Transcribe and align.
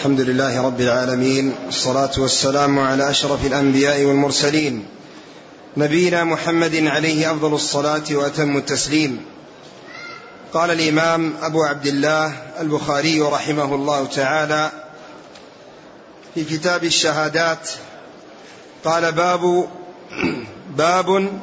الحمد 0.00 0.20
لله 0.20 0.62
رب 0.62 0.80
العالمين 0.80 1.54
والصلاة 1.66 2.10
والسلام 2.18 2.78
على 2.78 3.10
أشرف 3.10 3.46
الأنبياء 3.46 4.04
والمرسلين 4.04 4.86
نبينا 5.76 6.24
محمد 6.24 6.74
عليه 6.86 7.32
أفضل 7.32 7.54
الصلاة 7.54 8.02
وأتم 8.10 8.56
التسليم. 8.56 9.24
قال 10.52 10.70
الإمام 10.70 11.34
أبو 11.42 11.62
عبد 11.62 11.86
الله 11.86 12.32
البخاري 12.60 13.20
رحمه 13.20 13.74
الله 13.74 14.06
تعالى 14.06 14.70
في 16.34 16.44
كتاب 16.44 16.84
الشهادات 16.84 17.70
قال 18.84 19.12
باب 19.12 19.68
باب 20.76 21.40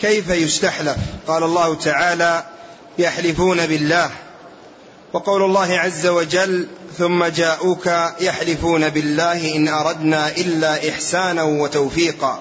كيف 0.00 0.30
يستحلف؟ 0.30 0.96
قال 1.26 1.42
الله 1.42 1.74
تعالى 1.74 2.44
يحلفون 2.98 3.66
بالله. 3.66 4.10
وقول 5.12 5.42
الله 5.42 5.78
عز 5.78 6.06
وجل 6.06 6.66
ثم 6.98 7.24
جاءوك 7.24 7.86
يحلفون 8.20 8.88
بالله 8.88 9.56
إن 9.56 9.68
أردنا 9.68 10.28
إلا 10.28 10.88
إحسانا 10.90 11.42
وتوفيقا. 11.42 12.40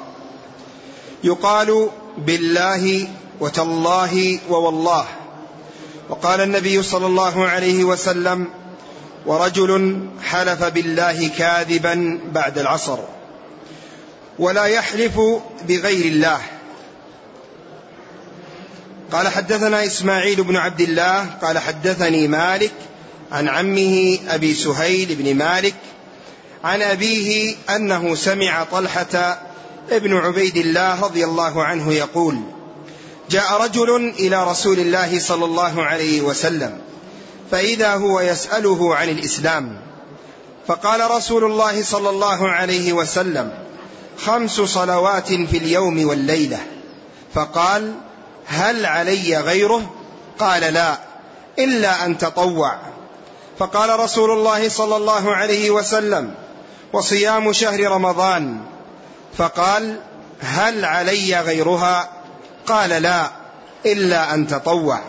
يقال 1.24 1.90
بالله 2.18 3.08
وتالله 3.40 4.40
ووالله. 4.50 5.06
وقال 6.10 6.42
النبي 6.42 6.84
صلى 6.84 7.06
الله 7.06 7.46
عليه 7.46 7.84
وسلم 7.84 8.48
ورجل 9.26 10.00
حلف 10.24 10.64
بالله 10.64 11.28
كاذبا 11.28 12.20
بعد 12.32 12.58
العصر. 12.58 13.00
ولا 14.40 14.66
يحلف 14.66 15.20
بغير 15.68 16.06
الله. 16.06 16.42
قال 19.12 19.28
حدثنا 19.28 19.86
إسماعيل 19.86 20.44
بن 20.44 20.56
عبد 20.56 20.82
الله 20.82 21.26
قال 21.42 21.60
حدثني 21.60 22.28
مالك 22.28 22.74
عن 23.36 23.50
عمه 23.50 24.20
أبي 24.28 24.54
سهيل 24.54 25.16
بن 25.16 25.36
مالك 25.36 25.76
عن 26.64 26.82
أبيه 26.82 27.56
أنه 27.70 28.16
سمع 28.16 28.64
طلحة 28.64 29.40
ابن 29.92 30.18
عبيد 30.18 30.58
الله 30.58 31.02
رضي 31.02 31.26
الله 31.26 31.64
عنه 31.64 31.94
يقول 31.94 32.40
جاء 33.30 33.62
رجل 33.62 34.14
إلى 34.20 34.44
رسول 34.44 34.80
الله 34.80 35.20
صلى 35.20 35.46
الله 35.46 35.84
عليه 35.84 36.22
وسلم 36.22 36.82
فإذا 37.52 37.94
هو 37.94 38.20
يسأله 38.20 38.96
عن 38.96 39.10
الإسلام 39.10 39.82
فقال 40.68 41.12
رسول 41.12 41.44
الله 41.44 41.84
صلى 41.84 42.10
الله 42.10 42.50
عليه 42.50 42.94
وسلم 42.94 43.54
خمس 44.18 44.62
صلوات 44.62 45.28
في 45.28 45.58
اليوم 45.58 46.08
والليلة. 46.08 46.60
فقال 47.34 47.94
هل 48.46 48.86
علي 48.86 49.38
غيره؟ 49.38 49.94
قال 50.40 50.62
لا 50.62 50.98
إلا 51.60 52.06
أن 52.06 52.18
تطوع. 52.18 52.95
فقال 53.60 54.00
رسول 54.00 54.32
الله 54.32 54.70
صلى 54.70 54.96
الله 54.96 55.36
عليه 55.36 55.72
وسلم 55.72 56.34
وصيام 56.94 57.54
شهر 57.54 57.92
رمضان. 57.92 58.58
فقال 59.38 60.00
هل 60.42 60.86
علي 60.86 61.40
غيرها؟ 61.40 62.10
قال 62.68 62.90
لا 62.90 63.32
إلا 63.86 64.34
أن 64.34 64.48
تطوع. 64.48 65.00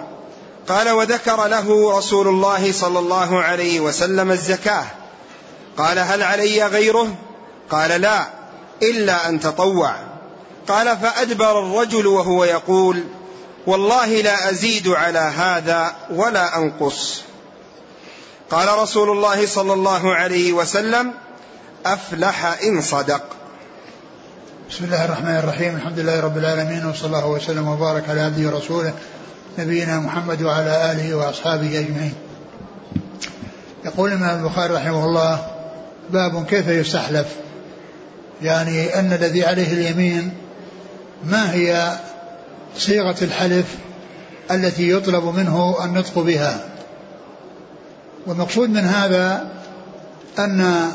قال 0.69 0.91
وذكر 0.91 1.47
له 1.47 1.99
رسول 1.99 2.29
الله 2.29 2.73
صلى 2.73 2.99
الله 2.99 3.43
عليه 3.43 3.81
وسلم 3.81 4.31
الزكاة. 4.31 4.85
قال 5.79 5.99
هل 5.99 6.23
علي 6.23 6.67
غيره؟ 6.67 7.15
قال 7.71 8.01
لا 8.01 8.27
إلا 8.83 9.29
أن 9.29 9.41
تطوع. 9.41 9.95
قال 10.69 10.97
فأدبر 10.97 11.61
الرجل 11.61 12.07
وهو 12.07 12.45
يقول 12.45 13.05
والله 13.67 14.07
لا 14.07 14.51
أزيد 14.51 14.89
على 14.89 15.19
هذا 15.19 15.95
ولا 16.11 16.59
أنقص. 16.59 17.23
قال 18.51 18.79
رسول 18.79 19.11
الله 19.11 19.47
صلى 19.47 19.73
الله 19.73 20.15
عليه 20.15 20.53
وسلم 20.53 21.13
أفلح 21.87 22.63
إن 22.63 22.81
صدق. 22.81 23.23
بسم 24.71 24.85
الله 24.85 25.05
الرحمن 25.05 25.37
الرحيم. 25.37 25.77
الحمد 25.77 25.99
لله 25.99 26.21
رب 26.21 26.39
العالمين 26.39 26.87
وصلى 26.87 27.07
الله 27.07 27.27
وسلم 27.27 27.69
وبارك 27.69 28.09
على 28.09 28.21
عبده 28.21 28.49
ورسوله 28.49 28.93
نبينا 29.59 30.01
محمد 30.01 30.43
وعلى 30.43 30.93
آله 30.93 31.15
وأصحابه 31.15 31.79
أجمعين. 31.79 32.15
يقول 33.85 34.13
الإمام 34.13 34.45
البخاري 34.45 34.75
رحمه 34.75 35.05
الله 35.05 35.47
باب 36.11 36.47
كيف 36.47 36.69
يستحلف؟ 36.69 37.27
يعني 38.43 38.99
أن 38.99 39.13
الذي 39.13 39.45
عليه 39.45 39.73
اليمين 39.73 40.35
ما 41.25 41.53
هي 41.53 41.99
صيغة 42.77 43.17
الحلف 43.23 43.67
التي 44.51 44.91
يطلب 44.91 45.25
منه 45.25 45.85
النطق 45.85 46.19
بها؟ 46.19 46.76
والمقصود 48.27 48.71
من 48.71 48.85
هذا 48.85 49.47
أن 50.39 50.91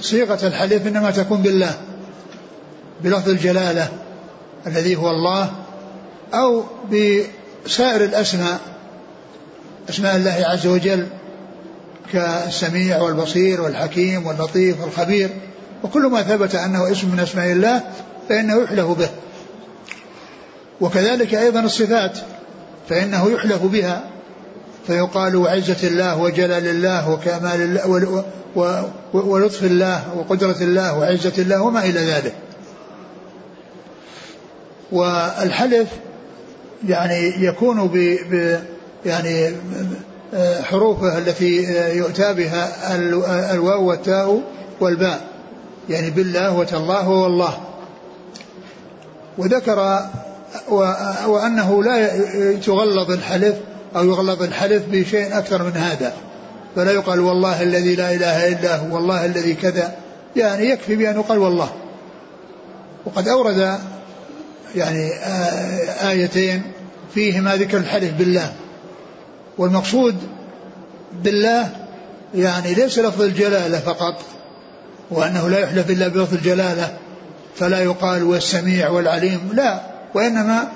صيغة 0.00 0.46
الحلف 0.46 0.86
إنما 0.86 1.10
تكون 1.10 1.42
بالله 1.42 1.74
بلفظ 3.04 3.28
الجلالة 3.28 3.88
الذي 4.66 4.96
هو 4.96 5.10
الله 5.10 5.50
أو 6.34 6.64
بسائر 6.92 8.04
الأسماء 8.04 8.60
أسماء 9.88 10.16
الله 10.16 10.44
عز 10.46 10.66
وجل 10.66 11.06
كالسميع 12.12 13.00
والبصير 13.02 13.60
والحكيم 13.60 14.26
واللطيف 14.26 14.80
والخبير 14.80 15.30
وكل 15.84 16.02
ما 16.02 16.22
ثبت 16.22 16.54
أنه 16.54 16.92
اسم 16.92 17.10
من 17.10 17.20
أسماء 17.20 17.52
الله 17.52 17.82
فإنه 18.28 18.62
يحلف 18.62 18.86
به. 18.86 19.08
وكذلك 20.80 21.34
أيضا 21.34 21.60
الصفات 21.60 22.18
فإنه 22.88 23.30
يحلف 23.30 23.62
بها. 23.62 24.04
فيقال 24.90 25.36
وعزة 25.36 25.88
الله 25.88 26.18
وجلال 26.18 26.66
الله 26.66 27.10
وكمال 27.10 27.62
الله 27.62 28.24
ولطف 29.14 29.64
الله 29.64 30.02
وقدرة 30.16 30.56
الله 30.60 30.98
وعزة 30.98 31.32
الله 31.38 31.62
وما 31.62 31.84
إلى 31.84 32.00
ذلك. 32.00 32.34
والحلف 34.92 35.88
يعني 36.88 37.44
يكون 37.44 37.86
ب, 37.88 37.96
ب 38.30 38.58
يعني 39.06 39.52
حروفه 40.62 41.18
التي 41.18 41.62
يؤتى 41.96 42.32
بها 42.32 42.94
الواو 43.54 43.88
والتاء 43.88 44.42
والباء 44.80 45.20
يعني 45.88 46.10
بالله 46.10 46.56
وتالله 46.56 47.08
والله. 47.08 47.60
وذكر 49.38 50.00
وأنه 51.26 51.82
لا 51.82 52.08
تغلظ 52.54 53.10
الحلف 53.10 53.56
أو 53.96 54.04
يغلظ 54.04 54.42
الحلف 54.42 54.82
بشيء 54.90 55.38
أكثر 55.38 55.62
من 55.62 55.76
هذا. 55.76 56.12
فلا 56.76 56.92
يقال 56.92 57.20
والله 57.20 57.62
الذي 57.62 57.94
لا 57.94 58.14
إله 58.14 58.48
إلا 58.48 58.76
هو 58.76 58.94
والله 58.94 59.24
الذي 59.24 59.54
كذا. 59.54 59.94
يعني 60.36 60.70
يكفي 60.70 60.96
بأن 60.96 61.16
يقال 61.16 61.38
والله. 61.38 61.70
وقد 63.04 63.28
أورد 63.28 63.78
يعني 64.74 65.10
آيتين 66.10 66.62
فيهما 67.14 67.56
ذكر 67.56 67.78
الحلف 67.78 68.12
بالله. 68.12 68.52
والمقصود 69.58 70.16
بالله 71.24 71.68
يعني 72.34 72.74
ليس 72.74 72.98
لفظ 72.98 73.22
الجلالة 73.22 73.78
فقط 73.78 74.22
وأنه 75.10 75.48
لا 75.48 75.58
يحلف 75.58 75.90
إلا 75.90 76.08
بلفظ 76.08 76.34
الجلالة 76.34 76.96
فلا 77.56 77.82
يقال 77.82 78.22
والسميع 78.22 78.88
والعليم 78.88 79.50
لا 79.52 79.80
وإنما 80.14 80.68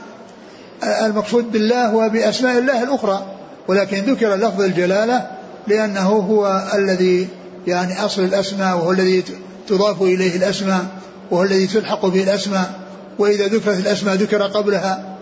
المقصود 0.82 1.52
بالله 1.52 1.94
وبأسماء 1.94 2.58
الله 2.58 2.82
الأخرى 2.82 3.26
ولكن 3.68 3.96
ذكر 3.96 4.34
لفظ 4.34 4.60
الجلالة 4.60 5.30
لأنه 5.66 6.08
هو 6.08 6.62
الذي 6.74 7.28
يعني 7.66 8.04
أصل 8.04 8.24
الأسماء 8.24 8.76
وهو 8.76 8.92
الذي 8.92 9.24
تضاف 9.68 10.02
إليه 10.02 10.36
الأسماء 10.36 10.84
وهو 11.30 11.42
الذي 11.42 11.66
تلحق 11.66 12.06
به 12.06 12.22
الأسماء 12.22 12.70
وإذا 13.18 13.46
ذكرت 13.46 13.78
الأسماء 13.78 14.14
ذكر 14.14 14.42
قبلها. 14.42 15.16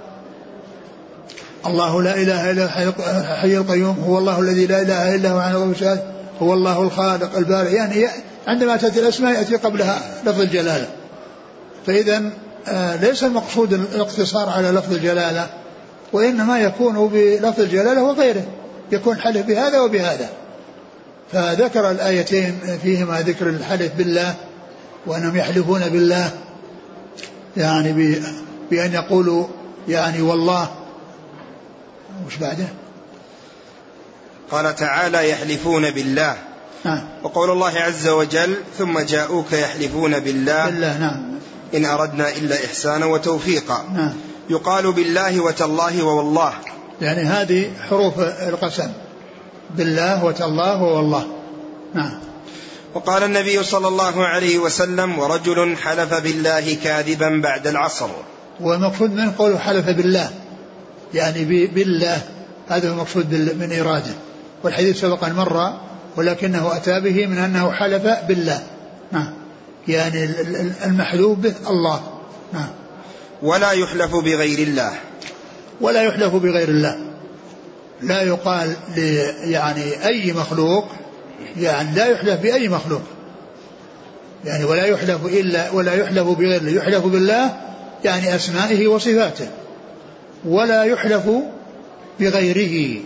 الله 1.67 2.03
لا 2.03 2.15
إله 2.15 2.51
إلا 2.51 2.65
الحي 3.21 3.57
القيوم 3.57 3.97
هو 4.09 4.19
الله 4.19 4.41
الذي 4.41 4.67
لا 4.67 4.83
إله 4.83 5.15
إلا 5.15 5.31
هو 5.31 5.39
عن 5.39 5.75
هو 6.43 6.55
الله 6.55 6.83
الخالق 6.83 7.37
البارئ. 7.37 7.75
يعني 7.75 8.07
عندما 8.47 8.77
تأتي 8.77 9.01
الأسماء 9.01 9.33
يأتي 9.33 9.57
قبلها 9.57 10.03
لفظ 10.27 10.41
الجلالة. 10.41 10.89
فإذا 11.87 12.23
ليس 13.01 13.25
المقصود 13.25 13.73
الاقتصار 13.73 14.49
على 14.49 14.71
لفظ 14.71 14.93
الجلالة 14.93 15.51
وإنما 16.13 16.59
يكون 16.59 17.09
بلفظ 17.09 17.61
الجلالة 17.61 18.03
وغيره 18.03 18.47
يكون 18.93 19.19
حلف 19.21 19.47
بهذا 19.47 19.81
وبهذا. 19.81 20.31
فذكر 21.33 21.91
الآيتين 21.91 22.59
فيهما 22.83 23.21
ذكر 23.21 23.49
الحلف 23.49 23.93
بالله 23.95 24.35
وأنهم 25.07 25.37
يحلفون 25.37 25.81
بالله 25.81 26.31
يعني 27.57 28.21
بأن 28.71 28.93
يقولوا 28.93 29.47
يعني 29.89 30.23
والله. 30.23 30.71
وش 32.27 32.37
بعده؟ 32.37 32.69
قال 34.51 34.77
تعالى 34.77 35.31
يحلفون 35.31 35.91
بالله. 35.91 36.37
نعم. 36.85 37.09
وقول 37.23 37.51
الله 37.51 37.73
عز 37.79 38.09
وجل 38.09 38.57
ثم 38.79 38.99
جاءوك 39.01 39.53
يحلفون 39.53 40.19
بالله. 40.21 40.67
بالله 40.67 40.99
نعم. 40.99 41.33
إن 41.75 41.85
أردنا 41.85 42.29
إلا 42.29 42.65
إحسانا 42.65 43.07
وتوفيقا. 43.07 43.85
نعم. 43.95 44.13
يقال 44.51 44.93
بالله 44.93 45.41
وتالله 45.41 46.03
ووالله. 46.03 46.53
يعني 47.01 47.21
هذه 47.21 47.71
حروف 47.91 48.19
القسم. 48.21 48.93
بالله 49.77 50.25
وتالله 50.25 50.83
ووالله. 50.83 51.27
نعم. 51.95 52.19
وقال 52.95 53.23
النبي 53.23 53.63
صلى 53.63 53.89
الله 53.89 54.27
عليه 54.27 54.59
وسلم 54.59 55.19
ورجل 55.19 55.77
حلف 55.77 56.15
بالله 56.15 56.77
كاذبا 56.85 57.41
بعد 57.43 57.67
العصر. 57.67 58.09
والمقصود 58.61 59.11
منه 59.11 59.33
قوله 59.39 59.59
حلف 59.59 59.87
بالله. 59.87 60.31
يعني 61.15 61.45
بالله. 61.67 62.23
هذا 62.69 62.89
هو 62.89 62.93
المقصود 62.93 63.35
من 63.35 63.79
إراده 63.81 64.15
والحديث 64.65 65.01
سبق 65.01 65.25
أن 65.25 65.33
مر 65.33 65.73
ولكنه 66.17 66.77
أتى 66.77 67.01
به 67.01 67.27
من 67.27 67.39
أنه 67.39 67.73
حلف 67.73 68.03
بالله. 68.29 68.63
يعني 69.89 70.31
المحلوب 70.85 71.43
به 71.43 71.55
الله. 71.71 72.03
نعم. 72.53 72.71
ولا 73.43 73.73
يحلف 73.73 74.15
بغير 74.15 74.59
الله. 74.59 74.93
ولا 75.81 76.03
يحلف 76.03 76.35
بغير 76.35 76.69
الله. 76.69 76.99
لا 78.03 78.23
يقال 78.23 78.77
يعني 79.45 80.07
أي 80.07 80.33
مخلوق 80.33 80.85
يعني 81.57 81.95
لا 81.95 82.07
يحلف 82.07 82.41
بأي 82.41 82.69
مخلوق. 82.69 83.03
يعني 84.45 84.65
ولا 84.65 84.85
يحلف 84.85 85.27
إلا 85.27 85.71
ولا 85.71 85.95
يحلف 85.95 86.29
بغير 86.29 86.61
الله. 86.61 86.71
يحلف 86.71 87.05
بالله 87.05 87.57
يعني 88.05 88.35
أسمائه 88.35 88.89
وصفاته. 88.89 89.49
ولا 90.45 90.85
يحلف 90.85 91.31
بغيره. 92.21 93.01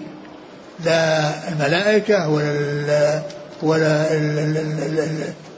لا 0.85 1.49
الملائكة 1.49 2.29
ولا 2.29 3.23
ولا 3.63 4.07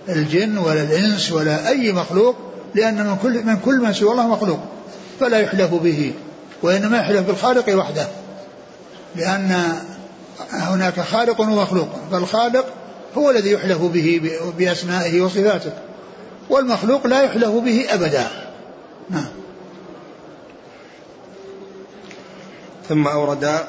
الجن 0.08 0.58
ولا 0.58 0.82
الإنس 0.82 1.32
ولا 1.32 1.68
أي 1.68 1.92
مخلوق 1.92 2.36
لأن 2.74 3.06
من 3.06 3.16
كل 3.22 3.44
من 3.44 3.56
كل 3.56 3.80
من 3.80 3.92
سوى 3.92 4.12
الله 4.12 4.28
مخلوق 4.28 4.60
فلا 5.20 5.38
يحلف 5.38 5.74
به 5.74 6.12
وإنما 6.62 6.98
يحلف 6.98 7.20
بالخالق 7.20 7.76
وحده 7.76 8.08
لأن 9.16 9.62
هناك 10.50 11.00
خالق 11.00 11.40
ومخلوق 11.40 11.88
فالخالق 12.12 12.66
هو 13.18 13.30
الذي 13.30 13.50
يحلف 13.50 13.82
به 13.82 14.32
بأسمائه 14.58 15.20
وصفاته 15.20 15.72
والمخلوق 16.50 17.06
لا 17.06 17.22
يحلف 17.22 17.48
به 17.48 17.86
أبدا. 17.88 18.26
نعم. 19.10 19.26
ثم 22.88 23.06
أورد 23.06 23.64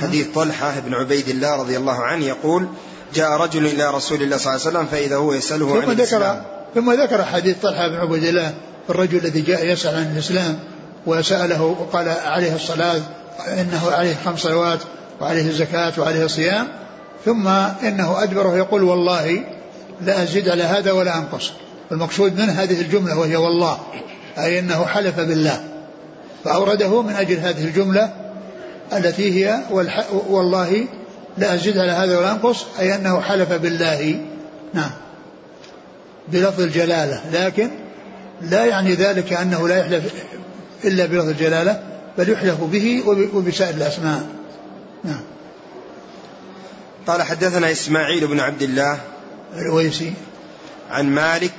حديث 0.00 0.26
طلحة 0.34 0.80
بن 0.80 0.94
عبيد 0.94 1.28
الله 1.28 1.56
رضي 1.56 1.76
الله 1.76 2.02
عنه 2.02 2.24
يقول 2.24 2.68
جاء 3.14 3.30
رجل 3.30 3.66
إلى 3.66 3.90
رسول 3.90 4.22
الله 4.22 4.36
صلى 4.36 4.54
الله 4.54 4.66
عليه 4.66 4.70
وسلم 4.70 4.86
فإذا 4.86 5.16
هو 5.16 5.32
يسأله 5.32 5.66
عن 5.82 5.90
الإسلام. 5.90 6.42
ثم 6.74 6.92
ذكر 6.92 7.24
حديث 7.24 7.56
طلحة 7.62 7.88
بن 7.88 7.94
عبيد 7.94 8.24
الله 8.24 8.54
الرجل 8.90 9.18
الذي 9.18 9.40
جاء 9.40 9.66
يسأل 9.66 9.94
عن 9.94 10.12
الإسلام 10.14 10.58
وسأله 11.06 11.62
وقال 11.62 12.08
عليه 12.08 12.54
الصلاة 12.54 13.00
إنه 13.48 13.90
عليه 13.90 14.14
خمس 14.24 14.40
صلوات 14.40 14.78
وعليه 15.20 15.46
الزكاة 15.46 15.92
وعليه 15.98 16.24
الصيام 16.24 16.68
ثم 17.24 17.48
إنه 17.82 18.22
أدبر 18.22 18.56
يقول 18.56 18.82
والله 18.82 19.44
لا 20.00 20.22
أزيد 20.22 20.48
على 20.48 20.62
هذا 20.62 20.92
ولا 20.92 21.18
أنقص. 21.18 21.52
المقصود 21.92 22.40
من 22.40 22.50
هذه 22.50 22.80
الجملة 22.80 23.18
وهي 23.18 23.36
والله 23.36 23.78
أي 24.38 24.58
أنه 24.58 24.86
حلف 24.86 25.20
بالله. 25.20 25.64
فأورده 26.44 27.02
من 27.02 27.14
أجل 27.14 27.36
هذه 27.36 27.64
الجملة 27.64 28.12
التي 28.92 29.46
هي 29.46 29.60
والله 30.28 30.86
لا 31.38 31.54
أزيد 31.54 31.78
على 31.78 31.92
هذا 31.92 32.18
ولا 32.18 32.32
أنقص 32.32 32.64
أي 32.78 32.94
أنه 32.94 33.20
حلف 33.20 33.52
بالله. 33.52 34.20
نعم. 34.74 34.90
بلفظ 36.28 36.60
الجلالة. 36.60 37.22
لكن 37.32 37.70
لا 38.42 38.64
يعني 38.64 38.94
ذلك 38.94 39.32
أنه 39.32 39.68
لا 39.68 39.78
يحلف 39.78 40.12
إلا 40.84 41.06
بلفظ 41.06 41.28
الجلالة 41.28 41.82
بل 42.18 42.30
يحلف 42.30 42.60
به 42.60 43.02
وبسائر 43.34 43.74
الأسماء. 43.74 44.26
نعم. 45.04 45.20
قال 47.06 47.22
حدثنا 47.22 47.72
إسماعيل 47.72 48.26
بن 48.26 48.40
عبد 48.40 48.62
الله 48.62 49.00
الويسي. 49.56 50.12
عن 50.90 51.06
مالك 51.06 51.52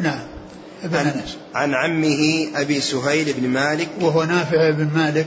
نعم. 0.00 0.20
ابن 0.84 0.96
عن, 0.96 1.06
أنس. 1.06 1.36
عن 1.54 1.74
عمه 1.74 2.48
أبي 2.54 2.80
سهيل 2.80 3.32
بن 3.32 3.48
مالك 3.48 3.88
وهو 4.00 4.24
نافع 4.24 4.70
بن 4.70 4.90
مالك. 4.94 5.26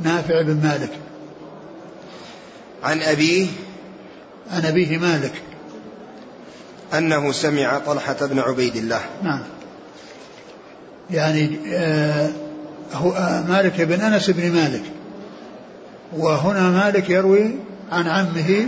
نافع 0.00 0.42
بن 0.42 0.60
مالك. 0.62 0.90
عن 2.82 3.02
أبيه؟ 3.02 3.46
عن 4.50 4.66
أبيه 4.66 4.98
مالك. 4.98 5.32
أنه 6.94 7.32
سمع 7.32 7.78
طلحة 7.78 8.16
بن 8.26 8.38
عبيد 8.38 8.76
الله. 8.76 9.00
نعم. 9.22 9.42
يعني 11.10 11.58
آه 11.72 12.30
هو 12.94 13.12
آه 13.12 13.42
مالك 13.48 13.80
بن 13.80 14.00
أنس 14.00 14.30
بن 14.30 14.52
مالك. 14.52 14.82
وهنا 16.16 16.70
مالك 16.70 17.10
يروي 17.10 17.54
عن 17.92 18.08
عمه 18.08 18.66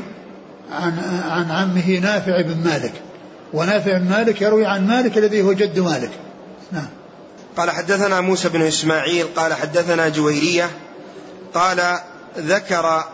عن 0.73 0.99
عن 1.31 1.51
عمه 1.51 1.99
نافع 1.99 2.41
بن 2.41 2.57
مالك. 2.65 2.93
ونافع 3.53 3.99
بن 3.99 4.09
مالك 4.09 4.43
يروي 4.43 4.67
عن 4.67 4.87
مالك 4.87 5.19
الذي 5.19 5.43
هو 5.43 5.53
جد 5.53 5.79
مالك. 5.79 6.11
نعم. 6.73 6.89
قال 7.57 7.71
حدثنا 7.71 8.21
موسى 8.21 8.49
بن 8.49 8.63
إسماعيل 8.63 9.27
قال 9.37 9.55
حدثنا 9.55 10.09
جويرية 10.09 10.71
قال 11.55 11.99
ذكر 12.39 13.05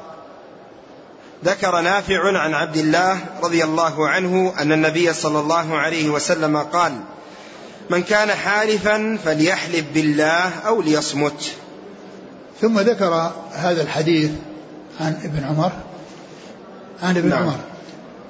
ذكر 1.45 1.81
نافع 1.81 2.39
عن 2.39 2.55
عبد 2.55 2.77
الله 2.77 3.19
رضي 3.43 3.65
الله 3.65 4.09
عنه 4.09 4.53
أن 4.59 4.73
النبي 4.73 5.13
صلى 5.13 5.41
الله 5.41 5.79
عليه 5.79 6.11
وسلم 6.11 6.57
قال 6.57 6.93
من 7.91 8.03
كان 8.03 8.31
حالفا 8.31 9.19
فليحلف 9.25 9.85
بالله 9.95 10.49
أو 10.67 10.83
ليصمت. 10.83 11.53
ثم 12.61 12.81
ذكر 12.81 13.33
هذا 13.53 13.83
الحديث 13.83 14.31
عن 15.01 15.17
ابن 15.25 15.45
عمر 15.45 15.73
عن 17.03 17.17
ابن 17.17 17.29
نعم. 17.29 17.43
عمر 17.43 17.59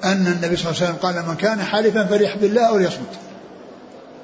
أن 0.03 0.27
النبي 0.27 0.55
صلى 0.55 0.71
الله 0.71 0.81
عليه 0.81 0.85
وسلم 0.85 0.95
قال 0.95 1.29
من 1.29 1.35
كان 1.35 1.63
حالفا 1.63 2.05
فليحلف 2.05 2.41
بالله 2.41 2.69
أو 2.69 2.77
ليصمت. 2.77 3.15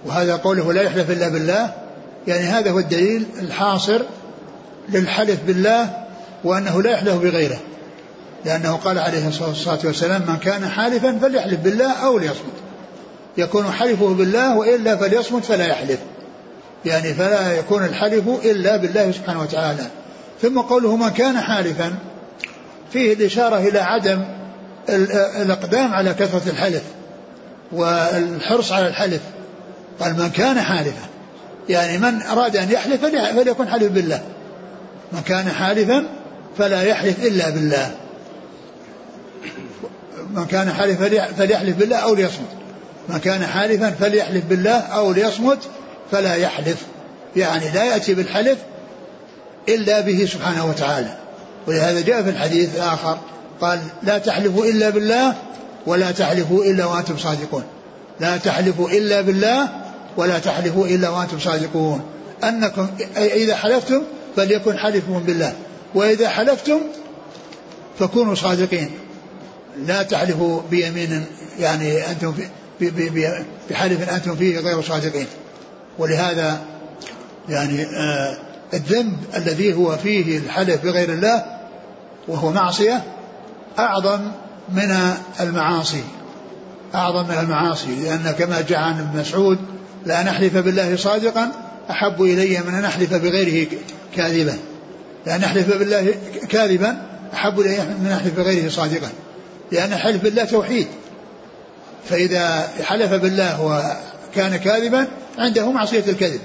وهذا 0.05 0.35
قوله 0.35 0.73
لا 0.73 0.81
يحلف 0.81 1.11
إلا 1.11 1.29
بالله 1.29 1.73
يعني 2.27 2.43
هذا 2.43 2.71
هو 2.71 2.79
الدليل 2.79 3.25
الحاصر 3.39 4.01
للحلف 4.89 5.39
بالله 5.47 6.05
وأنه 6.43 6.81
لا 6.81 6.91
يحلف 6.91 7.15
بغيره. 7.15 7.59
لأنه 8.47 8.75
قال 8.75 8.99
عليه 8.99 9.27
الصلاة 9.27 9.79
والسلام 9.83 10.21
من 10.27 10.37
كان 10.37 10.69
حالفا 10.69 11.19
فليحلف 11.21 11.59
بالله 11.59 11.91
أو 11.91 12.17
ليصمت. 12.17 12.57
يكون 13.37 13.71
حلفه 13.71 14.07
بالله 14.13 14.57
وإلا 14.57 14.95
فليصمت 14.95 15.45
فلا 15.45 15.65
يحلف. 15.65 15.99
يعني 16.85 17.13
فلا 17.13 17.53
يكون 17.53 17.85
الحلف 17.85 18.23
إلا 18.45 18.77
بالله 18.77 19.11
سبحانه 19.11 19.41
وتعالى. 19.41 19.83
ثم 20.41 20.59
قوله 20.59 20.95
من 20.95 21.09
كان 21.09 21.39
حالفا 21.39 21.93
فيه 22.93 23.13
الإشارة 23.13 23.57
إلى 23.57 23.79
عدم 23.79 24.21
الإقدام 25.41 25.93
على 25.93 26.13
كثرة 26.13 26.49
الحلف 26.49 26.83
والحرص 27.71 28.71
على 28.71 28.87
الحلف. 28.87 29.21
قال 29.99 30.13
من 30.13 30.29
كان 30.29 30.61
حالفا. 30.61 31.07
يعني 31.69 31.97
من 31.97 32.21
أراد 32.21 32.55
أن 32.55 32.71
يحلف 32.71 33.01
فليكن 33.05 33.67
حلف 33.67 33.91
بالله. 33.91 34.21
من 35.11 35.21
كان 35.21 35.49
حالفا 35.49 36.07
فلا 36.57 36.83
يحلف 36.83 37.25
إلا 37.25 37.49
بالله. 37.49 37.91
من 40.33 40.45
كان 40.45 40.73
حالفا 40.73 41.31
فليحلف 41.37 41.77
بالله 41.77 41.97
أو 41.97 42.15
ليصمت. 42.15 42.47
من 43.09 43.17
كان 43.17 43.45
حالفا 43.45 43.91
فليحلف 43.91 44.45
بالله 44.45 44.77
أو 44.79 45.11
ليصمت 45.11 45.59
فلا 46.11 46.35
يحلف. 46.35 46.77
يعني 47.35 47.69
لا 47.69 47.83
يأتي 47.83 48.13
بالحلف 48.13 48.57
إلا 49.69 50.01
به 50.01 50.25
سبحانه 50.25 50.65
وتعالى. 50.65 51.17
ولهذا 51.67 52.01
جاء 52.01 52.23
في 52.23 52.29
الحديث 52.29 52.75
الآخر 52.75 53.17
قال 53.61 53.79
لا 54.03 54.17
تحلفوا 54.17 54.65
إلا 54.65 54.89
بالله 54.89 55.35
ولا 55.85 56.11
تحلفوا 56.11 56.63
إلا 56.63 56.85
وأنتم 56.85 57.17
صادقون. 57.17 57.63
لا 58.19 58.37
تحلفوا 58.37 58.89
إلا 58.89 59.21
بالله 59.21 59.67
ولا 60.17 60.39
تحلفوا 60.39 60.87
إلا 60.87 61.09
وأنتم 61.09 61.39
صادقون. 61.39 62.01
أنكم 62.43 62.87
إذا 63.17 63.55
حلفتم 63.55 64.01
فليكن 64.35 64.77
حلفكم 64.77 65.19
بالله 65.19 65.53
وإذا 65.95 66.29
حلفتم 66.29 66.79
فكونوا 67.99 68.35
صادقين. 68.35 68.91
لا 69.85 70.03
تحلفوا 70.03 70.61
بيمين 70.71 71.25
يعني 71.59 72.11
أنتم 72.11 72.33
في 72.79 72.89
بحلف 73.69 74.09
أنتم 74.09 74.35
فيه 74.35 74.59
غير 74.59 74.81
صادقين. 74.81 75.27
ولهذا 75.99 76.61
يعني 77.49 77.83
آه 77.83 78.37
الذنب 78.73 79.17
الذي 79.35 79.73
هو 79.73 79.97
فيه 79.97 80.37
الحلف 80.37 80.83
بغير 80.83 81.13
الله 81.13 81.45
وهو 82.27 82.51
معصية 82.51 83.03
أعظم 83.79 84.21
من 84.73 84.95
المعاصي. 85.39 86.03
أعظم 86.95 87.27
من 87.27 87.37
المعاصي 87.39 87.95
لأن 88.03 88.35
كما 88.39 88.61
جاء 88.61 88.79
عن 88.79 88.99
ابن 88.99 89.19
مسعود 89.19 89.57
لأن 90.05 90.27
أحلف 90.27 90.57
بالله 90.57 90.95
صادقا 90.95 91.51
أحب 91.89 92.21
إلي 92.21 92.59
من 92.59 92.73
أن 92.73 92.85
أحلف 92.85 93.13
بغيره 93.13 93.67
كاذبا. 94.15 94.57
لأن 95.25 95.43
أحلف 95.43 95.77
بالله 95.77 96.13
كاذبا 96.49 96.97
أحب 97.33 97.59
إلي 97.59 97.77
من 97.77 98.05
أن 98.05 98.11
أحلف 98.11 98.35
بغيره 98.37 98.69
صادقا. 98.69 99.09
لأن 99.71 99.95
حلف 99.95 100.23
بالله 100.23 100.45
توحيد. 100.45 100.87
فإذا 102.09 102.69
حلف 102.83 103.13
بالله 103.13 103.61
وكان 103.61 104.57
كاذبا 104.57 105.07
عنده 105.37 105.71
معصية 105.71 106.03
الكذب. 106.07 106.39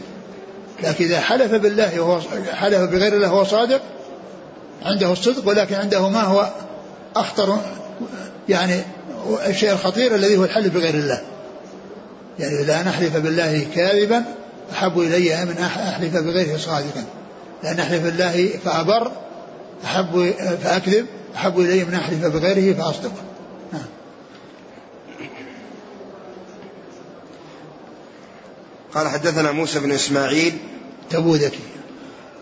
لكن 0.83 1.05
إذا 1.05 1.21
حلف 1.21 1.55
بالله 1.55 2.01
وهو 2.01 2.21
حلف 2.53 2.81
بغير 2.81 3.13
الله 3.13 3.33
وهو 3.33 3.45
صادق 3.45 3.81
عنده 4.85 5.13
الصدق 5.13 5.49
ولكن 5.49 5.75
عنده 5.75 6.09
ما 6.09 6.23
هو 6.23 6.51
أخطر 7.17 7.59
يعني 8.49 8.81
الشيء 9.47 9.73
الخطير 9.73 10.15
الذي 10.15 10.37
هو 10.37 10.45
الحلف 10.45 10.75
بغير 10.75 10.95
الله. 10.95 11.21
يعني 12.39 12.61
إذا 12.61 12.83
نحلف 12.83 13.17
بالله 13.17 13.67
كاذبا 13.75 14.25
أحب 14.73 14.99
إلي 14.99 15.45
من 15.45 15.59
أحلف 15.59 16.17
بغيره 16.17 16.57
صادقا. 16.57 17.05
لأن 17.63 17.81
أحلف 17.81 18.03
بالله 18.03 18.49
فأبر 18.65 19.13
أحب 19.85 20.35
فأكذب. 20.63 21.07
أحب 21.37 21.61
إلي 21.61 21.85
من 21.85 21.95
أحلف 21.95 22.27
بغيره 22.27 22.77
فأصدق 22.77 23.13
نعم. 23.73 23.87
قال 28.95 29.09
حدثنا 29.09 29.53
موسى 29.53 29.81
بن 29.81 29.93
إسماعيل 29.93 30.59
تبوذكي. 31.11 31.59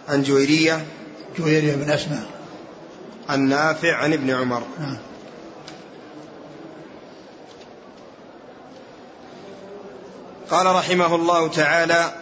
عن 0.08 0.22
جويرية. 0.22 0.86
جويرية 1.38 1.74
بن 1.74 1.90
أسماء. 1.90 2.26
عن 3.28 3.48
نافع 3.48 3.96
عن 3.96 4.12
ابن 4.12 4.30
عمر. 4.30 4.62
نعم. 4.80 4.98
قال 10.50 10.66
رحمه 10.66 11.14
الله 11.14 11.48
تعالى 11.48 12.12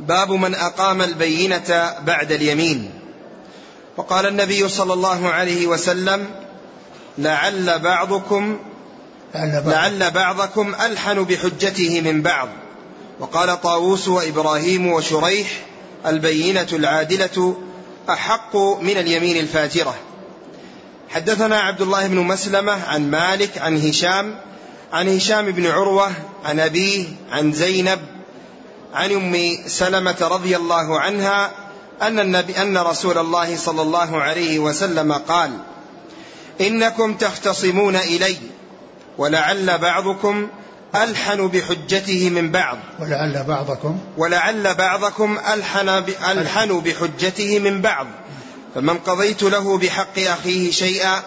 باب 0.00 0.32
من 0.32 0.54
أقام 0.54 1.02
البينة 1.02 1.94
بعد 2.06 2.32
اليمين. 2.32 2.99
وقال 4.00 4.26
النبي 4.26 4.68
صلى 4.68 4.92
الله 4.92 5.28
عليه 5.28 5.66
وسلم 5.66 6.26
لعل 7.18 7.78
بعضكم 7.78 8.58
لعل 9.34 10.10
بعضكم 10.10 10.74
ألحن 10.74 11.24
بحجته 11.24 12.00
من 12.00 12.22
بعض. 12.22 12.48
وقال 13.20 13.60
طاووس 13.60 14.08
وإبراهيم 14.08 14.86
وشريح 14.86 15.48
البينة 16.06 16.66
العادلة 16.72 17.56
أحق 18.10 18.56
من 18.56 18.96
اليمين 18.96 19.36
الفاجره 19.36 19.94
حدثنا 21.08 21.60
عبد 21.60 21.80
الله 21.80 22.06
بن 22.06 22.16
مسلمة 22.16 22.84
عن 22.88 23.10
مالك 23.10 23.58
عن 23.58 23.88
هشام 23.88 24.34
عن 24.92 25.16
هشام 25.16 25.50
بن 25.50 25.66
عروة 25.66 26.10
عن 26.44 26.60
أبيه 26.60 27.06
عن 27.32 27.52
زينب 27.52 28.00
عن 28.94 29.12
أم 29.12 29.58
سلمة 29.66 30.16
رضي 30.20 30.56
الله 30.56 31.00
عنها 31.00 31.50
أن 32.02 32.20
النبي 32.20 32.62
أن 32.62 32.78
رسول 32.78 33.18
الله 33.18 33.56
صلى 33.56 33.82
الله 33.82 34.22
عليه 34.22 34.58
وسلم 34.58 35.12
قال 35.12 35.50
إنكم 36.60 37.14
تختصمون 37.14 37.96
إلي 37.96 38.36
ولعل 39.18 39.78
بعضكم 39.78 40.48
ألحن 40.94 41.48
بحجته 41.48 42.30
من 42.30 42.50
بعض. 42.50 42.78
ولعل 43.00 43.44
بعضكم. 43.44 43.98
ولعل 44.16 44.74
بعضكم 44.74 45.38
ألحن, 45.52 45.88
ألحن 46.30 46.80
بحجته 46.80 47.58
من 47.58 47.80
بعض. 47.80 48.06
فمن 48.74 48.98
قضيت 48.98 49.42
له 49.42 49.78
بحق 49.78 50.18
أخيه 50.18 50.70
شيئا 50.70 51.22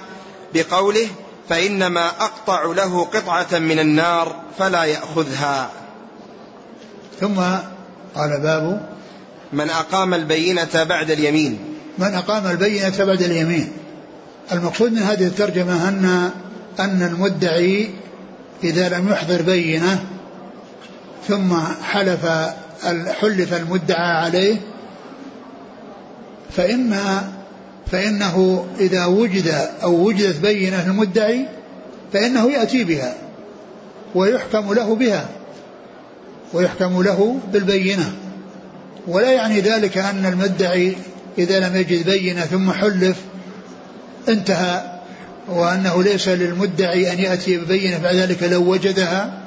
بقوله 0.54 1.08
فإنما 1.50 2.08
أقطع 2.08 2.64
له 2.64 3.06
قطعة 3.06 3.60
من 3.60 3.80
النار 3.80 4.36
فلا 4.60 4.84
يأخذها. 4.84 5.70
ثم 7.20 7.42
قال 8.16 8.42
باب 8.42 8.93
من 9.54 9.70
أقام 9.70 10.14
البينة 10.14 10.84
بعد 10.84 11.12
اليمين. 11.12 11.60
من 11.98 12.14
أقام 12.14 12.48
البينة 12.48 13.06
بعد 13.06 13.22
اليمين. 13.22 13.72
المقصود 14.52 14.92
من 14.92 15.02
هذه 15.02 15.28
الترجمة 15.28 15.90
أن 15.90 16.30
أن 16.80 17.04
المدعي 17.04 17.90
إذا 18.64 18.90
لم 18.90 19.10
يحضر 19.10 19.42
بينة 19.42 20.06
ثم 21.28 21.56
حلف 21.84 22.26
حلف 23.22 23.54
المدعى 23.54 24.12
عليه 24.12 24.58
فإن 26.52 26.98
فإنه 27.92 28.66
إذا 28.80 29.06
وجد 29.06 29.70
أو 29.84 29.94
وجدت 29.94 30.40
بينة 30.40 30.86
المدعي 30.86 31.46
فإنه 32.14 32.52
يأتي 32.52 32.84
بها 32.84 33.16
ويحكم 34.16 34.74
له 34.74 34.96
بها 34.96 35.30
ويحكم 36.54 37.04
له 37.04 37.40
بالبينة. 37.54 38.14
ولا 39.08 39.32
يعني 39.32 39.62
ذلك 39.62 39.98
أن 39.98 40.26
المدعي 40.26 40.96
إذا 41.38 41.60
لم 41.60 41.76
يجد 41.76 42.06
بينة 42.10 42.42
ثم 42.42 42.72
حلف 42.72 43.18
انتهى 44.30 45.00
وأنه 45.48 46.04
ليس 46.04 46.28
للمدعي 46.28 47.14
أن 47.14 47.20
يأتي 47.20 47.58
ببينة 47.58 47.98
بعد 47.98 48.16
ذلك 48.16 48.44
لو 48.44 48.72
وجدها 48.72 49.40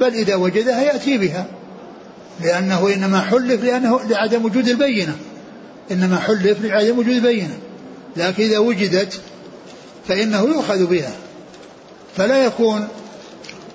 بل 0.00 0.14
إذا 0.14 0.34
وجدها 0.34 0.82
يأتي 0.82 1.18
بها 1.18 1.46
لأنه 2.40 2.94
إنما 2.94 3.20
حلف 3.20 3.64
لأنه 3.64 4.00
لعدم 4.02 4.44
وجود 4.44 4.68
البينة 4.68 5.16
إنما 5.90 6.18
حلف 6.18 6.64
لعدم 6.64 6.98
وجود 6.98 7.14
البينة 7.14 7.58
لكن 8.16 8.44
إذا 8.44 8.58
وجدت 8.58 9.20
فإنه 10.08 10.40
يؤخذ 10.40 10.86
بها. 10.86 11.12
فلا 12.16 12.44
يكون 12.44 12.88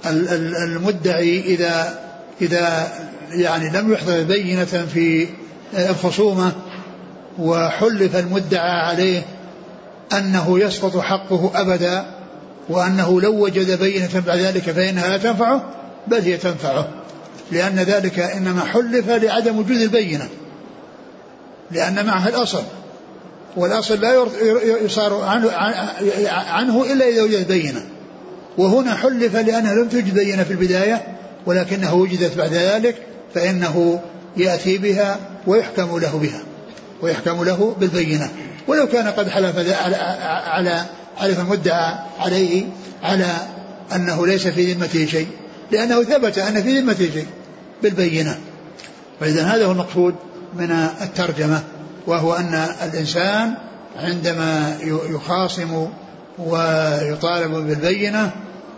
المدعي 0.05 1.39
إذا 1.39 1.99
إذا 2.41 2.91
يعني 3.33 3.69
لم 3.69 3.93
يحضر 3.93 4.23
بينة 4.23 4.65
في 4.65 5.27
الخصومة 5.73 6.51
وحلف 7.39 8.15
المدعى 8.15 8.69
عليه 8.69 9.21
أنه 10.13 10.59
يسقط 10.59 10.97
حقه 10.97 11.51
أبدا 11.55 12.05
وأنه 12.69 13.21
لو 13.21 13.43
وجد 13.43 13.79
بينة 13.79 14.23
بعد 14.27 14.39
ذلك 14.39 14.61
فإنها 14.61 15.09
لا 15.09 15.17
تنفعه 15.17 15.63
بل 16.07 16.21
هي 16.21 16.37
تنفعه. 16.37 16.89
لأن 17.51 17.75
ذلك 17.75 18.19
إنما 18.19 18.65
حلف 18.65 19.09
لعدم 19.09 19.59
وجود 19.59 19.81
البينة 19.81 20.27
لأن 21.71 22.05
معها 22.05 22.29
الأصل 22.29 22.63
والأصل 23.57 24.01
لا 24.01 24.25
يصار 24.85 25.21
عنه, 25.21 25.51
عنه 26.29 26.83
إلا 26.93 27.07
إذا 27.07 27.23
وجد 27.23 27.47
بينة. 27.47 27.85
وهنا 28.57 28.95
حلف 28.95 29.35
لأنها 29.35 29.75
لم 29.75 29.87
توجد 29.87 30.13
بينة 30.13 30.43
في 30.43 30.51
البداية 30.51 31.17
ولكنها 31.45 31.91
وجدت 31.91 32.37
بعد 32.37 32.53
ذلك 32.53 32.95
فإنه 33.35 33.99
يأتي 34.37 34.77
بها 34.77 35.19
ويحكم 35.47 35.99
له 35.99 36.17
بها 36.17 36.41
ويحكم 37.01 37.43
له 37.43 37.75
بالبينة. 37.79 38.29
ولو 38.67 38.87
كان 38.87 39.07
قد 39.07 39.29
حلف 39.29 39.55
على 40.45 40.85
حلف 41.17 41.39
المدعى 41.39 41.95
عليه 42.19 42.63
على 43.03 43.35
أنه 43.95 44.27
ليس 44.27 44.47
في 44.47 44.73
ذمته 44.73 45.05
شيء 45.05 45.27
لأنه 45.71 46.03
ثبت 46.03 46.37
أن 46.37 46.63
في 46.63 46.79
ذمته 46.79 47.11
شيء 47.13 47.27
بالبينة. 47.83 48.37
فإذا 49.19 49.43
هذا 49.43 49.65
هو 49.65 49.71
المقصود 49.71 50.15
من 50.53 50.71
الترجمة 51.01 51.61
وهو 52.07 52.33
أن 52.33 52.67
الإنسان 52.83 53.53
عندما 53.99 54.77
يخاصم 55.09 55.87
ويطالب 56.39 57.51
بالبينة 57.51 58.31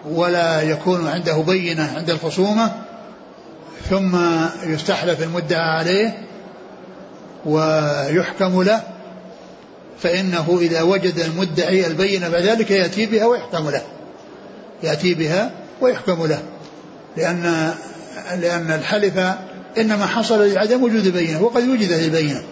ولا 0.10 0.62
يكون 0.62 1.08
عنده 1.08 1.38
بينة 1.38 1.92
عند 1.96 2.10
الخصومة 2.10 2.72
ثم 3.90 4.18
يستحلف 4.64 5.24
المدعى 5.24 5.70
عليه 5.80 6.18
ويحكم 7.46 8.64
له 8.64 8.82
فإنه 10.00 10.58
إذا 10.62 10.82
وجد 10.82 11.20
المدعي 11.20 11.88
البينة 11.88 12.30
بعد 12.30 12.42
ذلك 12.42 12.72
يأتي 12.72 13.06
بها 13.06 13.26
ويحكم 13.26 13.70
له 13.70 13.82
يأتي 14.84 15.14
بها 15.14 15.52
ويحكم 15.82 16.26
له 16.26 16.40
لأن 17.18 17.74
لأن 18.42 18.72
الحلف 18.72 19.18
إنما 19.78 20.06
حصل 20.06 20.54
لعدم 20.54 20.84
وجود 20.84 21.06
البينة 21.06 21.42
وقد 21.42 21.64
وجدت 21.64 22.04
البينة 22.04 22.44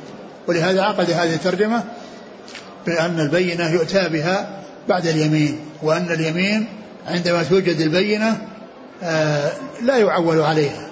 ولهذا 0.47 0.81
عقد 0.81 1.11
هذه 1.11 1.33
الترجمة 1.33 1.83
بأن 2.85 3.19
البينة 3.19 3.69
يؤتى 3.71 4.09
بها 4.09 4.61
بعد 4.89 5.07
اليمين 5.07 5.59
وأن 5.83 6.11
اليمين 6.11 6.65
عندما 7.07 7.43
توجد 7.43 7.79
البينة 7.79 8.37
آه، 9.03 9.51
لا 9.81 9.97
يعول 9.97 10.41
عليها. 10.41 10.90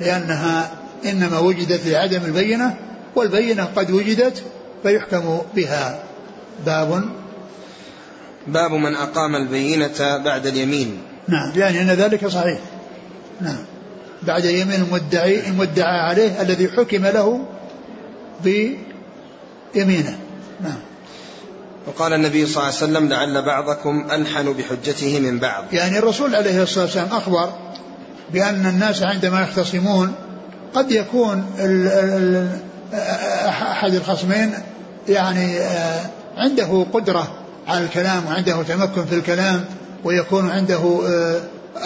لأنها 0.00 0.70
إنما 1.04 1.38
وجدت 1.38 1.86
لعدم 1.86 2.24
البينة 2.24 2.76
والبينة 3.16 3.68
قد 3.76 3.90
وجدت 3.90 4.42
فيحكم 4.82 5.38
بها. 5.56 6.02
باب. 6.66 7.04
باب 8.46 8.72
من 8.72 8.94
أقام 8.94 9.36
البينة 9.36 10.16
بعد 10.16 10.46
اليمين. 10.46 10.98
نعم 11.28 11.52
يعني 11.56 11.82
أن 11.82 11.90
ذلك 11.90 12.26
صحيح. 12.26 12.58
نعم. 13.40 13.64
بعد 14.22 14.44
يمين 14.44 14.80
المدعي 14.80 15.48
المدعى 15.48 16.00
عليه 16.00 16.42
الذي 16.42 16.68
حكم 16.68 17.06
له 17.06 17.46
بيمينه. 18.44 20.18
نعم. 20.60 20.78
وقال 21.86 22.12
النبي 22.12 22.46
صلى 22.46 22.56
الله 22.56 22.66
عليه 22.66 22.76
وسلم 22.76 23.08
لعل 23.08 23.42
بعضكم 23.42 24.06
ألحن 24.10 24.52
بحجته 24.52 25.20
من 25.20 25.38
بعض. 25.38 25.64
يعني 25.72 25.98
الرسول 25.98 26.34
عليه 26.34 26.62
الصلاة 26.62 26.84
والسلام 26.84 27.08
أخبر 27.12 27.52
بأن 28.32 28.66
الناس 28.66 29.02
عندما 29.02 29.42
يختصمون 29.42 30.14
قد 30.74 30.90
يكون 30.90 31.44
أحد 33.70 33.94
الخصمين 33.94 34.54
يعني 35.08 35.58
آه، 35.58 36.00
عنده 36.36 36.86
قدرة 36.92 37.34
على 37.68 37.84
الكلام 37.84 38.26
وعنده 38.26 38.62
تمكن 38.62 39.04
في 39.04 39.14
الكلام 39.14 39.64
ويكون 40.04 40.50
عنده 40.50 41.00
آه، 41.08 41.40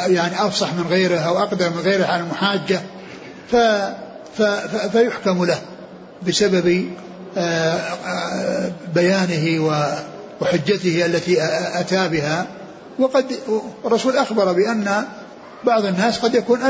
يعني 0.07 0.47
أفصح 0.47 0.75
من 0.75 0.85
غيره 0.89 1.19
أو 1.19 1.39
أقدر 1.39 1.71
من 1.71 1.79
غيره 1.79 2.07
على 2.07 2.23
المحاجة. 2.23 2.81
ف 3.51 3.57
فيحكم 4.93 5.45
له 5.45 5.59
بسبب 6.27 6.85
آه، 7.37 8.73
بيانه 8.95 9.73
وحجته 10.41 11.07
التي 11.07 11.37
أتى 11.81 12.09
بها. 12.09 12.47
وقد 12.99 13.25
الرسول 13.85 14.17
أخبر 14.17 14.53
بأن 14.53 15.05
بعض 15.65 15.85
الناس 15.85 16.19
قد 16.19 16.35
يكون 16.35 16.63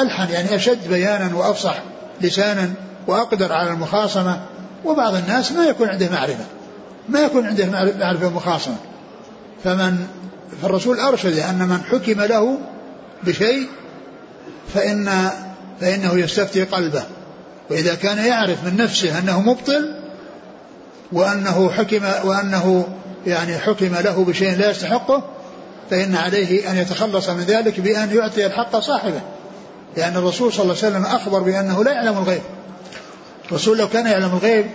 ألحن 0.00 0.32
يعني 0.32 0.54
أشد 0.54 0.88
بيانا 0.88 1.36
وأفصح 1.36 1.82
لسانا 2.20 2.70
وأقدر 3.06 3.52
على 3.52 3.70
المخاصمة 3.70 4.40
وبعض 4.84 5.14
الناس 5.14 5.52
ما 5.52 5.64
يكون 5.64 5.88
عنده 5.88 6.08
معرفة 6.10 6.44
ما 7.08 7.20
يكون 7.20 7.46
عنده 7.46 7.66
معرفة 7.98 8.26
ومخاصمة 8.26 8.76
فمن 9.64 10.06
فالرسول 10.62 11.00
أرشد 11.00 11.38
أن 11.38 11.58
من 11.58 11.80
حكم 11.90 12.20
له 12.20 12.58
بشيء 13.24 13.68
فإن 14.74 15.30
فإنه 15.80 16.18
يستفتي 16.18 16.64
قلبه. 16.64 17.02
وإذا 17.70 17.94
كان 17.94 18.18
يعرف 18.18 18.64
من 18.64 18.76
نفسه 18.76 19.18
أنه 19.18 19.40
مبطل 19.40 19.94
وأنه 21.12 21.70
حكم 21.70 22.02
وأنه 22.24 22.88
يعني 23.26 23.58
حكم 23.58 23.94
له 23.94 24.24
بشيء 24.24 24.56
لا 24.56 24.70
يستحقه 24.70 25.24
فإن 25.90 26.14
عليه 26.14 26.70
أن 26.70 26.76
يتخلص 26.76 27.28
من 27.28 27.42
ذلك 27.42 27.80
بأن 27.80 28.16
يعطي 28.16 28.46
الحق 28.46 28.76
صاحبه. 28.76 29.20
لأن 29.96 30.16
الرسول 30.16 30.52
صلى 30.52 30.62
الله 30.62 30.76
عليه 30.82 30.88
وسلم 30.88 31.04
أخبر 31.04 31.40
بأنه 31.40 31.84
لا 31.84 31.92
يعلم 31.92 32.18
الغيب. 32.18 32.42
الرسول 33.48 33.78
لو 33.78 33.88
كان 33.88 34.06
يعلم 34.06 34.30
الغيب 34.32 34.66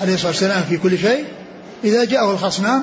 عليه 0.00 0.14
الصلاة 0.14 0.30
والسلام 0.30 0.62
في 0.62 0.76
كل 0.76 0.98
شيء 0.98 1.24
إذا 1.84 2.04
جاءه 2.04 2.30
الخصمان 2.30 2.82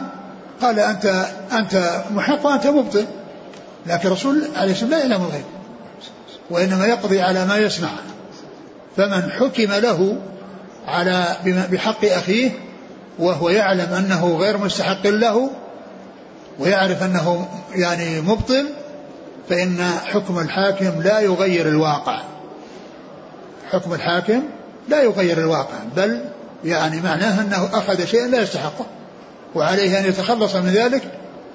قال 0.62 0.80
أنت 0.80 1.26
أنت 1.52 2.04
محق 2.12 2.46
وأنت 2.46 2.68
مبطل. 2.68 3.06
لكن 3.86 4.08
الرسول 4.08 4.44
عليه 4.56 4.72
الصلاة 4.72 4.90
والسلام 4.90 4.90
لا 4.90 4.98
يعلم 5.00 5.24
الغيب. 5.24 5.46
وإنما 6.50 6.86
يقضي 6.86 7.22
على 7.22 7.46
ما 7.46 7.58
يسمع 7.58 7.90
فمن 8.98 9.32
حكم 9.32 9.74
له 9.74 10.18
على 10.88 11.38
بحق 11.46 12.06
أخيه 12.06 12.52
وهو 13.20 13.50
يعلم 13.50 13.94
أنه 13.94 14.38
غير 14.38 14.58
مستحق 14.58 15.08
له 15.08 15.50
ويعرف 16.62 17.04
أنه 17.04 17.48
يعني 17.76 18.22
مبطل 18.22 18.66
فإن 19.50 19.84
حكم 20.06 20.40
الحاكم 20.40 21.02
لا 21.02 21.20
يغير 21.20 21.68
الواقع. 21.68 22.22
حكم 23.72 23.94
الحاكم 23.94 24.44
لا 24.90 25.04
يغير 25.04 25.38
الواقع 25.38 25.78
بل 25.96 26.22
يعني 26.66 27.02
معناه 27.02 27.42
أنه 27.42 27.70
أخذ 27.74 28.06
شيئا 28.06 28.28
لا 28.28 28.42
يستحقه 28.42 28.86
وعليه 29.56 30.00
أن 30.00 30.06
يتخلص 30.06 30.56
من 30.56 30.70
ذلك 30.70 31.02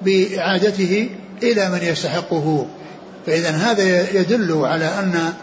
بإعادته 0.01 1.09
إلى 1.43 1.69
من 1.69 1.79
يستحقه. 1.81 2.65
فإذا 3.25 3.49
هذا 3.49 4.11
يدل 4.19 4.65
على 4.65 4.85
أن 4.85 5.33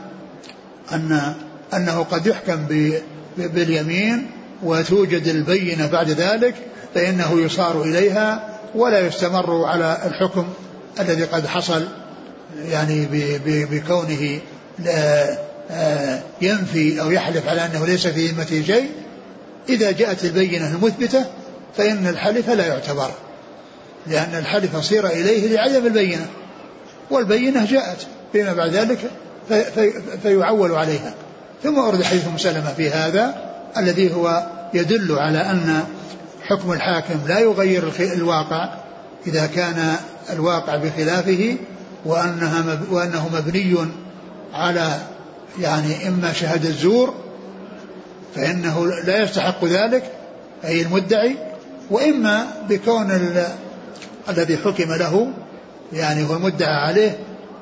أن 0.92 1.34
أنه 1.74 2.02
قد 2.02 2.26
يحكم 2.26 2.66
باليمين 3.38 4.30
وتوجد 4.62 5.26
البينة 5.26 5.86
بعد 5.86 6.10
ذلك 6.10 6.54
فإنه 6.94 7.40
يصار 7.40 7.82
إليها 7.82 8.53
ولا 8.74 9.06
يستمر 9.06 9.64
على 9.64 9.98
الحكم 10.06 10.48
الذي 11.00 11.24
قد 11.24 11.46
حصل 11.46 11.84
يعني 12.64 13.08
بكونه 13.46 14.40
آه، 15.70 16.22
ينفي 16.42 17.00
أو 17.00 17.10
يحلف 17.10 17.48
على 17.48 17.64
أنه 17.64 17.86
ليس 17.86 18.06
في 18.06 18.26
ذمته 18.26 18.62
شيء. 18.66 18.90
إذا 19.68 19.90
جاءت 19.90 20.24
البينة 20.24 20.66
المثبتة 20.66 21.24
فإن 21.76 22.06
الحلف 22.06 22.50
لا 22.50 22.66
يعتبر 22.66 23.10
لأن 24.06 24.34
الحلف 24.34 24.76
صير 24.76 25.06
إليه 25.06 25.54
لعدم 25.54 25.86
البينة 25.86 26.26
والبينة 27.10 27.64
جاءت 27.64 28.06
فيما 28.32 28.52
بعد 28.52 28.70
ذلك 28.70 29.10
فيعول 30.22 30.74
عليها. 30.74 31.14
ثم 31.62 31.78
ورد 31.78 32.02
حديث 32.02 32.28
مسلمة 32.28 32.72
في 32.76 32.90
هذا 32.90 33.34
الذي 33.76 34.14
هو 34.14 34.46
يدل 34.74 35.18
على 35.18 35.38
أن 35.38 35.84
حكم 36.44 36.72
الحاكم 36.72 37.18
لا 37.28 37.38
يغير 37.38 37.92
الواقع 38.00 38.68
إذا 39.26 39.46
كان 39.46 39.96
الواقع 40.30 40.76
بخلافه 40.76 41.56
وأنها 42.04 42.78
وأنه 42.90 43.28
مبني 43.34 43.76
على 44.54 44.98
يعني 45.60 46.08
إما 46.08 46.32
شهادة 46.32 46.68
الزور 46.68 47.14
فإنه 48.34 48.86
لا 48.86 49.22
يستحق 49.22 49.64
ذلك 49.64 50.10
أي 50.64 50.82
المدعي 50.82 51.36
وإما 51.90 52.46
بكون 52.68 53.20
الذي 54.28 54.56
حكم 54.56 54.92
له 54.92 55.28
يعني 55.92 56.28
هو 56.28 56.36
المدعى 56.36 56.74
عليه 56.74 57.18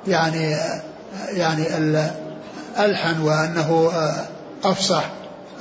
يعني 0.07 0.57
يعني 1.31 1.65
ألحن 2.79 3.21
وأنه 3.21 3.93
أفصح 4.65 5.05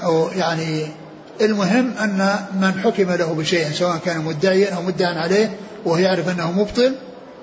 أو 0.03 0.29
يعني 0.35 0.87
المهم 1.41 1.93
أن 1.97 2.35
من 2.61 2.81
حكم 2.83 3.11
له 3.11 3.33
بشيء 3.33 3.71
سواء 3.71 3.97
كان 4.05 4.21
مدعيا 4.21 4.75
أو 4.75 4.81
مدعا 4.81 5.13
عليه 5.13 5.57
وهو 5.85 5.97
يعرف 5.97 6.29
أنه 6.29 6.51
مبطل 6.51 6.95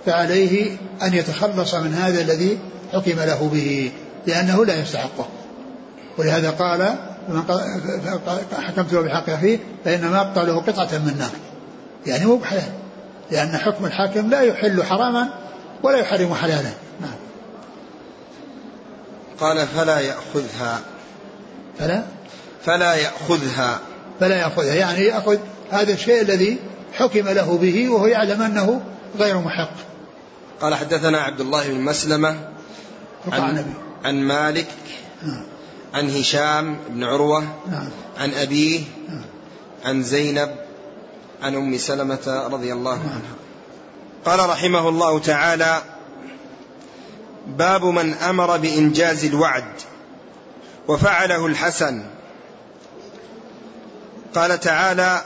فعليه 0.07 0.77
أن 1.03 1.15
يتخلص 1.15 1.75
من 1.75 1.95
هذا 1.95 2.21
الذي 2.21 2.59
حكم 2.93 3.17
له 3.21 3.51
به 3.53 3.93
لأنه 4.27 4.65
لا 4.65 4.81
يستحقه. 4.81 5.27
ولهذا 6.19 6.51
قال 6.51 6.95
حكمت 8.59 8.93
له 8.93 9.01
بحق 9.01 9.31
أخيه 9.31 9.59
فإنما 9.85 10.21
أقطع 10.21 10.43
له 10.43 10.61
قطعة 10.61 10.99
من 10.99 11.17
نار. 11.19 11.31
يعني 12.07 12.27
مو 12.27 12.37
بحلال. 12.37 12.73
لأن 13.31 13.57
حكم 13.57 13.87
الحاكم 13.87 14.31
لا 14.31 14.41
يحل 14.41 14.83
حراما 14.83 15.29
ولا 15.83 15.99
يحرم 15.99 16.35
حلالا. 16.35 16.71
نعم. 17.01 17.17
قال 19.41 19.67
فلا 19.67 20.01
يأخذها. 20.01 20.81
فلا؟ 21.79 22.03
فلا 22.65 22.95
يأخذها 22.95 23.81
فلا 24.21 24.37
يأخذها 24.37 24.75
يعني 24.75 25.05
يأخذ 25.05 25.39
هذا 25.71 25.93
الشيء 25.93 26.21
الذي 26.21 26.59
حكم 26.93 27.29
له 27.29 27.59
به 27.59 27.89
وهو 27.89 28.07
يعلم 28.07 28.43
أنه 28.43 28.81
غير 29.19 29.39
محق 29.39 29.71
قال 30.61 30.75
حدثنا 30.75 31.21
عبد 31.21 31.41
الله 31.41 31.69
بن 31.69 31.81
مسلمة 31.81 32.37
عن, 33.33 33.65
عن 34.05 34.15
مالك 34.15 34.67
نعم. 35.23 35.43
عن 35.95 36.11
هشام 36.11 36.77
بن 36.89 37.05
عروة 37.05 37.45
نعم. 37.71 37.89
عن 38.19 38.35
أبيه 38.35 38.81
نعم. 39.09 39.25
عن 39.85 40.03
زينب 40.03 40.55
عن 41.43 41.55
أم 41.55 41.79
سلمة 41.79 42.49
رضي 42.53 42.73
الله 42.73 42.95
نعم. 42.95 43.09
عنها 43.09 43.35
قال 44.25 44.51
رحمه 44.51 44.89
الله 44.89 45.19
تعالى 45.19 45.83
باب 47.47 47.85
من 47.85 48.15
أمر 48.15 48.57
بإنجاز 48.57 49.25
الوعد 49.25 49.73
وفعله 50.89 51.47
الحسن 51.47 52.03
قال 54.39 54.61
تعالى 54.61 55.23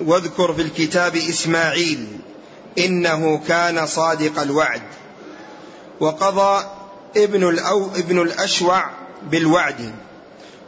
واذكر 0.00 0.54
في 0.54 0.62
الكتاب 0.62 1.16
إسماعيل 1.16 2.06
إنه 2.78 3.40
كان 3.48 3.86
صادق 3.86 4.40
الوعد 4.40 4.82
وقضى 6.00 6.64
ابن 7.16 7.48
الأو 7.48 7.86
ابن 7.86 8.22
الأشوع 8.22 8.84
بالوعد 9.30 9.92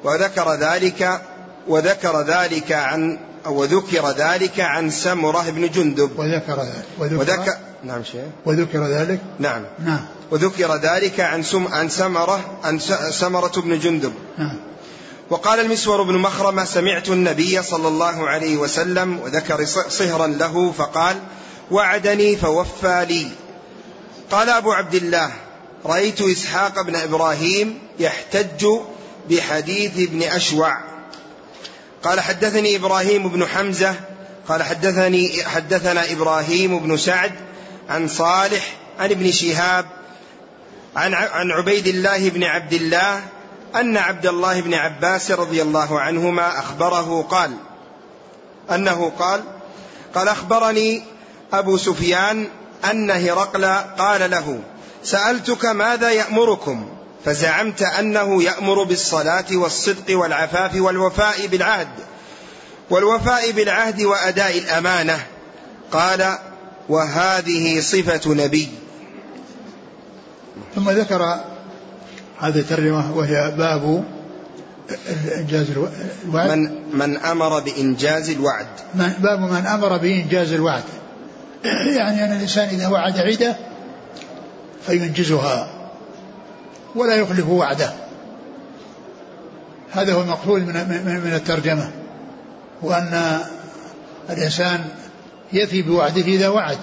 وذكر 0.05 0.55
ذلك 0.55 1.20
وذكر 1.68 2.22
ذلك 2.22 2.72
عن 2.72 3.18
أو 3.46 3.64
ذكر 3.64 4.11
ذلك 4.11 4.61
عن 4.61 4.90
سمرة 4.90 5.51
بن 5.51 5.70
جندب. 5.70 6.11
وذكر 6.18 6.62
ذلك. 6.62 6.85
وذكر, 6.98 7.18
وذكر 7.18 7.57
نعم 7.85 8.05
شيخ. 8.05 8.25
وذكر 8.46 8.87
ذلك؟ 8.87 9.20
نعم. 9.38 9.62
نعم. 9.85 10.01
وذكر 10.31 10.77
ذلك 10.77 11.20
عن 11.20 11.42
سم 11.42 11.68
عن 11.68 11.88
سمرة 11.88 12.40
عن 12.64 12.79
سمرة 13.11 13.53
بن 13.61 13.79
جندب. 13.79 14.12
نعم. 14.38 14.71
وقال 15.32 15.60
المسور 15.60 16.02
بن 16.02 16.18
مخرمة 16.18 16.64
سمعت 16.64 17.08
النبي 17.08 17.62
صلى 17.62 17.88
الله 17.88 18.28
عليه 18.28 18.56
وسلم 18.56 19.20
وذكر 19.20 19.64
صهرا 19.88 20.26
له 20.26 20.72
فقال 20.72 21.16
وعدني 21.70 22.36
فوفى 22.36 23.06
لي. 23.08 23.28
قال 24.30 24.48
أبو 24.50 24.72
عبد 24.72 24.94
الله 24.94 25.30
رأيت 25.84 26.20
إسحاق 26.20 26.82
بن 26.82 26.96
إبراهيم 26.96 27.78
يحتج 27.98 28.66
بحديث 29.30 30.08
ابن 30.08 30.22
أشوع. 30.22 30.78
قال 32.02 32.20
حدثني 32.20 32.76
إبراهيم 32.76 33.28
بن 33.28 33.46
حمزة. 33.46 33.94
قال 34.48 34.62
حدثني 34.62 35.44
حدثنا 35.44 36.12
إبراهيم 36.12 36.78
بن 36.78 36.96
سعد 36.96 37.32
عن 37.88 38.08
صالح 38.08 38.74
عن 38.98 39.10
ابن 39.10 39.32
شهاب 39.32 39.86
عن 40.96 41.14
عن 41.14 41.50
عبيد 41.50 41.86
الله 41.86 42.28
بن 42.28 42.44
عبد 42.44 42.72
الله 42.72 43.22
أن 43.76 43.96
عبد 43.96 44.26
الله 44.26 44.61
بن 44.61 44.74
عباس 44.74 45.30
رضي 45.30 45.62
الله 45.62 46.00
عنهما 46.00 46.58
أخبره 46.58 47.26
قال 47.30 47.56
أنه 48.70 49.12
قال 49.18 49.42
قال 50.14 50.28
أخبرني 50.28 51.02
أبو 51.52 51.76
سفيان 51.76 52.48
أن 52.85 53.11
هرقل 53.11 53.64
قال 53.98 54.30
له 54.30 54.61
سألتك 55.04 55.64
ماذا 55.64 56.11
يأمركم؟ 56.11 56.88
فزعمت 57.24 57.82
أنه 57.82 58.42
يأمر 58.42 58.82
بالصلاة 58.82 59.44
والصدق 59.52 60.18
والعفاف 60.18 60.74
والوفاء 60.74 61.46
بالعهد 61.46 61.88
والوفاء 62.90 63.50
بالعهد 63.50 64.02
وأداء 64.02 64.58
الأمانة. 64.58 65.26
قال 65.92 66.38
وهذه 66.88 67.80
صفة 67.80 68.35
نبي. 68.35 68.68
ثم 70.74 70.90
ذكر 70.90 71.51
هذه 72.42 72.59
الترجمة 72.59 73.16
وهي 73.16 73.52
باب 73.59 74.05
إنجاز 75.37 75.70
الوعد. 75.70 75.92
من, 76.50 76.70
من 76.92 77.16
أمر 77.16 77.61
بإنجاز 77.61 78.31
الوعد. 78.31 78.66
من 78.94 79.12
باب 79.18 79.40
من 79.40 79.66
أمر 79.66 79.96
بإنجاز 79.96 80.52
الوعد. 80.52 80.83
يعني 81.96 82.24
أن 82.24 82.33
الإنسان 82.33 82.68
إذا 82.68 82.88
وعد 82.88 83.18
عدة 83.18 83.57
فينجزها 84.87 85.68
ولا 86.94 87.14
يخلف 87.14 87.48
وعده. 87.48 87.92
هذا 89.92 90.14
هو 90.14 90.20
المقصود 90.20 90.62
من 90.62 91.20
من 91.24 91.33
الترجمة. 91.35 91.90
وأن 92.83 93.38
الإنسان 94.31 94.85
يفي 95.52 95.83
بوعده 95.83 96.22
إذا 96.22 96.48
وعد. 96.48 96.78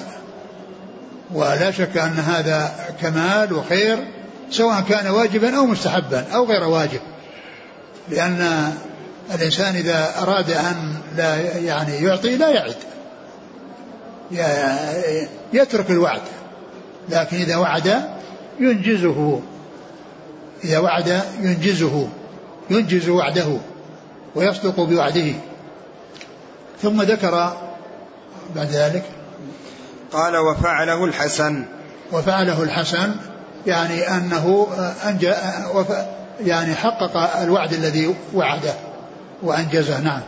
ولا 1.33 1.71
شك 1.71 1.97
أن 1.97 2.19
هذا 2.19 2.71
كمال 3.01 3.53
وخير 3.53 4.18
سواء 4.51 4.81
كان 4.81 5.07
واجبا 5.07 5.57
أو 5.57 5.65
مستحبا 5.65 6.25
أو 6.35 6.45
غير 6.45 6.63
واجب. 6.63 6.99
لأن 8.09 8.71
الإنسان 9.35 9.75
إذا 9.75 10.13
أراد 10.21 10.51
أن 10.51 10.95
لا 11.17 11.57
يعني 11.57 11.95
يعطي 11.95 12.35
لا 12.37 12.49
يعد. 12.49 12.75
يترك 15.53 15.91
الوعد. 15.91 16.21
لكن 17.09 17.37
إذا 17.37 17.55
وعد 17.55 18.03
ينجزه. 18.59 19.41
إذا 20.63 20.79
وعد 20.79 21.21
ينجزه. 21.41 22.07
ينجز 22.69 23.09
وعده 23.09 23.57
ويصدق 24.35 24.79
بوعده. 24.79 25.33
ثم 26.81 27.01
ذكر 27.01 27.57
بعد 28.55 28.67
ذلك 28.71 29.03
قال 30.11 30.37
وفعله 30.37 31.05
الحسن. 31.05 31.65
وفعله 32.11 32.63
الحسن 32.63 33.15
يعني 33.67 34.07
أنه 34.07 34.67
أنجى 35.05 35.33
يعني 36.45 36.75
حقق 36.75 37.39
الوعد 37.41 37.73
الذي 37.73 38.15
وعده 38.33 38.73
وأنجزه. 39.43 39.99
نعم. 39.99 40.21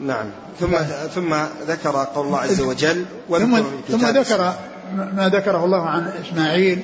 نعم. 0.00 0.30
ثم 0.60 0.76
ثم 1.14 1.34
ذكر 1.68 2.06
قول 2.14 2.26
الله 2.26 2.38
عز 2.38 2.60
وجل 2.60 3.04
ثم, 3.30 3.62
ثم 3.88 4.06
ذكر 4.06 4.54
ما 4.94 5.30
ذكره 5.34 5.64
الله 5.64 5.82
عن 5.82 6.10
إسماعيل 6.26 6.82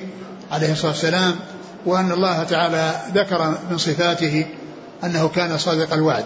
عليه 0.51 0.71
الصلاة 0.71 0.91
والسلام 0.91 1.35
وأن 1.85 2.11
الله 2.11 2.43
تعالى 2.43 2.95
ذكر 3.13 3.57
من 3.71 3.77
صفاته 3.77 4.45
أنه 5.03 5.27
كان 5.27 5.57
صادق 5.57 5.93
الوعد. 5.93 6.25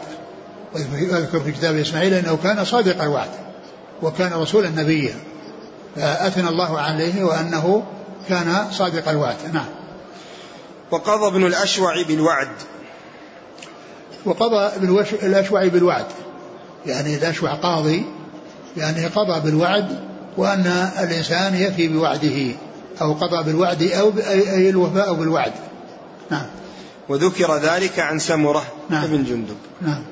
واذكر 0.74 1.39
في 1.39 1.52
كتاب 1.52 1.76
إسماعيل 1.76 2.13
أنه 2.13 2.38
كان 2.44 2.65
صادق 2.65 3.02
الوعد 3.02 3.30
وكان 4.02 4.34
رسولا 4.34 4.70
نبيا. 4.70 5.15
فاثنى 5.95 6.49
الله 6.49 6.80
عليه 6.80 7.23
وأنه 7.23 7.84
كان 8.30 8.67
صادق 8.71 9.10
الوعد. 9.10 9.36
نعم. 9.54 9.65
وقضى 10.91 11.28
ابن 11.28 11.45
الأشوع 11.45 12.04
بالوعد. 12.04 12.49
وقضى 14.25 14.75
ابن 14.75 15.06
الأشوع 15.23 15.67
بالوعد. 15.67 16.06
يعني 16.86 17.15
الأشوع 17.15 17.54
قاضي 17.54 18.06
يعني 18.78 19.06
قضى 19.06 19.39
بالوعد 19.39 19.99
وأن 20.38 20.91
الإنسان 20.99 21.56
يفي 21.56 21.88
بوعده 21.88 22.56
أو 23.02 23.13
قضى 23.13 23.43
بالوعد 23.43 23.84
أو 23.84 24.12
أي 24.30 24.69
الوفاء 24.69 25.13
بالوعد. 25.13 25.54
نعم. 26.32 26.45
وذكر 27.10 27.58
ذلك 27.58 27.99
عن 27.99 28.19
سمرة 28.19 28.63
نعم. 28.89 29.08
بن 29.08 29.23
جندب. 29.23 29.58
نعم. 29.82 30.04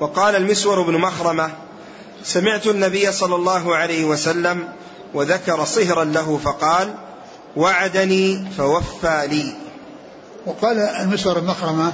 وقال 0.00 0.36
المسور 0.36 0.82
بن 0.82 0.98
مخرمة 0.98 1.50
سمعت 2.24 2.66
النبي 2.66 3.12
صلى 3.12 3.34
الله 3.34 3.76
عليه 3.76 4.04
وسلم 4.04 4.68
وذكر 5.14 5.64
صهرا 5.64 6.04
له 6.04 6.38
فقال 6.44 6.94
وعدني 7.56 8.50
فوفى 8.56 9.26
لي. 9.30 9.52
وقال 10.46 10.78
المسور 10.78 11.40
بن 11.40 11.46
مخرمة 11.46 11.92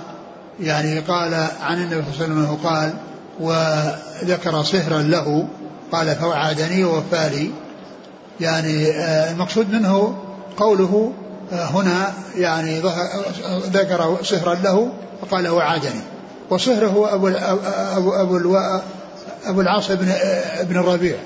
يعني 0.61 1.01
قال 1.01 1.35
عن 1.61 1.83
النبي 1.83 2.05
صلى 2.19 2.25
الله 2.25 2.37
عليه 2.37 2.49
وسلم 2.49 2.59
قال 2.65 2.93
وذكر 3.41 4.63
صهرا 4.63 5.03
له 5.03 5.49
قال 5.93 6.17
فوعدني 6.17 6.85
ووفالي 6.85 7.51
يعني 8.41 8.91
آه، 8.91 9.31
المقصود 9.31 9.71
منه 9.73 10.19
قوله 10.57 11.13
آه، 11.53 11.65
هنا 11.65 12.13
يعني 12.37 12.81
ذكر 13.67 14.19
صهرا 14.23 14.55
له 14.55 14.93
وقال 15.23 15.49
وعدني. 15.49 16.01
وصهر 16.51 16.87
هو 16.87 17.07
أبو, 17.07 17.29
أبو, 17.29 18.13
أبو, 18.13 18.59
أبو 19.47 19.61
العاص 19.61 19.91
بن, 19.91 20.09
ابن 20.59 20.77
الربيع. 20.77 21.17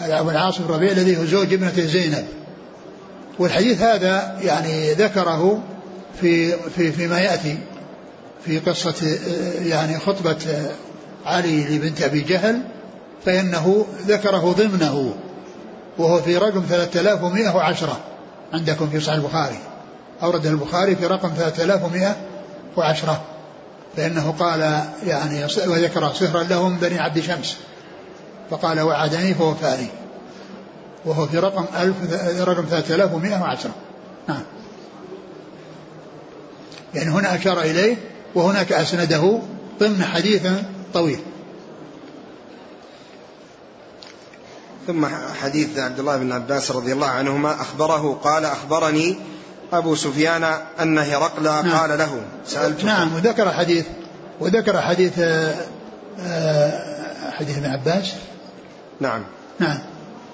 أبو 0.00 0.30
العاص 0.30 0.58
بن 0.58 0.64
الربيع 0.64 0.92
الذي 0.92 1.18
هو 1.18 1.24
زوج 1.24 1.52
ابنته 1.52 1.86
زينب. 1.86 2.24
والحديث 3.38 3.82
هذا 3.82 4.38
يعني 4.42 4.92
ذكره 4.92 5.62
في 6.20 6.52
في 6.52 6.92
فيما 6.92 7.20
يأتي 7.20 7.58
في 8.44 8.58
قصة 8.58 9.18
يعني 9.62 9.98
خطبة 9.98 10.36
علي 11.26 11.64
لبنت 11.64 12.02
أبي 12.02 12.20
جهل 12.20 12.60
فإنه 13.26 13.86
ذكره 14.06 14.54
ضمنه 14.58 15.14
وهو 15.98 16.22
في 16.22 16.36
رقم 16.36 16.62
3110 16.68 18.00
عندكم 18.52 18.90
في 18.90 19.00
صحيح 19.00 19.18
البخاري. 19.18 19.58
أورده 20.22 20.50
البخاري 20.50 20.96
في 20.96 21.06
رقم 21.06 21.30
3110 21.36 23.22
فإنه 23.96 24.34
قال 24.38 24.84
يعني 25.06 25.44
وذكر 25.44 26.12
صهرا 26.12 26.42
له 26.42 26.68
من 26.68 26.78
بني 26.78 26.98
عبد 26.98 27.20
شمس. 27.20 27.56
فقال 28.54 28.80
وعدني 28.80 29.34
فوفاني 29.34 29.86
وهو 31.04 31.26
في 31.26 31.38
رقم 31.38 31.64
ألف 31.76 31.96
رقم 32.40 32.66
3110 32.70 33.70
نعم. 34.28 34.42
يعني 36.94 37.10
هنا 37.10 37.34
أشار 37.34 37.60
إليه 37.60 37.96
وهناك 38.34 38.72
أسنده 38.72 39.38
ضمن 39.80 40.04
حديث 40.04 40.46
طويل. 40.94 41.18
ثم 44.86 45.06
حديث 45.42 45.78
عبد 45.78 45.98
الله 45.98 46.16
بن 46.16 46.32
عباس 46.32 46.70
رضي 46.70 46.92
الله 46.92 47.06
عنهما 47.06 47.60
أخبره 47.60 48.20
قال 48.24 48.44
أخبرني 48.44 49.16
أبو 49.72 49.94
سفيان 49.94 50.44
أن 50.80 50.98
هرقل 50.98 51.42
نعم. 51.42 51.70
قال 51.70 51.98
له 51.98 52.22
سألت 52.46 52.84
نعم 52.84 53.14
وذكر 53.14 53.52
حديث 53.52 53.86
وذكر 54.40 54.80
حديث 54.80 55.18
آه، 55.18 55.54
آه، 56.20 57.30
حديث 57.30 57.58
ابن 57.58 57.66
عباس. 57.66 58.14
نعم. 59.00 59.22
نعم. 59.58 59.78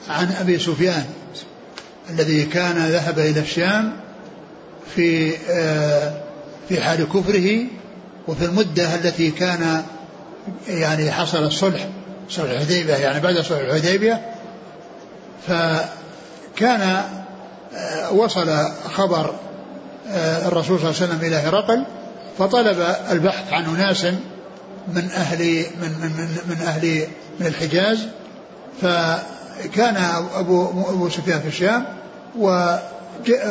عن 0.09 0.33
أبي 0.33 0.59
سفيان 0.59 1.05
الذي 2.11 2.45
كان 2.45 2.77
ذهب 2.77 3.19
إلى 3.19 3.41
الشام 3.41 3.93
في 4.95 5.37
آه، 5.51 6.13
في 6.69 6.81
حال 6.81 7.09
كفره 7.09 7.67
وفي 8.29 8.45
المدة 8.45 8.95
التي 8.95 9.31
كان 9.31 9.83
يعني 10.69 11.11
حصل 11.13 11.45
الصلح 11.45 11.89
صلح 12.29 12.51
الحديبية 12.51 12.95
يعني 12.95 13.21
بعد 13.21 13.39
صلح 13.39 13.59
الحديبية 13.59 14.21
فكان 15.49 17.03
آه، 17.75 18.13
وصل 18.13 18.49
خبر 18.93 19.35
آه، 20.09 20.49
الرسول 20.49 20.79
صلى 20.79 20.91
الله 20.91 21.01
عليه 21.03 21.13
وسلم 21.13 21.27
إلى 21.27 21.37
هرقل 21.37 21.85
فطلب 22.39 22.97
البحث 23.11 23.53
عن 23.53 23.65
أناس 23.65 24.05
من 24.89 25.11
أهل 25.11 25.65
من 25.83 25.89
من 26.01 26.13
من, 26.17 26.39
من 26.49 26.67
أهل 26.67 27.07
من 27.41 27.47
الحجاز 27.47 28.07
فكان 28.81 29.97
أبو 30.35 30.69
أبو 30.89 31.09
سفيان 31.09 31.41
في 31.41 31.49
الشام 31.49 31.85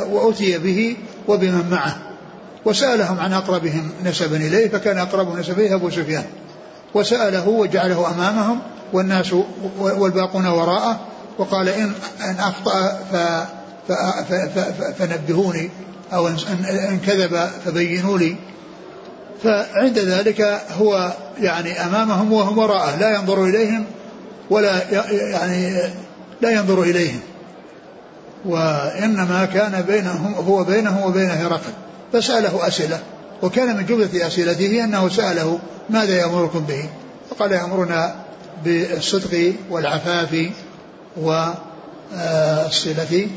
وأتي 0.10 0.58
به 0.58 0.98
وبمن 1.28 1.70
معه 1.72 1.98
وسألهم 2.66 3.20
عن 3.20 3.34
أقربهم 3.34 3.92
نسبا 4.06 4.38
إليه 4.38 4.70
فكان 4.70 4.98
أقربهم 4.98 5.40
نسبا 5.40 5.58
إليه 5.58 5.76
أبو 5.76 5.90
سفيان. 5.90 6.24
وسأله 6.94 7.48
وجعله 7.48 8.12
أمامهم 8.12 8.60
والناس 8.94 9.36
والباقون 9.80 10.48
وراءه 10.48 11.00
وقال 11.38 11.70
إن 11.70 11.92
إن 12.30 12.36
أخطأ 12.40 13.00
فنبهوني 14.98 15.70
أو 16.14 16.28
إن 16.28 17.00
كذب 17.08 17.50
فبينوا 17.66 18.18
لي. 18.18 18.36
فعند 19.44 20.00
ذلك 20.00 20.62
هو 20.80 21.14
يعني 21.40 21.86
أمامهم 21.86 22.34
وهم 22.34 22.58
وراءه 22.58 22.96
لا 23.00 23.16
ينظر 23.16 23.44
إليهم 23.44 23.86
ولا 24.50 24.92
يعني 25.12 25.80
لا 26.42 26.50
ينظر 26.50 26.82
إليهم 26.82 27.20
وإنما 28.46 29.46
كان 29.46 29.82
بينهم 29.82 30.34
هو 30.34 30.64
بينه 30.64 31.06
وبين 31.06 31.30
هرقل. 31.30 31.74
فسأله 32.14 32.68
أسئلة. 32.68 33.00
وكان 33.42 33.78
من 33.78 33.86
جملة 33.86 34.28
أسئلته 34.28 34.84
أنه 34.84 35.10
سأله 35.10 35.60
ماذا 35.90 36.16
يأمركم 36.16 36.60
به. 36.60 36.90
فقال 37.30 37.52
يأمرنا 37.52 38.16
بالصدق 38.66 39.54
والعفاف 39.70 40.50
والصلة. 41.18 43.28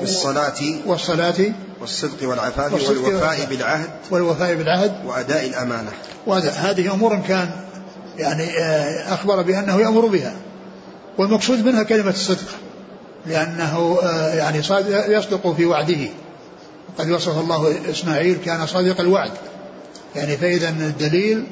بالصلاة. 0.00 0.60
والصلاة. 0.86 1.52
والصدق 1.80 2.28
والعفاف 2.28 2.88
والوفاء 2.88 3.46
بالعهد. 3.50 3.90
والوفاء 4.10 4.54
بالعهد. 4.54 4.92
وأداء 5.06 5.46
الأمانة. 5.46 5.90
هذه 6.54 6.94
أمور 6.94 7.20
كان 7.28 7.50
يعني 8.18 8.58
آه، 8.58 9.14
أخبر 9.14 9.42
بأنه 9.42 9.80
يأمر 9.80 10.06
بها. 10.06 10.34
والمقصود 11.18 11.64
منها 11.64 11.82
كلمة 11.82 12.10
الصدق 12.10 12.48
لأنه 13.26 13.98
آه، 14.02 14.34
يعني 14.34 14.58
يصدق 15.08 15.52
في 15.52 15.64
وعده. 15.66 16.08
قد 16.98 17.10
وصف 17.10 17.38
الله 17.38 17.74
إسماعيل 17.90 18.38
كان 18.44 18.66
صادق 18.66 19.00
الوعد. 19.00 19.30
يعني 20.16 20.36
فإذا 20.36 20.68
الدليل 20.68 21.44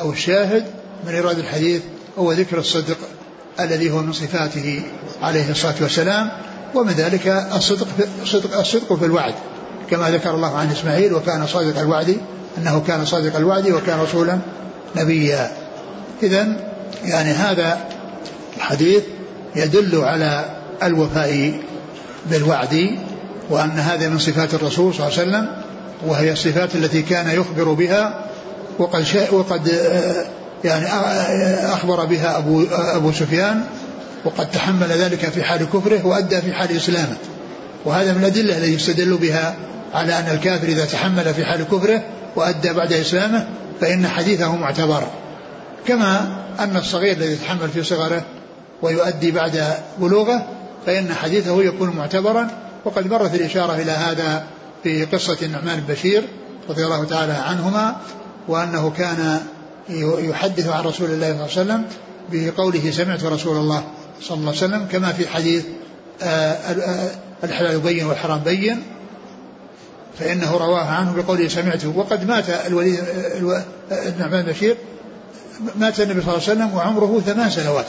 أو 0.00 0.12
الشاهد 0.12 0.64
من 1.06 1.14
إيراد 1.14 1.38
الحديث 1.38 1.82
هو 2.18 2.32
ذكر 2.32 2.58
الصدق 2.58 2.96
الذي 3.60 3.90
هو 3.90 4.02
من 4.02 4.12
صفاته 4.12 4.82
عليه 5.22 5.50
الصلاة 5.50 5.74
والسلام 5.80 6.30
ومن 6.74 6.92
ذلك 6.92 7.26
الصدق 7.56 7.86
في 7.96 8.04
الصدق, 8.22 8.58
الصدق 8.58 8.94
في 8.94 9.04
الوعد. 9.04 9.34
كما 9.90 10.10
ذكر 10.10 10.34
الله 10.34 10.56
عن 10.56 10.70
إسماعيل 10.70 11.14
وكان 11.14 11.46
صادق 11.46 11.80
الوعد 11.80 12.16
أنه 12.58 12.84
كان 12.86 13.04
صادق 13.04 13.36
الوعد 13.36 13.70
وكان 13.70 14.00
رسولا 14.00 14.38
نبيا. 14.96 15.65
إذا 16.22 16.46
يعني 17.04 17.30
هذا 17.30 17.78
الحديث 18.56 19.02
يدل 19.56 20.04
على 20.04 20.44
الوفاء 20.82 21.60
بالوعد 22.30 22.98
وأن 23.50 23.70
هذا 23.70 24.08
من 24.08 24.18
صفات 24.18 24.54
الرسول 24.54 24.94
صلى 24.94 25.06
الله 25.06 25.18
عليه 25.18 25.28
وسلم 25.28 25.48
وهي 26.06 26.32
الصفات 26.32 26.74
التي 26.74 27.02
كان 27.02 27.30
يخبر 27.30 27.72
بها 27.72 28.24
وقد 28.78 29.06
وقد 29.32 29.72
يعني 30.64 30.86
أخبر 31.72 32.04
بها 32.04 32.38
أبو 32.38 32.64
أبو 32.72 33.12
سفيان 33.12 33.64
وقد 34.24 34.50
تحمل 34.50 34.88
ذلك 34.88 35.28
في 35.28 35.42
حال 35.42 35.64
كفره 35.64 36.06
وأدى 36.06 36.40
في 36.40 36.52
حال 36.52 36.76
إسلامه. 36.76 37.16
وهذا 37.84 38.12
من 38.12 38.20
الأدلة 38.20 38.58
التي 38.58 38.74
يستدل 38.74 39.16
بها 39.16 39.54
على 39.94 40.18
أن 40.18 40.36
الكافر 40.36 40.68
إذا 40.68 40.84
تحمل 40.84 41.34
في 41.34 41.44
حال 41.44 41.64
كفره 41.64 42.02
وأدى 42.36 42.72
بعد 42.72 42.92
إسلامه 42.92 43.46
فإن 43.80 44.06
حديثه 44.06 44.56
معتبر. 44.56 45.02
كما 45.88 46.36
أن 46.58 46.76
الصغير 46.76 47.16
الذي 47.16 47.32
يتحمل 47.32 47.68
في 47.68 47.82
صغره 47.82 48.24
ويؤدي 48.82 49.30
بعد 49.30 49.62
بلوغه 49.98 50.46
فإن 50.86 51.14
حديثه 51.14 51.62
يكون 51.62 51.90
معتبرا 51.90 52.48
وقد 52.84 53.06
مرت 53.06 53.34
الإشارة 53.34 53.74
إلى 53.74 53.92
هذا 53.92 54.46
في 54.82 55.04
قصة 55.04 55.36
النعمان 55.42 55.80
بن 55.80 55.94
بشير 55.94 56.22
رضي 56.68 56.84
الله 56.84 57.04
تعالى 57.04 57.32
عنهما 57.32 57.96
وأنه 58.48 58.90
كان 58.90 59.40
يحدث 60.18 60.68
عن 60.68 60.84
رسول 60.84 61.10
الله 61.10 61.26
صلى 61.26 61.62
الله 61.62 61.74
عليه 61.74 61.84
وسلم 61.84 61.84
بقوله 62.32 62.90
سمعت 62.90 63.24
رسول 63.24 63.56
الله 63.56 63.84
صلى 64.20 64.36
الله 64.36 64.48
عليه 64.48 64.58
وسلم 64.58 64.86
كما 64.92 65.12
في 65.12 65.28
حديث 65.28 65.64
آه، 66.22 66.52
آه، 66.52 67.10
الحلال 67.44 67.80
بين 67.80 68.06
والحرام 68.06 68.38
بين 68.38 68.82
فإنه 70.18 70.56
رواه 70.56 70.84
عنه 70.84 71.22
بقوله 71.22 71.48
سمعته 71.48 71.88
وقد 71.96 72.26
مات 72.26 72.44
الوليد 72.66 73.00
النعمان 73.92 74.42
بن 74.42 74.52
بشير 74.52 74.76
مات 75.76 76.00
النبي 76.00 76.20
صلى 76.20 76.30
الله 76.30 76.42
عليه 76.42 76.52
وسلم 76.52 76.74
وعمره 76.74 77.20
ثمان 77.20 77.50
سنوات. 77.50 77.86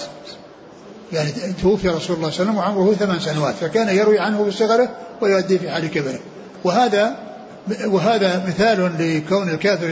يعني 1.13 1.32
توفي 1.62 1.89
رسول 1.89 1.89
الله 1.89 2.01
صلى 2.01 2.15
الله 2.15 2.25
عليه 2.25 2.27
وسلم 2.27 2.58
وعمره 2.58 2.93
ثمان 2.93 3.19
سنوات 3.19 3.56
فكان 3.56 3.89
يروي 3.89 4.19
عنه 4.19 4.43
بصغره 4.43 4.89
ويؤدي 5.21 5.60
في 5.60 5.69
حال 5.69 5.91
كبره. 5.91 6.19
وهذا 6.63 7.15
وهذا 7.86 8.45
مثال 8.47 8.91
لكون 8.99 9.49
الكافر 9.49 9.89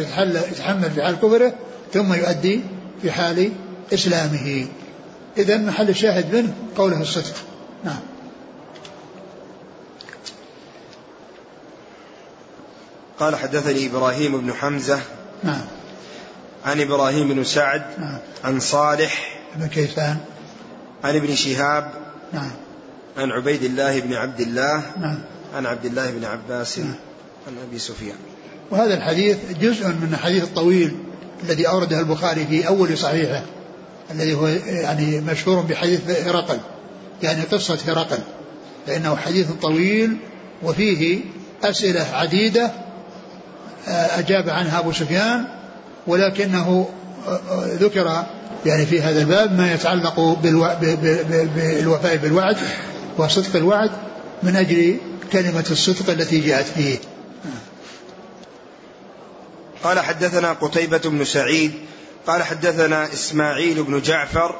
يتحمل 0.52 0.92
في 0.92 1.04
حال 1.04 1.16
كفره 1.16 1.54
ثم 1.94 2.14
يؤدي 2.14 2.62
في 3.02 3.12
حال 3.12 3.52
إسلامه. 3.94 4.66
إذا 5.38 5.58
محل 5.58 5.90
الشاهد 5.90 6.36
منه 6.36 6.54
قوله 6.78 7.02
الصدق 7.02 7.36
نعم. 7.84 8.00
قال 13.20 13.36
حدثني 13.36 13.86
إبراهيم 13.86 14.42
بن 14.42 14.54
حمزة 14.54 15.00
نعم. 15.44 15.62
عن 16.66 16.82
إبراهيم 16.82 17.28
بن 17.28 17.44
سعد 17.44 17.84
نعم. 17.98 18.18
عن 18.44 18.60
صالح 18.60 19.40
بن 19.56 19.68
كيسان. 19.68 20.18
عن 21.04 21.16
ابن 21.16 21.36
شهاب 21.36 21.92
نعم. 22.34 22.52
عن 23.18 23.32
عبيد 23.32 23.64
الله 23.64 24.00
بن 24.00 24.14
عبد 24.14 24.40
الله 24.40 24.84
نعم. 25.00 25.20
عن 25.56 25.66
عبد 25.66 25.86
الله 25.86 26.12
بن 26.12 26.26
عباس 26.26 26.80
نعم. 26.80 26.96
عن 27.48 27.54
أبي 27.70 27.80
سفيان. 27.80 28.18
وهذا 28.72 28.94
الحديث 28.94 29.38
جزء 29.62 29.88
من 29.88 30.10
الحديث 30.14 30.44
الطويل 30.44 30.98
الذي 31.44 31.68
أورده 31.68 32.00
البخاري 32.00 32.48
في 32.48 32.68
أول 32.68 32.98
صحيحه 32.98 33.42
الذي 34.12 34.34
هو 34.34 34.48
يعني 34.66 35.22
مشهور 35.22 35.62
بحديث 35.62 36.10
هرقل 36.10 36.60
يعني 37.24 37.42
قصة 37.44 37.80
هرقل 37.88 38.20
لأنه 38.88 39.16
حديث 39.16 39.52
طويل 39.62 40.18
وفيه 40.64 41.22
أسئلة 41.64 42.08
عديدة 42.14 42.72
آه، 43.88 44.20
أجاب 44.20 44.50
عنها 44.50 44.80
أبو 44.80 44.92
سفيان 44.92 45.46
ولكنه 46.08 46.90
آه، 47.28 47.30
آه، 47.30 47.74
ذكر 47.74 48.26
يعني 48.66 48.86
في 48.86 49.02
هذا 49.02 49.22
الباب 49.22 49.58
ما 49.58 49.74
يتعلق 49.74 50.20
بالوفاء 50.20 52.16
بالوعد 52.16 52.58
وصدق 53.18 53.56
الوعد 53.56 53.92
من 54.44 54.56
أجل 54.56 54.98
كلمة 55.32 55.66
الصدق 55.72 56.10
التي 56.10 56.40
جاءت 56.40 56.66
فيه 56.66 56.98
قال 59.84 60.00
حدثنا 60.00 60.54
قتيبة 60.54 60.98
بن 60.98 61.26
سعيد 61.26 61.72
قال 62.28 62.44
حدثنا 62.44 63.14
إسماعيل 63.14 63.84
بن 63.84 64.02
جعفر 64.02 64.56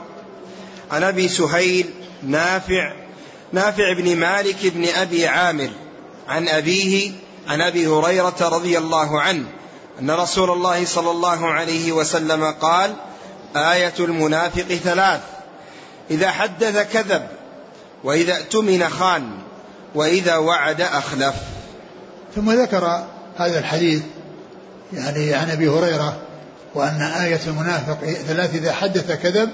عن 0.92 1.04
أبي 1.04 1.28
سهيل 1.28 1.86
نافع 2.24 2.94
نافع 3.54 3.94
بن 3.94 4.16
مالك 4.16 4.58
بن 4.64 4.86
أبي 4.96 5.28
عامر 5.28 5.70
عن 6.28 6.48
أبيه 6.48 7.12
عن 7.48 7.62
أبي 7.62 7.88
هريرة 7.88 8.36
رضي 8.42 8.78
الله 8.78 9.22
عنه 9.22 9.46
أن 10.00 10.12
رسول 10.12 10.50
الله 10.52 10.86
صلى 10.86 11.12
الله 11.12 11.48
عليه 11.48 11.92
وسلم 11.92 12.52
قال 12.52 12.94
آية 13.56 13.94
المنافق 14.00 14.62
ثلاث 14.62 15.22
إذا 16.12 16.32
حدث 16.32 16.94
كذب 16.94 17.28
وإذا 18.04 18.38
اؤتمن 18.38 18.90
خان 18.90 19.30
وإذا 19.96 20.36
وعد 20.38 20.82
أخلف. 20.82 21.36
ثم 22.36 22.52
ذكر 22.52 23.04
هذا 23.38 23.60
الحديث 23.60 24.02
يعني 24.94 25.34
عن 25.34 25.50
أبي 25.50 25.70
هريرة 25.70 26.18
وأن 26.76 27.02
آية 27.02 27.40
المنافق 27.48 28.06
ثلاث 28.28 28.56
إذا 28.56 28.74
حدث 28.74 29.12
كذب 29.12 29.50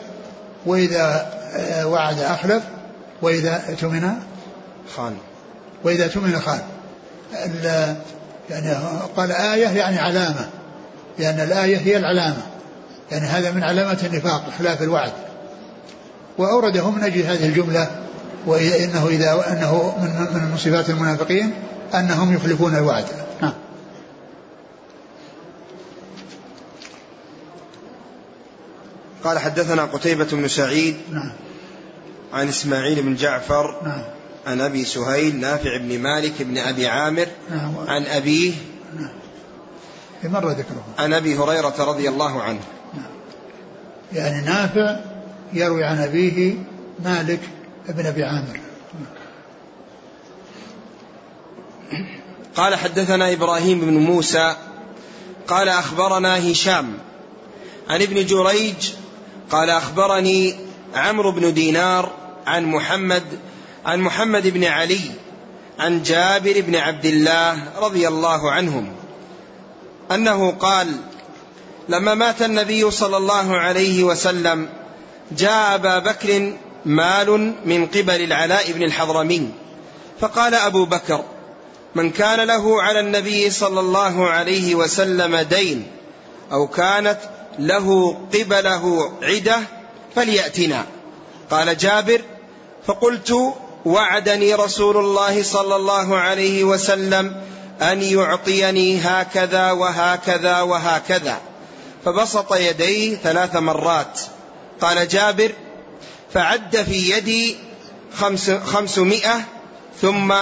وإذا 0.65 1.31
آه، 1.53 1.87
وعد 1.87 2.19
أخلف 2.19 2.63
وإذا 3.21 3.63
اؤتمن 3.69 4.11
خان. 4.95 5.17
وإذا 5.83 6.05
اؤتمن 6.05 6.39
خان. 6.39 6.61
يعني 8.49 8.77
قال 9.17 9.31
آية 9.31 9.67
يعني 9.67 9.99
علامة 9.99 10.49
لأن 11.19 11.39
الآية 11.39 11.77
هي 11.77 11.97
العلامة 11.97 12.41
يعني 13.11 13.25
هذا 13.25 13.51
من 13.51 13.63
علامات 13.63 14.03
النفاق 14.03 14.43
إخلاف 14.47 14.81
الوعد. 14.81 15.11
وأورده 16.37 16.89
من 16.89 17.03
أجل 17.03 17.21
هذه 17.21 17.45
الجملة 17.45 17.87
وإنه 18.45 19.07
إذا 19.07 19.45
أنه 19.51 19.97
من 20.01 20.09
من 20.51 20.57
صفات 20.57 20.89
المنافقين 20.89 21.53
أنهم 21.93 22.35
يخلفون 22.35 22.75
الوعد. 22.75 23.05
نعم 23.41 23.53
قال 29.23 29.39
حدثنا 29.39 29.85
قتيبة 29.85 30.27
بن 30.31 30.47
سعيد 30.47 30.95
نعم. 31.11 31.31
عن 32.33 32.47
إسماعيل 32.47 33.01
بن 33.01 33.15
جعفر 33.15 33.81
نعم. 33.83 34.01
عن 34.47 34.61
أبي 34.61 34.85
سهيل 34.85 35.39
نافع 35.39 35.77
بن 35.77 35.99
مالك 35.99 36.41
بن 36.41 36.57
أبي 36.57 36.87
عامر 36.87 37.27
نعم. 37.49 37.77
عن 37.87 38.05
أبيه 38.05 38.53
نعم. 38.95 40.33
مر 40.33 40.49
ذكره؟ 40.49 40.83
عن 40.99 41.13
أبي 41.13 41.37
هريرة 41.37 41.75
رضي 41.79 42.09
الله 42.09 42.41
عنه. 42.41 42.61
نعم. 42.93 43.11
يعني 44.13 44.45
نافع 44.45 44.99
يروي 45.53 45.83
عن 45.83 45.97
أبيه 45.97 46.55
مالك 46.99 47.39
بن 47.89 48.05
أبي 48.05 48.23
عامر. 48.23 48.59
قال 52.55 52.75
حدثنا 52.75 53.33
إبراهيم 53.33 53.79
بن 53.79 53.93
موسى 53.93 54.55
قال 55.47 55.69
أخبرنا 55.69 56.51
هشام 56.51 56.93
عن 57.89 58.01
ابن 58.01 58.25
جريج 58.25 58.91
قال 59.49 59.69
أخبرني 59.69 60.55
عمرو 60.95 61.31
بن 61.31 61.53
دينار 61.53 62.11
عن 62.47 62.65
محمد 62.65 63.23
عن 63.85 63.99
محمد 63.99 64.47
بن 64.47 64.63
علي 64.63 64.99
عن 65.79 66.03
جابر 66.03 66.61
بن 66.61 66.75
عبد 66.75 67.05
الله 67.05 67.63
رضي 67.79 68.07
الله 68.07 68.51
عنهم 68.51 68.93
أنه 70.11 70.51
قال 70.51 70.87
لما 71.89 72.13
مات 72.13 72.41
النبي 72.41 72.91
صلى 72.91 73.17
الله 73.17 73.57
عليه 73.57 74.03
وسلم 74.03 74.69
جاء 75.31 75.75
أبا 75.75 75.99
بكر 75.99 76.53
مال 76.85 77.53
من 77.65 77.85
قبل 77.85 78.21
العلاء 78.21 78.71
بن 78.71 78.83
الحضرمي 78.83 79.49
فقال 80.19 80.55
أبو 80.55 80.85
بكر 80.85 81.23
من 81.95 82.11
كان 82.11 82.39
له 82.47 82.81
على 82.81 82.99
النبي 82.99 83.49
صلى 83.49 83.79
الله 83.79 84.29
عليه 84.29 84.75
وسلم 84.75 85.35
دين 85.35 85.87
أو 86.51 86.67
كانت 86.67 87.19
له 87.59 88.17
قبله 88.33 89.11
عدة 89.21 89.59
فليأتنا. 90.15 90.85
قال 91.51 91.77
جابر 91.77 92.21
فقلت 92.85 93.53
وعدني 93.85 94.53
رسول 94.53 94.97
الله 94.97 95.43
صلى 95.43 95.75
الله 95.75 96.17
عليه 96.17 96.63
وسلم 96.63 97.35
أن 97.81 98.01
يعطيني 98.01 99.01
هكذا 99.01 99.71
وهكذا 99.71 100.61
وهكذا. 100.61 101.37
فبسط 102.05 102.53
يديه 102.53 103.15
ثلاث 103.15 103.55
مرات. 103.55 104.19
قال 104.81 105.07
جابر 105.07 105.51
فعد 106.33 106.77
في 106.77 107.11
يدي 107.11 107.55
خمس 108.15 108.51
خمسمائة 108.51 109.41
ثم 110.01 110.33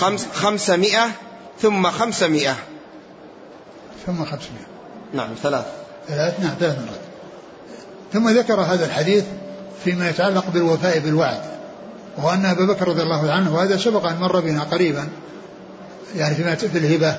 خمس 0.00 0.26
خمسمائة 0.34 1.10
ثم 1.62 1.90
خمسمائة. 1.90 2.56
ثم 4.06 4.24
خمسمائة. 4.24 4.66
نعم 5.14 5.28
ثلاث. 5.42 5.64
ثلاث 6.08 6.40
نعم 6.40 6.54
ثلاث 6.60 6.78
مرات. 6.78 7.00
ثم 8.12 8.28
ذكر 8.28 8.60
هذا 8.60 8.86
الحديث 8.86 9.24
فيما 9.84 10.10
يتعلق 10.10 10.44
بالوفاء 10.48 10.98
بالوعد. 10.98 11.53
وأن 12.22 12.46
أبا 12.46 12.64
بكر 12.64 12.88
رضي 12.88 13.02
الله 13.02 13.32
عنه 13.32 13.54
وهذا 13.54 13.76
سبق 13.76 14.06
أن 14.06 14.16
مر 14.16 14.40
بنا 14.40 14.62
قريبا 14.62 15.08
يعني 16.16 16.34
فيما 16.34 16.54
في 16.54 16.78
الهبة 16.78 17.18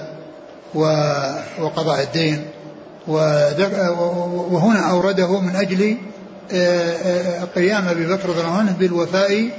وقضاء 1.60 2.04
الدين 2.04 2.46
وهنا 3.08 4.90
أورده 4.90 5.40
من 5.40 5.56
أجل 5.56 5.98
قيام 7.56 7.88
أبي 7.88 8.06
بكر 8.06 8.30
رضي 8.30 8.42
الله 8.42 8.58
عنه 8.58 8.72
بالوفاء 8.80 9.50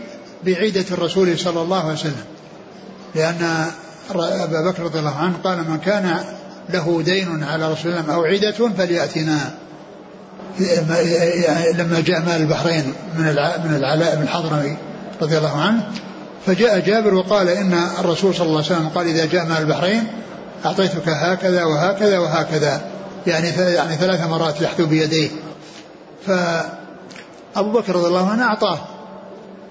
بعيدة 0.44 0.84
الرسول 0.90 1.38
صلى 1.38 1.62
الله 1.62 1.82
عليه 1.84 1.92
وسلم. 1.92 2.24
لأن 3.14 3.66
أبا 4.14 4.70
بكر 4.70 4.82
رضي 4.82 4.98
الله 4.98 5.16
عنه 5.16 5.34
قال 5.44 5.58
من 5.58 5.78
كان 5.78 6.18
له 6.70 7.02
دين 7.02 7.44
على 7.44 7.72
رسول 7.72 7.92
الله 7.92 8.14
أو 8.14 8.24
عدة 8.24 8.70
فليأتنا. 8.78 9.38
لما 11.74 12.02
جاء 12.06 12.20
مال 12.20 12.40
البحرين 12.42 12.84
من 13.18 13.24
من 13.64 13.76
العلاء 13.76 14.16
بن 14.16 14.22
الحضرمي 14.22 14.76
رضي 15.22 15.38
الله 15.38 15.60
عنه 15.60 15.90
فجاء 16.46 16.78
جابر 16.78 17.14
وقال 17.14 17.48
إن 17.48 17.74
الرسول 18.00 18.34
صلى 18.34 18.46
الله 18.46 18.64
عليه 18.64 18.66
وسلم 18.66 18.88
قال 18.88 19.06
إذا 19.06 19.24
جاء 19.24 19.46
مال 19.46 19.58
البحرين 19.58 20.06
أعطيتك 20.66 21.08
هكذا 21.08 21.64
وهكذا 21.64 22.18
وهكذا 22.18 22.82
يعني 23.26 23.48
يعني 23.48 23.96
ثلاث 23.96 24.26
مرات 24.26 24.60
يحثو 24.60 24.86
بيديه. 24.86 25.30
فأبو 26.26 27.72
بكر 27.72 27.96
رضي 27.96 28.06
الله 28.06 28.30
عنه 28.30 28.44
أعطاه 28.44 28.78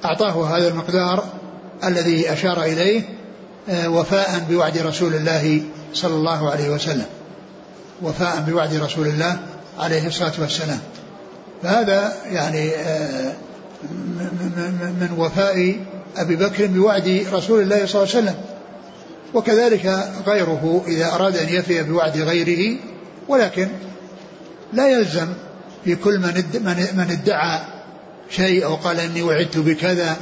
أعطاه 0.06 0.58
هذا 0.58 0.68
المقدار 0.68 1.24
الذي 1.84 2.34
أشار 2.34 2.64
إليه 2.64 3.02
آه، 3.70 3.90
وفاء 3.90 4.46
بوعد 4.50 4.78
رسول 4.78 5.14
الله 5.14 5.62
صلى 5.94 6.14
الله 6.14 6.52
عليه 6.52 6.70
وسلم. 6.70 7.06
وفاء 8.02 8.44
بوعد 8.48 8.76
رسول 8.76 9.08
الله 9.08 9.38
عليه 9.80 10.08
الصلاة 10.08 10.34
والسلام. 10.40 10.80
فهذا 11.64 12.14
يعني 12.32 12.76
آه، 12.76 13.34
من 15.00 15.16
وفاء 15.18 15.76
أبي 16.18 16.36
بكر 16.36 16.66
بوعد 16.66 17.26
رسول 17.34 17.62
الله 17.62 17.86
صلى 17.86 18.04
الله 18.04 18.16
عليه 18.16 18.26
وسلم. 18.26 18.36
وكذلك 19.34 20.10
غيره 20.28 20.84
إذا 20.88 21.06
أراد 21.06 21.38
أن 21.38 21.50
يفي 21.50 21.84
بوعد 21.84 22.18
غيره. 22.18 22.78
ولكن 23.28 23.68
لا 24.74 24.90
يلزم 24.90 25.28
في 25.86 25.96
كل 25.96 26.20
من 26.20 26.44
من 26.98 27.12
ادعى 27.12 27.60
شيء 28.30 28.66
أو 28.66 28.76
قال 28.76 29.00
إني 29.00 29.22
وعدت 29.22 29.58
بكذا 29.58 30.16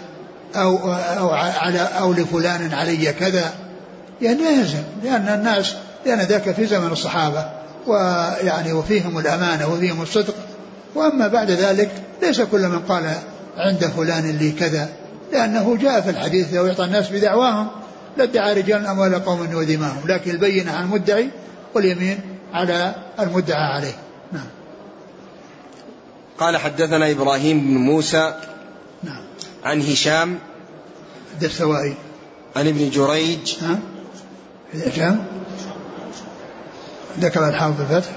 أو 0.56 0.78
أو 0.94 1.30
على 1.30 1.80
أو 1.80 2.14
لفلان 2.14 2.74
علي 2.74 3.14
كذا. 3.14 3.54
يعني 4.22 4.42
لا 4.42 4.52
يلزم 4.52 4.84
لأن 5.04 5.28
الناس 5.28 5.74
لأن 6.06 6.20
ذاك 6.20 6.52
في 6.52 6.66
زمن 6.66 6.92
الصحابة. 6.92 7.50
ويعني 7.88 8.74
وفيهم 8.74 9.20
الأمانة 9.20 9.74
وفيهم 9.74 10.02
الصدق. 10.02 10.36
وأما 10.96 11.28
بعد 11.28 11.52
ذلك 11.52 11.92
ليس 12.22 12.42
كل 12.42 12.68
من 12.68 12.80
قال 12.80 13.16
عند 13.58 13.86
فلان 13.86 14.38
لي 14.38 14.52
كذا 14.52 14.90
لأنه 15.32 15.78
جاء 15.78 16.02
في 16.02 16.10
الحديث 16.10 16.54
لو 16.54 16.66
يعطى 16.66 16.84
الناس 16.84 17.10
بدعواهم 17.10 17.68
لادعى 18.18 18.54
رجال 18.54 18.86
أموال 18.86 19.26
قوم 19.26 19.56
ودماهم 19.56 20.02
لكن 20.08 20.32
البينة 20.32 20.72
على 20.72 20.86
المدعي 20.86 21.30
واليمين 21.74 22.20
على 22.54 22.96
المدعى 23.20 23.64
عليه. 23.64 23.96
نعم. 24.32 24.46
قال 26.40 26.58
حدثنا 26.58 27.12
إبراهيم 27.12 27.60
بن 27.60 27.78
موسى 27.78 28.34
نعم. 29.04 29.22
عن 29.64 29.82
هشام 29.82 30.40
الدستوائي 31.34 31.96
عن 32.56 32.68
ابن 32.68 32.90
جريج 32.90 33.56
ها؟ 33.62 33.80
هشام؟ 34.74 35.26
ذكر 37.20 37.50
الحافظ 37.50 37.82
الفتح؟ 37.82 38.12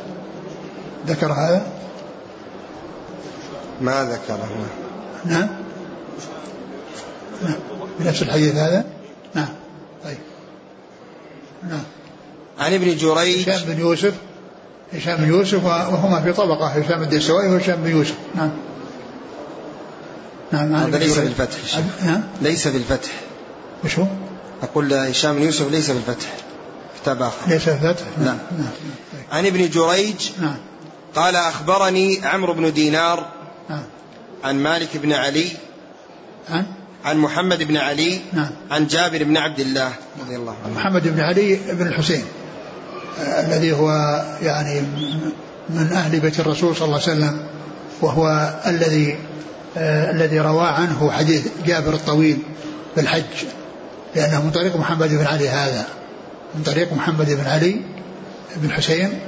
ذكر 1.07 1.33
هذا؟ 1.33 1.67
ما 3.81 4.05
ذكره. 4.05 4.67
نعم. 5.27 5.49
نعم. 7.43 7.55
بنفس 8.01 8.23
الحديث 8.23 8.55
هذا؟ 8.55 8.85
نعم. 9.35 9.49
طيب. 10.05 10.19
نعم. 11.71 11.83
عن 12.59 12.75
ابن 12.75 12.97
جريج. 12.97 13.49
هشام 13.49 13.69
بن 13.69 13.81
يوسف. 13.81 14.15
هشام 14.93 15.17
بن 15.17 15.29
يوسف 15.29 15.65
وهما 15.65 16.23
في 16.23 16.33
طبقة. 16.33 16.67
هشام 16.67 17.03
الدستوائي 17.03 17.49
وهشام 17.49 17.77
بن 17.77 17.91
يوسف. 17.91 18.17
نعم. 18.35 18.51
نعم 20.53 20.75
هذا 20.75 20.99
ليس 20.99 21.19
بالفتح 21.19 21.59
نعم. 22.05 22.23
ليس 22.43 22.69
بالفتح. 22.69 23.11
وش 23.85 23.99
هو؟ 23.99 24.07
أقول 24.63 24.95
هشام 24.95 25.37
بن 25.37 25.43
يوسف 25.43 25.71
ليس 25.71 25.91
بالفتح. 25.91 26.27
كتاب 27.03 27.23
آخر. 27.23 27.49
ليس 27.49 27.69
بالفتح؟ 27.69 28.05
نعم. 28.19 28.27
نعم. 28.27 28.39
نعم. 28.59 28.73
عن 29.33 29.47
ابن 29.47 29.71
جريج. 29.71 30.31
نعم. 30.41 30.57
قال 31.15 31.37
أخبرني 31.37 32.21
عمرو 32.25 32.53
بن 32.53 32.73
دينار. 32.73 33.31
نعم. 33.71 33.83
عن 34.45 34.63
مالك 34.63 34.97
بن 34.97 35.13
علي 35.13 35.47
عن 36.51 36.65
عن 37.05 37.19
محمد 37.19 37.63
بن 37.63 37.77
علي 37.77 38.21
نعم. 38.33 38.51
عن 38.71 38.87
جابر 38.87 39.25
بن 39.25 39.37
عبد 39.37 39.61
الله 39.61 39.93
رضي 40.21 40.37
الله 40.37 40.57
عنه. 40.65 40.75
محمد 40.75 41.09
بن 41.09 41.21
علي 41.21 41.59
بن 41.73 41.87
الحسين 41.87 42.25
الذي 43.19 43.73
هو 43.73 43.91
يعني 44.43 44.81
من 45.71 45.93
أهل 45.93 46.21
بيت 46.21 46.41
الرسول 46.41 46.77
صلى 46.77 46.85
الله 46.85 47.01
عليه 47.03 47.13
وسلم 47.13 47.41
وهو 48.01 48.55
الذي 48.67 49.17
آه 49.77 50.11
الذي 50.11 50.41
روى 50.41 50.67
عنه 50.67 51.11
حديث 51.11 51.49
جابر 51.67 51.95
الطويل 51.95 52.39
في 52.95 53.01
الحج 53.01 53.45
لأنه 54.15 54.45
من 54.45 54.51
طريق 54.51 54.77
محمد 54.77 55.09
بن 55.09 55.27
علي 55.27 55.49
هذا. 55.49 55.87
من 56.55 56.63
طريق 56.63 56.93
محمد 56.93 57.31
بن 57.31 57.47
علي 57.47 57.81
بن 58.57 58.71
حسين 58.73 59.19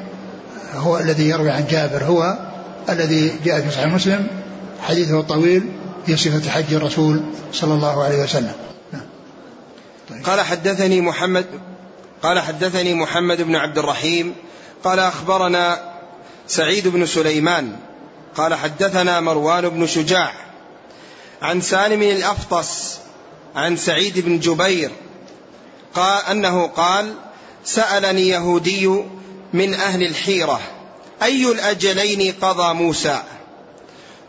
هو 0.75 0.99
الذي 0.99 1.29
يروي 1.29 1.51
عن 1.51 1.65
جابر 1.71 2.05
هو 2.05 2.39
الذي 2.89 3.33
جاء 3.45 3.61
في 3.61 3.71
صحيح 3.71 3.95
مسلم 3.95 4.27
حديثه 4.83 5.21
الطويل 5.21 5.73
في 6.07 6.17
صفة 6.17 6.51
حج 6.51 6.75
الرسول 6.75 7.23
صلى 7.53 7.75
الله 7.75 8.05
عليه 8.05 8.23
وسلم. 8.23 8.53
طيب. 10.11 10.25
قال 10.25 10.41
حدثني 10.41 11.01
محمد 11.01 11.47
قال 12.23 12.41
حدثني 12.41 12.95
محمد 12.95 13.43
بن 13.43 13.57
عبد 13.57 13.79
الرحيم 13.79 14.35
قال 14.85 14.99
أخبرنا 14.99 15.93
سعيد 16.49 16.89
بن 16.89 17.07
سليمان 17.07 17.77
قال 18.37 18.55
حدثنا 18.55 19.21
مروان 19.21 19.69
بن 19.69 19.87
شجاع 19.87 20.33
عن 21.43 21.61
سالم 21.61 22.03
الأفطس 22.03 22.99
عن 23.57 23.77
سعيد 23.77 24.19
بن 24.19 24.39
جبير 24.39 24.91
قال 25.95 26.25
أنه 26.25 26.67
قال 26.67 27.15
سألني 27.65 28.29
يهودي 28.29 28.87
من 29.53 29.75
أهل 29.75 30.03
الحيرة 30.03 30.61
أي 31.23 31.53
الأجلين 31.53 32.35
قضى 32.41 32.75
موسى 32.75 33.23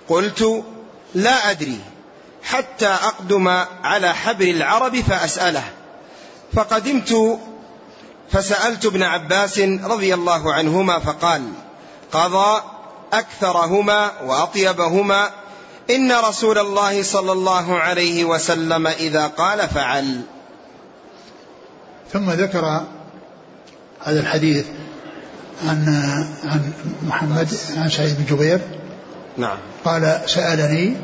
قلت 0.10 0.63
لا 1.15 1.52
أدري 1.52 1.80
حتى 2.43 2.88
أقدم 2.88 3.48
على 3.84 4.13
حبر 4.13 4.45
العرب 4.45 4.95
فأسأله. 4.95 5.63
فقدمت 6.54 7.39
فسألت 8.32 8.86
ابن 8.86 9.04
عباس 9.04 9.60
رضي 9.60 10.13
الله 10.13 10.54
عنهما 10.54 11.00
فقال 11.00 11.41
قضى 12.12 12.62
أكثرهما 13.13 14.12
وأطيبهما. 14.22 15.30
إن 15.89 16.12
رسول 16.12 16.58
الله 16.58 17.04
صلى 17.04 17.32
الله 17.32 17.80
عليه 17.80 18.26
وسلم 18.26 18.88
إذا 18.88 19.28
قال 19.28 19.69
فعل. 19.69 20.22
ثم 22.13 22.30
ذكر 22.30 22.84
هذا 24.00 24.19
الحديث 24.19 24.65
عن 25.67 25.86
عن 26.43 26.72
محمد 27.04 27.58
عن 27.78 27.89
سعيد 27.89 28.17
بن 28.17 28.36
جبير. 28.36 28.78
نعم. 29.39 29.58
قال 29.86 30.21
سألني 30.25 30.95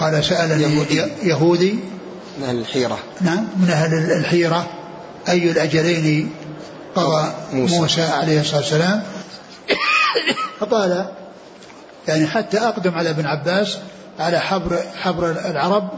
قال 0.00 0.24
سألني 0.24 0.62
يهودي, 0.62 1.02
يهودي. 1.22 1.78
من 2.38 2.44
أهل 2.44 2.58
الحيرة. 2.58 2.98
نعم 3.20 3.46
من 3.56 3.70
أهل 3.70 4.12
الحيرة. 4.12 4.66
أي 5.28 5.50
الأجلين 5.50 6.32
قضى 6.94 7.32
موسى, 7.52 7.78
موسى 7.78 8.02
عليه 8.02 8.40
الصلاة 8.40 8.60
والسلام. 8.60 9.02
فقال 10.60 11.06
يعني 12.08 12.26
حتى 12.26 12.58
أقدم 12.58 12.94
على 12.94 13.10
ابن 13.10 13.26
عباس 13.26 13.78
على 14.18 14.40
حبر 14.40 14.78
حبر 15.02 15.30
العرب 15.30 15.88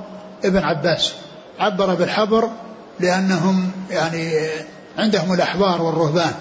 ابن 0.44 0.58
عباس. 0.58 1.12
عبر 1.58 1.94
بالحبر 1.94 2.50
لأنهم 3.00 3.70
يعني 3.90 4.48
عندهم 4.98 5.32
الأحبار 5.32 5.82
والرهبان. 5.82 6.32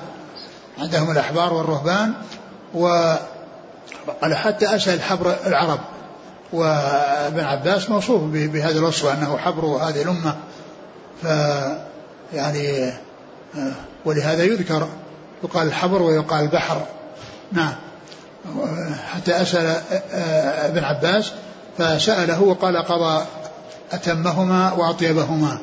عندهم 0.80 1.12
الأحبار 1.12 1.53
والرهبان 1.53 2.14
وقال 4.08 4.36
حتى 4.36 4.76
أسأل 4.76 5.02
حبر 5.02 5.36
العرب. 5.48 5.80
وابن 6.54 7.39
عباس 7.39 7.89
موصوف 7.89 8.22
بهذا 8.24 8.80
الوصف 8.80 9.06
أنه 9.06 9.38
حبر 9.38 9.66
هذه 9.66 10.02
الأمة. 10.02 10.36
ف 11.24 11.26
يعني 12.34 12.94
ولهذا 14.06 14.44
يذكر 14.44 14.88
يقال 15.44 15.68
الحبر 15.68 16.02
ويقال 16.02 16.44
البحر 16.44 16.86
نعم. 17.52 17.74
حتى 19.14 19.42
أسأل 19.42 19.82
ابن 20.66 20.84
عباس 20.84 21.32
فسأله 21.78 22.42
وقال 22.42 22.78
قضى 22.78 23.26
أتمهما 23.92 24.72
وأطيبهما. 24.72 25.60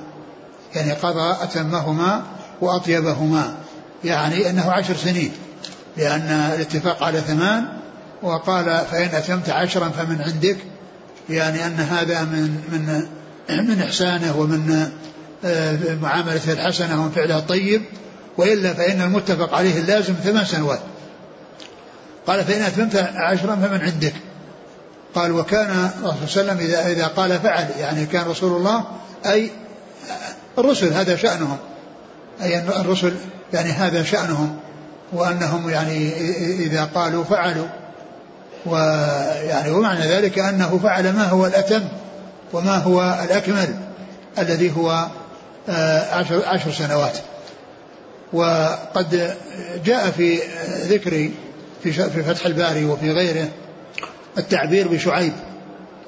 يعني 0.75 0.93
قضى 0.93 1.37
أتمهما 1.43 2.23
وأطيبهما. 2.61 3.55
يعني 4.05 4.51
أنه 4.51 4.73
عشر 4.73 4.97
سنين 4.97 5.33
لأن 5.97 6.31
الاتفاق 6.55 7.03
على 7.03 7.21
ثمان 7.21 7.78
وقال 8.23 8.65
فإن 8.91 9.09
أتمت 9.15 9.51
عشرا 9.51 9.89
فمن 9.89 10.23
عندك 10.23 10.57
يعني 11.31 11.67
أن 11.67 11.75
هذا 11.75 12.23
من 12.23 12.61
من 12.73 13.09
من 13.69 13.83
إحسانه 13.83 14.37
ومن 14.39 14.91
آه، 15.45 15.95
معاملته 16.03 16.53
الحسنة 16.53 17.03
ومن 17.03 17.11
فعله 17.11 17.39
الطيب. 17.39 17.83
وإلا 18.39 18.75
فإن 18.75 19.03
المتفق 19.03 19.55
عليه 19.55 19.79
اللازم 19.79 20.15
ثمان 20.25 20.45
سنوات. 20.45 20.81
قال 22.27 22.45
فإن 22.45 22.63
أتممت 22.63 22.97
عشرا 23.15 23.55
فمن 23.55 23.81
عندك. 23.81 24.15
قال 25.15 25.33
وكان 25.33 25.91
الرسول 26.05 26.29
صلى 26.29 26.41
الله 26.41 26.53
عليه 26.53 26.53
وسلم 26.53 26.59
إذا, 26.59 26.87
إذا 26.87 27.07
قال 27.07 27.41
فعل 27.41 27.67
يعني 27.79 28.07
كان 28.07 28.27
رسول 28.27 28.57
الله 28.57 28.85
أي 29.27 29.51
الرسل 30.59 30.93
هذا 30.93 31.17
شأنهم. 31.17 31.59
أي 32.43 32.59
الرسل 32.59 33.15
يعني 33.53 33.71
هذا 33.71 34.03
شأنهم. 34.03 34.57
وأنهم 35.13 35.71
يعني 35.71 36.13
إذا 36.65 36.85
قالوا 36.85 37.25
فعلوا. 37.25 37.67
ويعني 38.67 39.71
ومعنى 39.71 40.01
ذلك 40.01 40.39
أنه 40.39 40.81
فعل 40.83 41.13
ما 41.13 41.25
هو 41.25 41.47
الأتم 41.47 41.83
وما 42.53 42.77
هو 42.77 43.19
الأكمل 43.25 43.75
الذي 44.39 44.77
هو 44.77 45.07
آه، 45.69 46.15
عشر, 46.15 46.43
عشر 46.47 46.73
سنوات. 46.73 47.19
وقد 48.33 49.35
جاء 49.85 50.11
في 50.11 50.39
ذكر 50.83 51.31
في 51.83 51.93
في 51.93 52.23
فتح 52.23 52.47
الباري 52.47 52.85
وفي 52.85 53.13
غيره 53.13 53.49
التعبير 54.39 54.89
بشعيب 54.89 55.33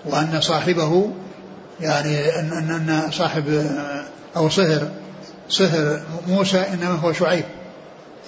وأن 0.04 0.40
صاحبه 0.40 1.10
يعني 1.80 2.38
أن 2.38 2.52
أن 2.52 3.10
صاحب 3.10 3.66
أو 4.36 4.48
صهر 4.48 4.88
صهر 5.48 6.00
موسى 6.28 6.58
إنما 6.58 6.94
هو 6.94 7.12
شعيب. 7.12 7.44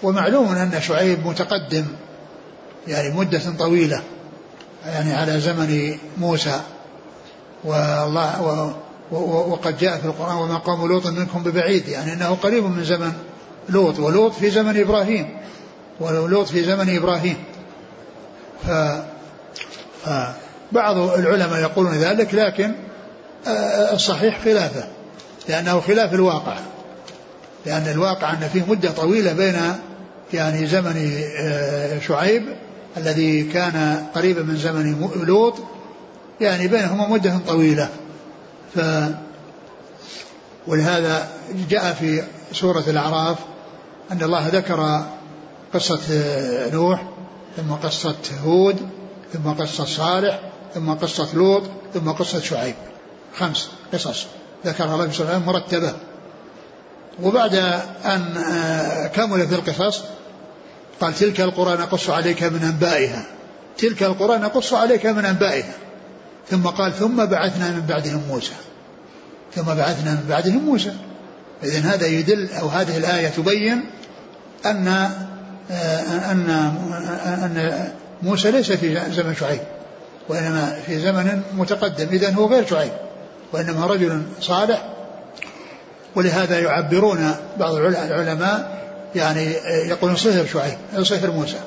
ومعلوم 0.02 0.48
أن 0.48 0.80
شعيب 0.80 1.26
متقدم 1.26 1.84
يعني 2.88 3.10
مدة 3.10 3.40
طويلة 3.58 4.02
يعني 4.86 5.14
على 5.14 5.40
زمن 5.40 5.98
موسى. 6.18 6.60
والله 7.64 8.74
وقد 9.12 9.78
جاء 9.78 9.98
في 9.98 10.04
القرآن 10.04 10.36
وما 10.36 10.58
قوم 10.58 10.88
لوط 10.88 11.06
منكم 11.06 11.42
ببعيد 11.42 11.88
يعني 11.88 12.12
أنه 12.12 12.34
قريب 12.42 12.64
من 12.64 12.84
زمن 12.84 13.12
لوط 13.68 13.98
ولوط 13.98 14.32
في 14.32 14.50
زمن 14.50 14.80
إبراهيم 14.80 15.38
ولوط 16.00 16.48
في 16.48 16.64
زمن 16.64 16.96
إبراهيم. 16.96 17.36
ف 18.66 18.70
فبعض 20.04 20.96
العلماء 20.96 21.60
يقولون 21.60 21.92
ذلك 21.92 22.34
لكن 22.34 22.74
آه، 23.46 23.94
الصحيح 23.94 24.44
خلافه 24.44 24.84
لأنه 25.48 25.80
خلاف 25.80 26.14
الواقع. 26.14 26.56
لأن 27.66 27.88
الواقع 27.88 28.32
أن 28.32 28.48
فيه 28.52 28.64
مدة 28.68 28.90
طويلة 28.90 29.32
بين 29.32 29.56
يعني 30.32 30.66
زمن 30.66 31.22
آه، 31.40 31.98
شعيب 31.98 32.42
الذي 32.97 33.45
كان 33.45 34.07
قريبا 34.14 34.43
من 34.43 34.57
زمن 34.57 35.11
لوط 35.26 35.55
يعني 36.40 36.68
بينهما 36.68 37.09
مدة 37.09 37.38
طويلة. 37.47 37.88
ف 38.74 38.80
ولهذا 40.66 41.28
جاء 41.70 41.93
في 41.93 42.22
سورة 42.53 42.84
الأعراف 42.86 43.38
أن 44.12 44.22
الله 44.22 44.49
ذكر 44.49 45.07
قصة 45.74 46.01
نوح 46.72 47.03
ثم 47.57 47.72
قصة 47.72 48.16
هود 48.45 48.88
ثم 49.32 49.51
قصة 49.51 49.84
صالح 49.84 50.40
ثم 50.74 50.93
قصة 50.93 51.34
لوط 51.34 51.62
ثم 51.95 52.11
قصة 52.11 52.40
شعيب. 52.40 52.74
خمس 53.38 53.70
قصص 53.93 54.26
ذكرها 54.66 54.95
الله 54.95 55.12
سبحانه 55.12 55.47
مرتبة. 55.47 55.93
وبعد 57.22 57.55
أن 58.05 58.36
آه، 58.36 59.07
كمل 59.07 59.49
في 59.49 59.55
القصص 59.55 60.03
قال 61.03 61.14
تلك 61.14 61.40
القرى 61.40 61.76
نقص 61.76 62.11
عليك 62.11 62.42
من 62.42 62.62
أنبائها. 62.62 63.24
تلك 63.78 64.03
القرى 64.03 64.38
نقص 64.38 64.72
عليك 64.72 65.07
من 65.07 65.24
أنبائها. 65.24 65.72
ثم 66.50 66.66
قال 66.66 66.92
ثم 66.92 67.24
بعثنا 67.24 67.70
من 67.70 67.86
بعدهم 67.88 68.22
موسى. 68.28 68.53
ثم 69.55 69.62
بعثنا 69.62 70.11
من 70.11 70.26
بعدهم 70.28 70.64
موسى. 70.64 70.92
إذن 71.64 71.82
هذا 71.82 72.07
يدل 72.07 72.48
أو 72.61 72.68
هذه 72.68 72.96
الآية 72.96 73.28
تبين 73.28 73.84
أن 74.66 74.88
آه، 75.70 76.32
أن 76.32 76.50
أن 77.26 77.88
موسى 78.22 78.50
ليس 78.50 78.72
في 78.72 79.00
زمن 79.11 79.34
شعيب 79.34 79.61
وإنما 80.28 80.78
في 80.86 80.98
زمن 80.98 81.42
متقدم. 81.55 82.09
إذا 82.12 82.34
هو 82.34 82.46
غير 82.46 82.66
شعيب 82.66 82.92
وإنما 83.53 83.86
رجل 83.86 84.22
صالح. 84.40 84.88
ولهذا 86.14 86.61
يعبرون 86.61 87.34
بعض 87.59 87.74
العلماء 87.74 88.82
يعني 89.14 89.52
يقولون 89.88 90.16
صهر 90.16 90.46
شعيب 90.46 90.78
صهر 91.02 91.30
موسى. 91.30 91.60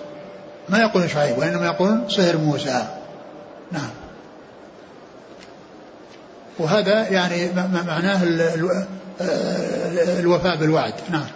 ما 0.69 0.79
يقولون 0.79 1.09
شعيب 1.09 1.37
وإنما 1.37 1.65
يقولون 1.65 2.09
صهر 2.09 2.37
موسى. 2.37 2.87
نعم. 3.71 3.89
وهذا 6.59 7.09
يعني 7.09 7.51
معناه 7.87 8.21
الوفاء 10.19 10.55
بالوعد. 10.55 10.93
نعم. 11.09 11.27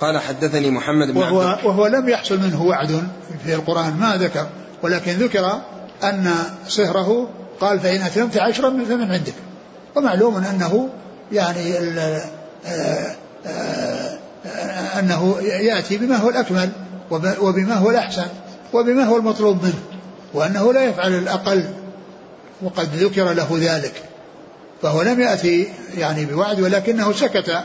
قال 0.00 0.18
حدثني 0.18 0.70
محمد 0.70 1.10
بن 1.10 1.16
وهو, 1.16 1.38
وهو 1.64 1.86
لم 1.86 2.08
يحصل 2.08 2.38
منه 2.38 2.62
وعد 2.62 3.08
في 3.44 3.54
القرآن 3.54 3.96
ما 3.96 4.16
ذكر 4.16 4.46
ولكن 4.82 5.12
ذكر 5.12 5.60
أن 6.04 6.34
صهره 6.68 7.28
قال 7.60 7.80
فإن 7.80 8.02
أتممت 8.02 8.36
عشرا 8.36 8.70
فمن 8.70 9.12
عندك. 9.12 9.34
ومعلوم 9.96 10.36
أنه 10.36 10.88
يعني 11.32 11.78
آه، 11.78 13.16
آه، 13.46 14.18
أنه 14.98 15.36
يأتي 15.40 15.96
بما 15.98 16.16
هو 16.16 16.30
الأكمل 16.30 16.70
وبما 17.40 17.74
هو 17.74 17.90
الأحسن 17.90 18.26
وبما 18.72 19.04
هو 19.04 19.16
المطلوب 19.16 19.62
منه 19.62 19.80
وأنه 20.34 20.72
لا 20.72 20.84
يفعل 20.84 21.14
الأقل 21.14 21.64
وقد 22.62 22.88
ذكر 22.94 23.32
له 23.32 23.58
ذلك. 23.60 24.02
فهو 24.82 25.02
لم 25.02 25.20
يأتي 25.20 25.68
يعني 25.98 26.24
بوعد 26.24 26.60
ولكنه 26.60 27.12
سكت 27.12 27.60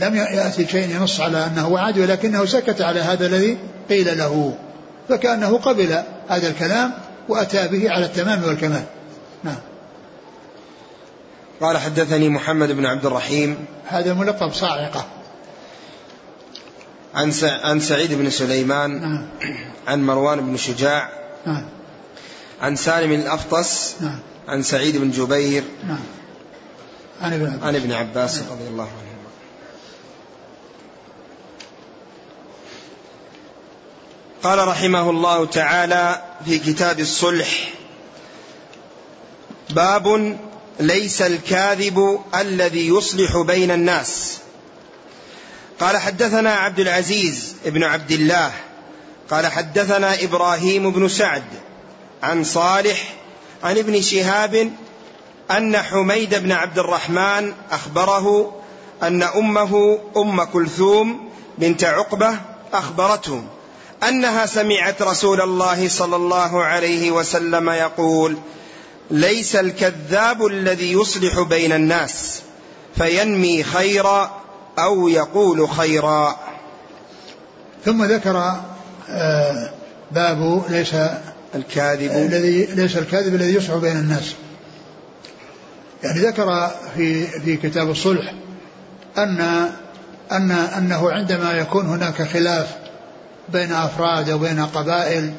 لم 0.00 0.14
يأتي 0.14 0.66
شيء 0.66 0.96
ينص 0.96 1.20
على 1.20 1.46
أنه 1.46 1.68
وعد 1.68 1.98
ولكنه 1.98 2.44
سكت 2.44 2.80
على 2.80 3.00
هذا 3.00 3.26
الذي 3.26 3.58
قيل 3.88 4.18
له 4.18 4.54
فكأنه 5.08 5.58
قبل 5.58 6.02
هذا 6.28 6.48
الكلام 6.48 6.92
وأتى 7.28 7.68
به 7.68 7.90
على 7.90 8.04
التمام 8.04 8.44
والكمال. 8.44 8.82
نعم. 9.44 9.56
قال 11.60 11.78
حدثني 11.78 12.28
محمد 12.28 12.72
بن 12.72 12.86
عبد 12.86 13.06
الرحيم 13.06 13.66
هذا 13.86 14.14
ملقب 14.14 14.52
صاعقة 14.52 15.06
عن 17.14 17.32
عن 17.42 17.80
سعيد 17.80 18.14
بن 18.14 18.30
سليمان 18.30 19.00
نعم. 19.00 19.28
عن 19.88 20.06
مروان 20.06 20.40
بن 20.40 20.56
شجاع 20.56 21.08
نعم. 21.46 21.64
عن 22.60 22.76
سالم 22.76 23.12
الأفطس 23.12 23.96
نعم. 24.00 24.18
عن 24.48 24.62
سعيد 24.62 24.96
بن 24.96 25.10
جبير 25.10 25.64
نعم. 25.88 26.04
عن 27.22 27.32
ابن 27.32 27.46
عباس, 27.46 27.62
عن 27.62 27.76
ابن 27.76 27.92
عباس 27.92 28.38
نعم. 28.38 28.52
رضي 28.52 28.68
الله 28.68 28.84
عنه 28.84 29.10
قال 34.42 34.68
رحمه 34.68 35.10
الله 35.10 35.46
تعالى 35.46 36.22
في 36.44 36.58
كتاب 36.58 37.00
الصلح 37.00 37.72
باب 39.70 40.36
ليس 40.80 41.22
الكاذب 41.22 42.20
الذي 42.34 42.88
يصلح 42.88 43.36
بين 43.36 43.70
الناس. 43.70 44.38
قال 45.80 45.96
حدثنا 45.96 46.54
عبد 46.54 46.80
العزيز 46.80 47.54
بن 47.64 47.84
عبد 47.84 48.12
الله 48.12 48.52
قال 49.30 49.46
حدثنا 49.46 50.24
إبراهيم 50.24 50.90
بن 50.90 51.08
سعد 51.08 51.44
عن 52.22 52.44
صالح 52.44 53.14
عن 53.64 53.78
ابن 53.78 54.02
شهاب 54.02 54.70
أن 55.50 55.76
حميد 55.76 56.34
بن 56.34 56.52
عبد 56.52 56.78
الرحمن 56.78 57.52
أخبره 57.70 58.56
أن 59.02 59.22
أمه 59.22 59.98
أم 60.16 60.44
كلثوم 60.44 61.30
بنت 61.58 61.84
عقبة 61.84 62.38
اخبرته 62.72 63.42
أنها 64.08 64.46
سمعت 64.46 65.02
رسول 65.02 65.40
الله 65.40 65.88
صلى 65.88 66.16
الله 66.16 66.64
عليه 66.64 67.10
وسلم 67.10 67.70
يقول 67.70 68.36
ليس 69.10 69.56
الكذاب 69.56 70.46
الذي 70.46 70.92
يصلح 70.92 71.40
بين 71.40 71.72
الناس 71.72 72.42
فينمي 72.96 73.62
خيرا 73.62 74.40
أو 74.78 75.08
يقول 75.08 75.68
خيرا. 75.68 76.36
ثم 77.84 78.04
ذكر 78.04 78.60
آه، 79.10 79.70
باب 80.12 80.62
ليس 80.68 80.94
الكاذب. 81.54 82.10
الذي 82.10 82.66
ليس 82.66 82.96
الكاذب 82.96 83.34
الذي 83.34 83.54
يصلح 83.54 83.76
بين 83.76 83.96
الناس. 83.96 84.34
يعني 86.02 86.20
ذكر 86.20 86.70
في 86.96 87.26
في 87.26 87.56
كتاب 87.56 87.90
الصلح 87.90 88.34
أن 89.18 89.68
أن 90.32 90.50
أنه 90.50 91.10
عندما 91.10 91.52
يكون 91.52 91.86
هناك 91.86 92.22
خلاف 92.22 92.76
بين 93.48 93.72
أفراد 93.72 94.30
أو 94.30 94.38
بين 94.38 94.60
قبائل 94.66 95.32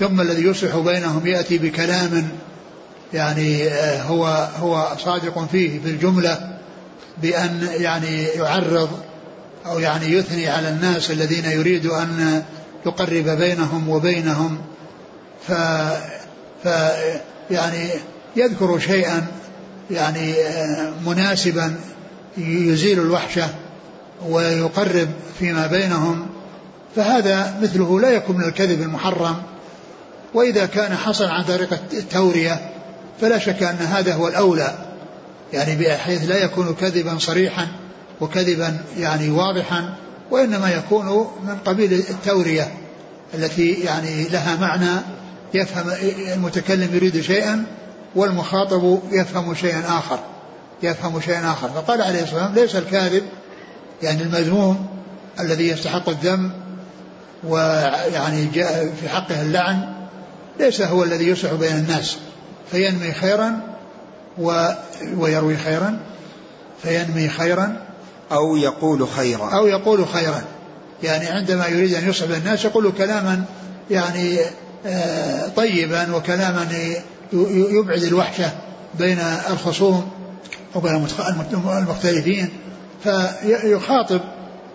ثم 0.00 0.20
الذي 0.20 0.42
يصلح 0.42 0.76
بينهم 0.76 1.26
يأتي 1.26 1.58
بكلام 1.58 2.28
يعني 3.12 3.68
آه، 3.68 4.02
هو 4.02 4.48
هو 4.60 4.88
صادق 4.98 5.46
فيه 5.52 5.80
في 5.80 5.88
الجملة 5.88 6.58
بأن 7.22 7.68
يعني 7.72 8.24
يعرض 8.24 8.88
أو 9.66 9.78
يعني 9.78 10.12
يثني 10.12 10.48
على 10.48 10.68
الناس 10.68 11.10
الذين 11.10 11.44
يريد 11.44 11.86
أن 11.86 12.42
يقرب 12.86 13.28
بينهم 13.28 13.88
وبينهم. 13.88 14.58
ف, 15.46 15.52
ف 16.64 16.68
يعني 17.50 17.88
يذكر 18.36 18.78
شيئا 18.78 19.26
يعني 19.90 20.34
مناسبا 21.06 21.74
يزيل 22.38 23.00
الوحشة 23.00 23.48
ويقرب 24.28 25.08
فيما 25.38 25.66
بينهم. 25.66 26.26
فهذا 26.96 27.58
مثله 27.62 28.00
لا 28.00 28.10
يكون 28.10 28.36
من 28.36 28.44
الكذب 28.44 28.82
المحرم. 28.82 29.42
وإذا 30.34 30.66
كان 30.66 30.96
حصل 30.96 31.24
عن 31.24 31.44
طريق 31.44 31.80
التورية 31.92 32.77
فلا 33.20 33.38
شك 33.38 33.62
أن 33.62 33.76
هذا 33.76 34.14
هو 34.14 34.28
الأولى 34.28 34.74
يعني 35.52 35.76
بحيث 35.76 36.28
لا 36.28 36.44
يكون 36.44 36.74
كذبا 36.80 37.18
صريحا 37.18 37.68
وكذبا 38.20 38.78
يعني 38.98 39.30
واضحا 39.30 39.94
وإنما 40.30 40.70
يكون 40.70 41.06
من 41.44 41.56
قبيل 41.64 41.92
التورية 41.92 42.68
التي 43.34 43.72
يعني 43.72 44.24
لها 44.24 44.56
معنى 44.56 45.00
يفهم 45.54 45.90
المتكلم 46.34 46.94
يريد 46.94 47.20
شيئا 47.20 47.64
والمخاطب 48.14 49.00
يفهم 49.12 49.54
شيئا 49.54 49.80
آخر 49.98 50.18
يفهم 50.82 51.20
شيئا 51.20 51.52
آخر. 51.52 51.68
فقال 51.68 52.02
عليه 52.02 52.22
الصلاة 52.22 52.44
والسلام 52.44 52.64
ليس 52.64 52.76
الكاذب 52.76 53.22
يعني 54.02 54.22
المذموم 54.22 54.86
الذي 55.40 55.68
يستحق 55.68 56.08
الذم 56.08 56.50
ويعني 57.44 58.46
جاء 58.46 58.92
في 59.00 59.08
حقه 59.08 59.42
اللعن 59.42 59.92
ليس 60.60 60.80
هو 60.80 61.04
الذي 61.04 61.28
يصلح 61.28 61.52
بين 61.52 61.76
الناس. 61.76 62.18
فينمي 62.70 63.12
خيرا 63.12 63.60
و 64.38 64.68
ويروي 65.16 65.56
خيرا 65.56 65.98
فينمي 66.82 67.28
خيرا 67.28 67.76
أو 68.32 68.56
يقول 68.56 69.08
خيرا. 69.08 69.50
أو 69.54 69.66
يقول 69.66 70.08
خيرا. 70.08 70.42
يعني 71.02 71.26
عندما 71.26 71.66
يريد 71.66 71.94
أن 71.94 72.08
بين 72.08 72.36
الناس 72.36 72.64
يقول 72.64 72.92
كلاما 72.92 73.44
يعني 73.90 74.38
آه، 74.86 75.48
طيبا 75.48 76.16
وكلاما 76.16 76.66
يبعد 77.32 78.02
الوحشة 78.02 78.50
بين 78.98 79.18
الخصوم 79.50 80.10
وبين 80.74 81.06
المختلفين. 81.54 82.48
فيخاطب 83.04 84.20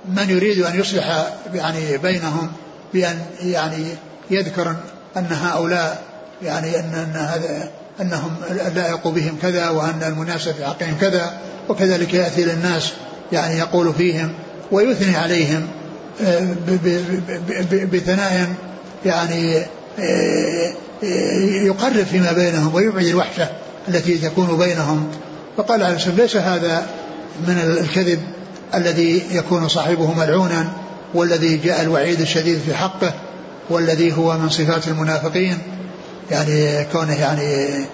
من 0.06 0.30
يريد 0.30 0.62
أن 0.62 0.80
يصلح 0.80 1.28
يعني 1.54 1.98
بينهم 1.98 2.52
بأن 2.94 3.20
يعني 3.42 3.86
يذكر 4.32 4.76
أن 5.18 5.28
هؤلاء 5.32 6.04
يعني 6.42 6.80
أن 6.80 7.12
هذا 7.16 7.70
أنهم 8.02 8.36
اللائق 8.52 9.08
بهم 9.08 9.38
كذا 9.42 9.70
وأن 9.70 10.04
المناسب 10.04 10.52
في 10.52 10.66
حقهم 10.66 10.96
كذا 11.02 11.38
وكذلك 11.70 12.14
يأتي 12.14 12.44
للناس 12.44 12.94
يعني 13.32 13.60
يقول 13.60 13.94
فيهم 13.94 14.34
ويثني 14.72 15.16
عليهم 15.16 15.68
آه، 16.22 16.56
بثناء 17.92 18.48
يعني 19.06 19.58
آه، 20.00 20.74
يقرب 21.66 22.06
فيما 22.06 22.32
بينهم 22.32 22.76
ويبعد 22.76 23.06
الوحشة 23.06 23.50
التي 23.88 24.18
تكون 24.18 24.58
بينهم. 24.58 25.08
فقال 25.58 25.84
عليه 25.84 25.96
الصلاة 25.96 26.16
ليس 26.16 26.36
هذا 26.36 26.88
من 27.48 27.58
الكذب 27.58 28.20
الذي 28.76 29.24
يكون 29.32 29.68
صاحبه 29.68 30.14
ملعونا 30.14 30.68
والذي 31.14 31.58
جاء 31.58 31.82
الوعيد 31.82 32.22
الشديد 32.22 32.60
في 32.66 32.74
حقه 32.74 33.14
والذي 33.70 34.18
هو 34.18 34.38
من 34.38 34.50
صفات 34.50 34.88
المنافقين. 34.88 35.58
يعني 36.32 36.86
كونه 36.86 37.20
يعني 37.20 37.86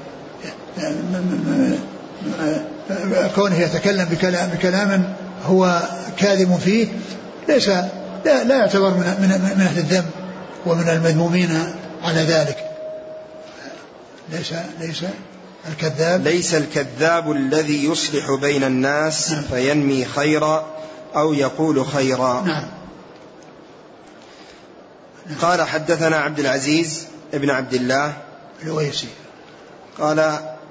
كونه 3.36 3.60
يتكلم 3.60 4.06
بكلام 4.06 4.50
بكلام 4.50 5.14
هو 5.46 5.82
كاذب 6.18 6.56
فيه 6.56 6.88
ليس 7.48 7.70
لا, 8.26 8.44
لا 8.44 8.58
يعتبر 8.58 8.90
من 8.90 9.16
من 9.20 9.56
من 9.58 9.62
أهل 9.62 9.78
الذم 9.78 10.06
ومن 10.66 10.90
المذمومين 10.90 11.64
على 12.04 12.22
ذلك 12.22 12.58
ليس 14.32 14.54
ليس 14.80 15.04
الكذاب 15.70 16.24
ليس 16.24 16.54
الكذاب 16.54 17.32
الذي 17.32 17.86
يصلح 17.86 18.32
بين 18.32 18.64
الناس 18.64 19.32
نعم. 19.32 19.44
فينمي 19.44 20.06
خيرا 20.06 20.68
أو 21.16 21.34
يقول 21.34 21.86
خيرا 21.86 22.34
نعم. 22.34 22.48
نعم. 22.48 22.68
قال 25.42 25.62
حدثنا 25.62 26.18
عبد 26.18 26.40
العزيز 26.40 27.09
ابن 27.34 27.50
عبد 27.50 27.74
الله 27.74 28.18
الويسي 28.64 29.08
قال 29.98 30.20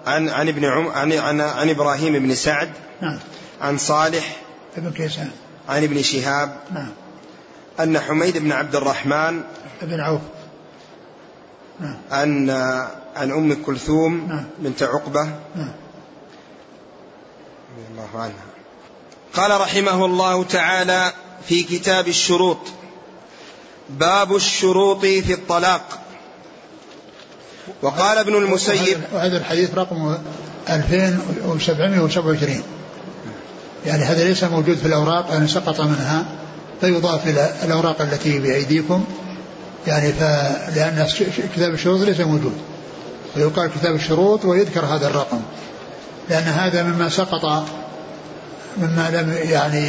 عن 0.07 0.29
عن 0.29 0.49
ابن 0.49 0.65
عم 0.65 0.89
عن 0.89 1.13
عن, 1.13 1.41
عن 1.41 1.71
إبراهيم 1.71 2.19
بن 2.19 2.35
سعد 2.35 2.71
نعم. 3.03 3.19
عن 3.61 3.79
صالح 3.79 4.37
ابن 4.77 4.91
كيسان. 4.91 5.31
عن 5.69 5.83
ابن 5.83 6.03
شهاب 6.03 6.57
نعم. 6.73 6.89
أن 7.81 7.99
حميد 7.99 8.39
بن 8.39 8.53
عبد 8.53 8.77
الرحمن 8.77 9.43
بن 9.83 10.01
عوف. 10.01 10.21
نعم. 11.81 11.97
عن 12.11 12.51
عن 13.17 13.31
أم 13.31 13.63
كلثوم 13.63 14.27
نعم. 14.29 14.45
بنت 14.59 14.83
عقبة 14.83 15.25
نعم. 15.55 15.73
رضي 17.77 17.87
الله 17.91 18.09
عنها. 18.15 18.49
قال 19.35 19.61
رحمه 19.61 20.05
الله 20.05 20.45
تعالى 20.45 21.13
في 21.49 21.63
كتاب 21.63 22.09
الشروط 22.09 22.59
باب 23.89 24.37
الشروط 24.37 25.01
في 25.01 25.33
الطلاق. 25.33 26.08
وقال 27.83 28.19
ابن 28.19 28.35
المسيب 28.35 28.99
وهذا 29.12 29.37
الحديث 29.37 29.75
رقم 29.75 30.16
2727 30.71 32.62
يعني 33.87 34.05
هذا 34.05 34.25
ليس 34.25 34.45
موجود 34.45 34.77
في 34.77 34.87
الأوراق 34.87 35.27
يعني 35.31 35.49
سقط 35.49 35.81
منها 35.81 36.25
فيضاف 36.81 37.27
إلى 37.27 37.51
الأوراق 37.64 38.03
التي 38.03 38.39
بأيديكم. 38.39 39.05
يعني 39.87 40.12
لأن 40.77 41.07
كتاب 41.57 41.75
الشروط 41.75 42.01
ليس 42.01 42.21
موجود. 42.21 42.53
ويقال 43.37 43.71
كتاب 43.81 43.95
الشروط 43.95 44.45
ويذكر 44.45 44.85
هذا 44.85 45.07
الرقم. 45.07 45.41
لأن 46.31 46.43
هذا 46.43 46.83
مما 46.83 47.09
سقط 47.09 47.64
مما 48.79 49.11
لم 49.11 49.51
يعني 49.51 49.89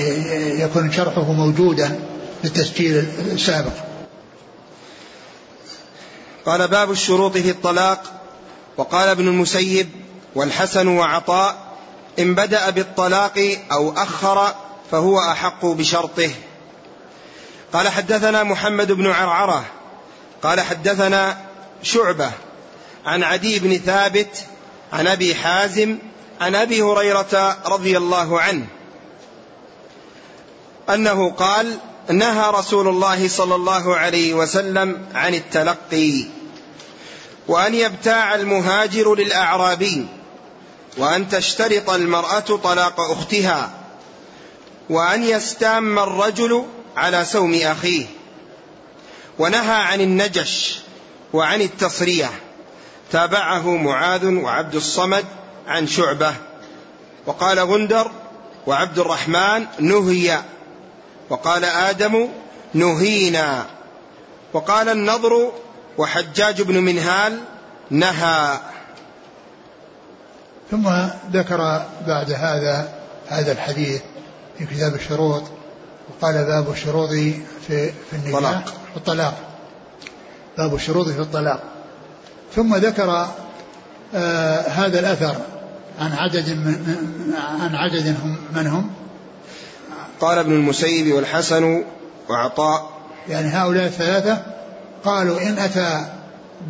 يكون 0.61 0.91
شرحه 0.91 1.31
موجودا 1.31 1.99
بالتسجيل 2.43 3.05
السابق. 3.31 3.88
قال 6.45 6.67
باب 6.67 6.91
الشروط 6.91 7.37
في 7.37 7.49
الطلاق. 7.49 8.03
وقال 8.77 9.07
ابن 9.09 9.27
المسيب 9.27 9.89
والحسن 10.35 10.87
وعطاء 10.87 11.55
إن 12.19 12.35
بدأ 12.35 12.69
بالطلاق 12.69 13.57
أو 13.71 13.93
أخر 13.97 14.53
فهو 14.91 15.19
أحق 15.19 15.65
بشرطه. 15.65 16.31
قال 17.73 17.87
حدثنا 17.87 18.43
محمد 18.43 18.91
بن 18.91 19.07
عرعرة 19.07 19.65
قال 20.43 20.61
حدثنا 20.61 21.37
شعبة 21.83 22.31
عن 23.05 23.23
عدي 23.23 23.59
بن 23.59 23.77
ثابت 23.77 24.45
عن 24.93 25.07
أبي 25.07 25.35
حازم 25.35 25.97
عن 26.41 26.55
أبي 26.55 26.81
هريرة 26.81 27.57
رضي 27.65 27.97
الله 27.97 28.41
عنه 28.41 28.65
أنه 30.89 31.31
قال 31.31 31.77
نهى 32.09 32.51
رسول 32.51 32.87
الله 32.87 33.27
صلى 33.27 33.55
الله 33.55 33.95
عليه 33.95 34.33
وسلم 34.33 35.05
عن 35.13 35.33
التلقي 35.33 36.25
وأن 37.47 37.75
يبتاع 37.75 38.35
المهاجر 38.35 39.15
للأعرابي 39.15 40.07
وأن 40.97 41.29
تشترط 41.29 41.89
المرأة 41.89 42.39
طلاق 42.63 42.99
أختها 42.99 43.71
وأن 44.89 45.23
يستام 45.23 45.99
الرجل 45.99 46.65
على 46.97 47.25
سوم 47.25 47.53
أخيه. 47.53 48.05
ونهى 49.39 49.81
عن 49.81 50.01
النجش 50.01 50.79
وعن 51.33 51.61
التصرية 51.61 52.31
تابعه 53.11 53.75
معاذ 53.77 54.25
وعبد 54.25 54.75
الصمد 54.75 55.25
عن 55.67 55.87
شعبة. 55.87 56.33
وقال 57.25 57.59
غندر 57.59 58.11
وعبد 58.67 58.99
الرحمن 58.99 59.65
نهي 59.79 60.39
وقال 61.29 61.65
آدم 61.65 62.27
نهينا. 62.73 63.65
وقال 64.53 64.89
النضر 64.89 65.51
وحجاج 65.97 66.61
بن 66.61 66.77
منهال 66.77 67.39
نهى. 67.89 68.59
ثم 70.71 70.89
ذكر 71.31 71.85
بعد 72.07 72.31
هذا 72.31 72.93
هذا 73.27 73.51
الحديث 73.51 74.01
في 74.57 74.65
كتاب 74.65 74.95
الشروط 74.95 75.43
وقال 76.09 76.45
باب 76.45 76.71
الشروط 76.71 77.09
في 77.09 77.41
في 77.67 78.13
النكاح 78.13 78.65
في 78.65 78.97
الطلاق. 78.97 79.37
باب 80.57 80.75
الشروط 80.75 81.09
في 81.09 81.19
الطلاق. 81.19 81.63
ثم 82.55 82.75
ذكر 82.75 83.27
آه 84.15 84.61
هذا 84.61 84.99
الأثر 84.99 85.35
عن 85.99 86.13
عدد 86.13 86.49
من 86.49 87.33
عن 87.61 87.75
عدد 87.75 88.07
هم 88.07 88.37
من 88.55 88.67
هم. 88.67 88.89
قال 90.21 90.37
ابن 90.37 90.53
المسيب 90.53 91.13
والحسن 91.13 91.83
وعطاء. 92.29 92.89
يعني 93.29 93.47
هؤلاء 93.47 93.85
الثلاثة 93.85 94.41
قالوا 95.05 95.41
إن 95.41 95.59
أتى 95.59 96.05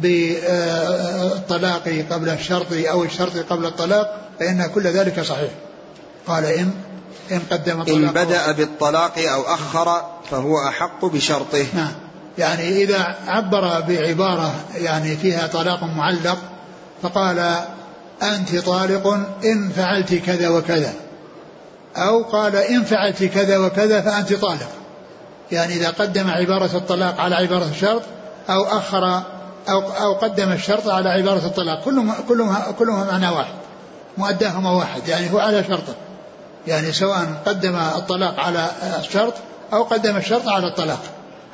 بالطلاق 0.01 2.03
قبل 2.11 2.29
الشرط 2.29 2.67
أو 2.71 3.03
الشرط 3.03 3.37
قبل 3.49 3.65
الطلاق 3.65 4.19
فإن 4.39 4.69
كل 4.75 4.87
ذلك 4.87 5.21
صحيح. 5.21 5.49
قال 6.27 6.45
إن 6.45 6.71
إن 7.31 7.41
قدم 7.51 7.81
إن 7.81 8.07
بدأ 8.07 8.51
بالطلاق 8.51 9.17
أو 9.17 9.41
أخر 9.41 10.01
فهو 10.31 10.67
أحق 10.67 11.05
بشرطه. 11.05 11.65
نعم. 11.73 11.91
يعني 12.37 12.83
إذا 12.83 13.15
عبر 13.27 13.81
بعبارة 13.81 14.55
يعني 14.75 15.17
فيها 15.17 15.47
طلاق 15.47 15.83
معلق 15.83 16.37
فقال 17.01 17.55
أنت 18.23 18.55
طالق 18.55 19.07
إن 19.43 19.69
فعلت 19.69 20.13
كذا 20.13 20.49
وكذا. 20.49 20.93
أو 21.97 22.23
قال 22.23 22.55
إن 22.55 22.83
فعلت 22.83 23.23
كذا 23.23 23.57
وكذا 23.57 24.01
فأنت 24.01 24.33
طالق. 24.33 24.69
يعني 25.51 25.73
إذا 25.73 25.89
قدم 25.89 26.29
عبارة 26.29 26.77
الطلاق 26.77 27.19
على 27.19 27.35
عبارة 27.35 27.65
الشرط 27.71 28.01
أو 28.49 28.63
أخر 28.63 29.21
أو 29.69 29.81
أو 29.81 30.13
قدم 30.13 30.51
الشرط 30.51 30.87
على 30.87 31.09
عبارة 31.09 31.45
الطلاق 31.45 31.83
كلهم 31.83 32.13
كلهم 32.27 32.57
كلهم 32.79 33.07
معنى 33.07 33.29
واحد 33.29 33.53
مؤداهما 34.17 34.71
واحد 34.71 35.07
يعني 35.07 35.33
هو 35.33 35.39
على 35.39 35.63
شرطه. 35.63 35.93
يعني 36.67 36.91
سواء 36.91 37.41
قدم 37.45 37.75
الطلاق 37.75 38.39
على 38.39 38.69
الشرط 38.99 39.33
أو 39.73 39.83
قدم 39.83 40.17
الشرط 40.17 40.47
على 40.47 40.67
الطلاق. 40.67 41.01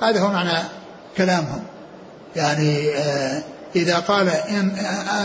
هذا 0.01 0.19
هو 0.19 0.27
معنى 0.27 0.63
كلامهم. 1.17 1.63
يعني 2.36 2.89
آه 2.89 3.43
إذا 3.75 3.99
قال 3.99 4.29
إن 4.29 4.69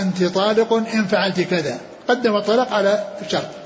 أنت 0.01 0.25
طالق 0.25 0.73
إن 0.73 1.07
فعلت 1.07 1.41
كذا 1.41 1.79
قدم 2.09 2.37
الطلاق 2.37 2.73
على 2.73 3.05
الشرط. 3.23 3.60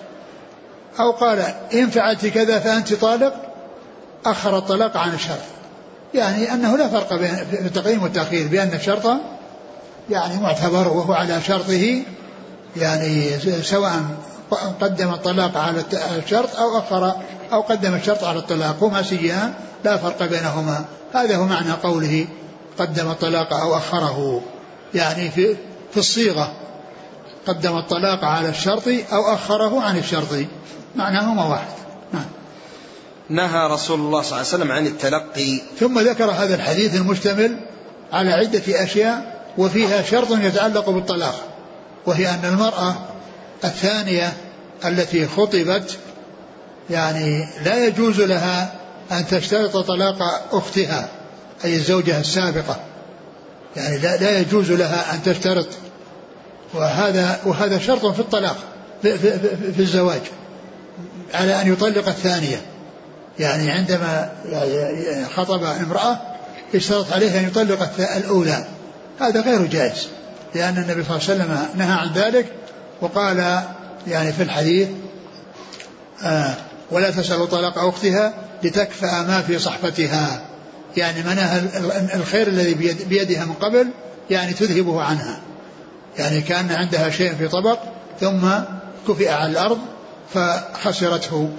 أو 1.00 1.10
قال 1.10 1.38
إن 1.74 1.90
فعلت 1.90 2.26
كذا 2.26 2.58
فأنت 2.58 2.94
طالق 2.94 3.34
أخر 4.26 4.58
الطلاق 4.58 4.96
عن 4.96 5.14
الشرط. 5.14 5.38
يعني 6.14 6.52
أنه 6.52 6.76
لا 6.76 6.88
فرق 6.88 7.14
بين 7.14 7.36
في 7.36 7.98
والتأخير 8.02 8.48
بأن 8.48 8.72
الشرط 8.74 9.06
يعني 10.10 10.40
معتبر 10.40 10.88
وهو 10.88 11.12
على 11.12 11.40
شرطه 11.40 12.02
يعني 12.76 13.38
سواء 13.62 14.02
قدم 14.80 15.10
الطلاق 15.14 15.56
على 15.56 15.82
الشرط 16.16 16.56
أو 16.56 16.78
أخر 16.78 17.12
أو 17.52 17.60
قدم 17.60 17.94
الشرط 17.94 18.24
على 18.24 18.38
الطلاق 18.38 18.82
هما 18.82 19.02
سيان 19.02 19.54
لا 19.84 19.96
فرق 19.96 20.22
بينهما. 20.22 20.84
هذا 21.14 21.36
هو 21.36 21.44
معنى 21.44 21.72
قوله 21.72 22.26
قدم 22.78 23.10
الطلاق 23.10 23.54
أو 23.54 23.76
أخره. 23.76 24.42
يعني 24.94 25.30
في 25.30 25.56
في 25.92 25.96
الصيغة 25.96 26.52
قدم 27.46 27.76
الطلاق 27.76 28.24
على 28.24 28.48
الشرط 28.48 28.88
أو 29.12 29.34
أخره 29.34 29.80
عن 29.80 29.98
الشرط. 29.98 30.46
معناهما 30.96 31.44
واحد. 31.44 31.68
نعم. 32.12 32.24
نهى 33.28 33.66
رسول 33.66 34.00
الله 34.00 34.22
صلى 34.22 34.40
الله 34.40 34.52
عليه 34.52 34.64
وسلم 34.64 34.72
عن 34.72 34.86
التلقي. 34.86 35.60
ثم 35.80 36.00
ذكر 36.00 36.30
هذا 36.30 36.54
الحديث 36.54 36.94
المشتمل 36.94 37.56
على 38.12 38.32
عدة 38.32 38.84
أشياء 38.84 39.44
وفيها 39.58 40.02
شرط 40.02 40.30
يتعلق 40.30 40.90
بالطلاق 40.90 41.34
وهي 42.06 42.30
أن 42.30 42.44
المرأة 42.44 42.94
الثانية 43.64 44.32
التي 44.84 45.26
خطبت 45.26 45.98
يعني 46.90 47.48
لا 47.64 47.86
يجوز 47.86 48.20
لها 48.20 48.74
أن 49.12 49.26
تشترط 49.26 49.76
طلاق 49.76 50.48
أختها 50.52 51.08
أي 51.64 51.76
الزوجة 51.76 52.20
السابقة. 52.20 52.76
يعني 53.76 53.98
لا, 53.98 54.16
لا 54.16 54.38
يجوز 54.38 54.72
لها 54.72 55.14
أن 55.14 55.22
تشترط. 55.22 55.68
وهذا 56.74 57.40
وهذا 57.44 57.78
شرط 57.78 58.06
في 58.06 58.20
الطلاق 58.20 58.56
في, 59.02 59.18
في, 59.18 59.38
في, 59.38 59.72
في 59.72 59.80
الزواج. 59.82 60.20
على 61.34 61.62
أن 61.62 61.72
يطلق 61.72 62.08
الثانية. 62.08 62.60
يعني 63.38 63.70
عندما 63.70 64.32
خطب 65.36 65.64
امرأة 65.64 66.18
اشترط 66.74 67.12
عليه 67.12 67.40
أن 67.40 67.44
يطلق 67.44 67.90
الأولى. 68.16 68.64
هذا 69.20 69.40
غير 69.40 69.66
جائز 69.66 70.08
لأن 70.54 70.78
النبي 70.78 71.04
صلى 71.04 71.16
الله 71.16 71.30
عليه 71.30 71.34
وسلم 71.34 71.78
نهى 71.78 71.92
عن 71.92 72.12
ذلك 72.12 72.52
وقال 73.00 73.62
يعني 74.06 74.32
في 74.32 74.42
الحديث 74.42 74.88
آه 76.22 76.54
ولا 76.90 77.10
تسأل 77.10 77.48
طلاق 77.48 77.78
أختها 77.78 78.34
لتكفأ 78.62 79.22
ما 79.22 79.42
في 79.42 79.58
صحفتها 79.58 80.40
يعني 80.96 81.22
مناها 81.22 81.62
الخير 82.14 82.48
الذي 82.48 82.74
بيدها 83.08 83.44
من 83.44 83.52
قبل 83.52 83.88
يعني 84.30 84.52
تذهبه 84.52 85.02
عنها. 85.02 85.40
يعني 86.18 86.40
كان 86.40 86.72
عندها 86.72 87.10
شيء 87.10 87.34
في 87.34 87.48
طبق 87.48 87.78
ثم 88.20 88.48
كفئ 89.08 89.28
على 89.28 89.52
الأرض 89.52 89.78
فخسرته. 90.34 91.50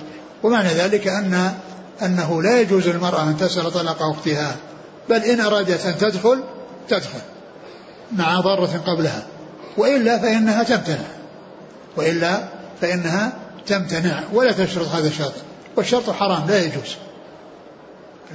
ومعنى 0.44 0.70
ذلك 0.70 1.08
أن 1.08 1.54
أنه 2.02 2.42
لا 2.42 2.62
يجوز 2.62 2.88
للمرأة 2.88 3.24
أن 3.24 3.38
تسأل 3.38 3.72
طلاق 3.72 4.02
أختها 4.02 4.56
بل 5.10 5.24
إن 5.24 5.42
أرادت 5.42 5.86
أن 5.86 5.98
تدخل 5.98 6.44
تدخل 6.90 7.20
مع 8.12 8.40
ضارة 8.40 8.82
قبلها 8.88 9.24
وإلا 9.78 10.20
فإنها 10.20 10.64
تمتنع. 10.64 11.08
وإلا 11.98 12.44
فإنها 12.82 13.34
تمتنع 13.68 14.24
ولا 14.34 14.52
تشرط 14.52 14.88
هذا 14.88 15.08
الشرط 15.08 15.34
والشرط 15.76 16.10
حرام 16.10 16.48
لا 16.48 16.66
يجوز. 16.66 16.96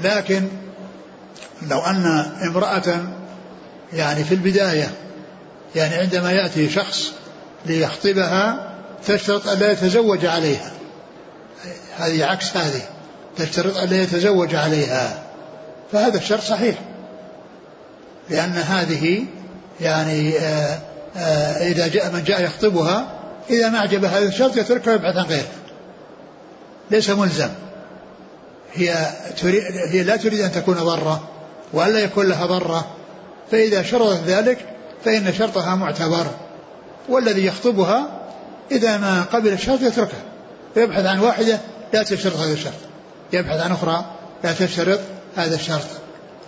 لكن 0.03 0.49
لو 1.69 1.79
أن 1.79 2.07
امرأة 2.43 3.05
يعني 3.93 4.25
في 4.25 4.35
البداية 4.35 4.91
يعني 5.77 5.95
عندما 5.95 6.33
يأتي 6.33 6.71
شخص 6.71 7.13
ليخطبها 7.67 8.70
تشترط 9.07 9.49
أن 9.49 9.59
لا 9.59 9.73
يتزوج 9.73 10.27
عليها. 10.27 10.73
هذه 11.97 12.25
عكس 12.25 12.57
هذه. 12.57 12.83
تشترط 13.37 13.77
أن 13.77 13.89
لا 13.89 14.03
يتزوج 14.03 14.55
عليها. 14.55 15.23
فهذا 15.93 16.19
الشرط 16.19 16.41
صحيح. 16.41 16.79
لأن 18.31 18.53
هذه 18.53 19.25
يعني 19.81 20.39
آآ 20.39 20.79
آآ 21.17 21.67
إذا 21.67 21.87
جاء 21.89 22.13
من 22.13 22.25
جاء 22.25 22.43
يخطبها 22.43 23.07
إذا 23.51 23.69
ما 23.69 23.79
أعجب 23.79 24.05
هذا 24.05 24.29
الشرط 24.29 24.57
يتركه 24.57 24.91
ويبحث 24.91 25.17
عن 25.17 25.25
غيره. 25.25 25.49
ليس 26.91 27.11
ملزم. 27.11 27.51
هي 28.75 29.07
تريد 29.41 29.63
هي 29.89 30.03
لا 30.03 30.17
تريد 30.17 30.41
أن 30.41 30.53
تكون 30.53 30.75
ضرة 30.75 31.29
وألا 31.73 31.99
يكون 31.99 32.27
لها 32.27 32.47
ضرة. 32.47 32.87
فإذا 33.51 33.83
شرطت 33.83 34.25
ذلك 34.27 34.59
فإن 35.05 35.33
شرطها 35.33 35.75
معتبر 35.75 36.27
والذي 37.09 37.47
يخطبها 37.47 38.20
إذا 38.71 38.97
ما 38.97 39.23
قبل 39.23 39.53
الشرط 39.53 39.81
يتركها. 39.81 40.23
ويبحث 40.77 41.07
عن 41.07 41.19
واحدة 41.19 41.59
لا 41.93 42.03
تشترط 42.03 42.37
هذا 42.37 42.53
الشرط. 42.53 42.73
يبحث 43.33 43.61
عن 43.61 43.73
أخرى 43.73 44.05
لا 44.45 44.53
تشترط 44.53 45.01
هذا 45.37 45.55
الشرط. 45.55 45.87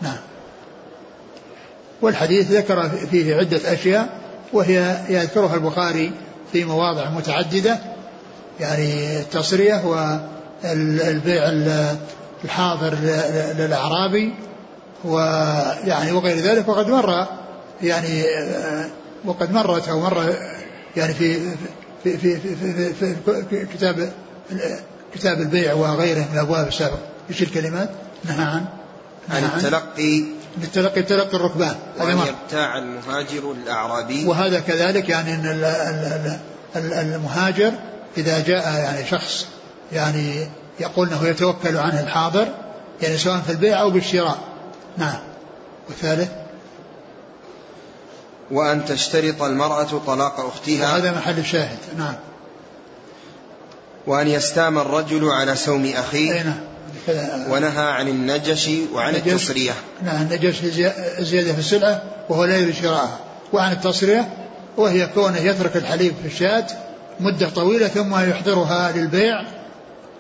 نعم. 0.01 0.17
والحديث 2.03 2.51
ذكر 2.51 2.89
فيه 3.11 3.37
عدة 3.37 3.73
أشياء 3.73 4.09
وهي 4.53 4.97
يذكرها 5.09 5.55
البخاري 5.55 6.13
في 6.53 6.65
مواضع 6.65 7.11
متعددة 7.11 7.79
يعني 8.61 9.19
التصرية 9.21 9.85
والبيع 9.85 11.43
الحاضر 12.45 12.95
للأعرابي 13.59 14.35
ويعني 15.05 16.13
وغير 16.13 16.37
ذلك. 16.37 16.69
وقد 16.69 16.89
مر 16.89 17.27
يعني 17.83 18.25
وقد 19.25 19.53
مرت 19.53 19.89
أو 19.89 20.01
مر 20.01 20.35
يعني 20.97 21.15
في 21.15 21.39
في 22.05 22.19
في 22.19 22.41
في, 22.41 22.57
في, 22.57 22.95
في, 22.95 23.45
في 23.51 23.67
كتاب 23.67 24.13
كتاب 25.15 25.41
البيع 25.41 25.75
وغيره 25.75 26.19
من 26.19 26.35
الابواب 26.35 26.69
السابقه 26.69 26.99
إيش 27.31 27.43
الكلمات؟ 27.43 27.91
نهى 28.25 28.45
عن 28.45 28.65
عن 29.31 29.45
التلقي. 29.45 30.25
التلقي 30.63 31.03
تلقي 31.03 31.37
الركبان 31.37 31.77
وأن 31.99 32.19
يبتاع 32.19 32.79
المهاجر 32.79 33.53
الأعرابي. 33.53 34.27
وهذا 34.27 34.61
كذلك 34.61 35.09
يعني 35.09 35.35
أن 35.35 36.39
المهاجر 36.77 37.73
إذا 38.17 38.41
جاء 38.41 38.73
يعني 38.73 39.07
شخص 39.07 39.47
يعني 39.93 40.47
يقول 40.81 41.09
أنه 41.09 41.29
يتوكل 41.29 41.77
عنه 41.77 42.01
الحاضر 42.01 42.49
يعني 43.03 43.19
سواء 43.19 43.41
في 43.41 43.53
البيع 43.53 43.81
أو 43.81 43.91
بالشراء. 43.91 44.39
نعم. 44.99 45.19
والثالث؟ 45.89 46.29
وأن 48.53 48.85
تشترط 48.85 49.43
المرأة 49.43 50.01
طلاق 50.07 50.41
أختها. 50.41 50.97
هذا 50.97 51.11
محل 51.13 51.39
الشاهد 51.39 51.79
نعم. 51.99 52.15
وأن 54.07 54.29
يستام 54.29 54.79
الرجل 54.79 55.29
على 55.29 55.57
سوم 55.57 55.93
أخيه. 55.97 56.43
نعم. 56.43 56.61
ونهى 57.51 57.85
عن 57.85 58.09
النجش 58.09 58.71
وعن 58.95 59.15
النجش. 59.15 59.33
التصرية 59.33 59.73
نعم 60.05 60.23
النجش 60.23 60.65
زيادة 61.21 61.53
في 61.53 61.59
السلعة 61.59 62.03
وهو 62.29 62.45
لا 62.45 62.57
يريد 62.57 62.75
شراءها. 62.75 63.19
وعن 63.53 63.73
التصرية 63.73 64.29
وهي 64.77 65.07
كونه 65.07 65.39
يترك 65.39 65.77
الحليب 65.77 66.15
في 66.23 66.29
الشاة 66.29 66.67
مدة 67.21 67.49
طويلة 67.49 67.89
ثم 67.89 68.31
يحضرها 68.31 68.93
للبيع. 68.93 69.45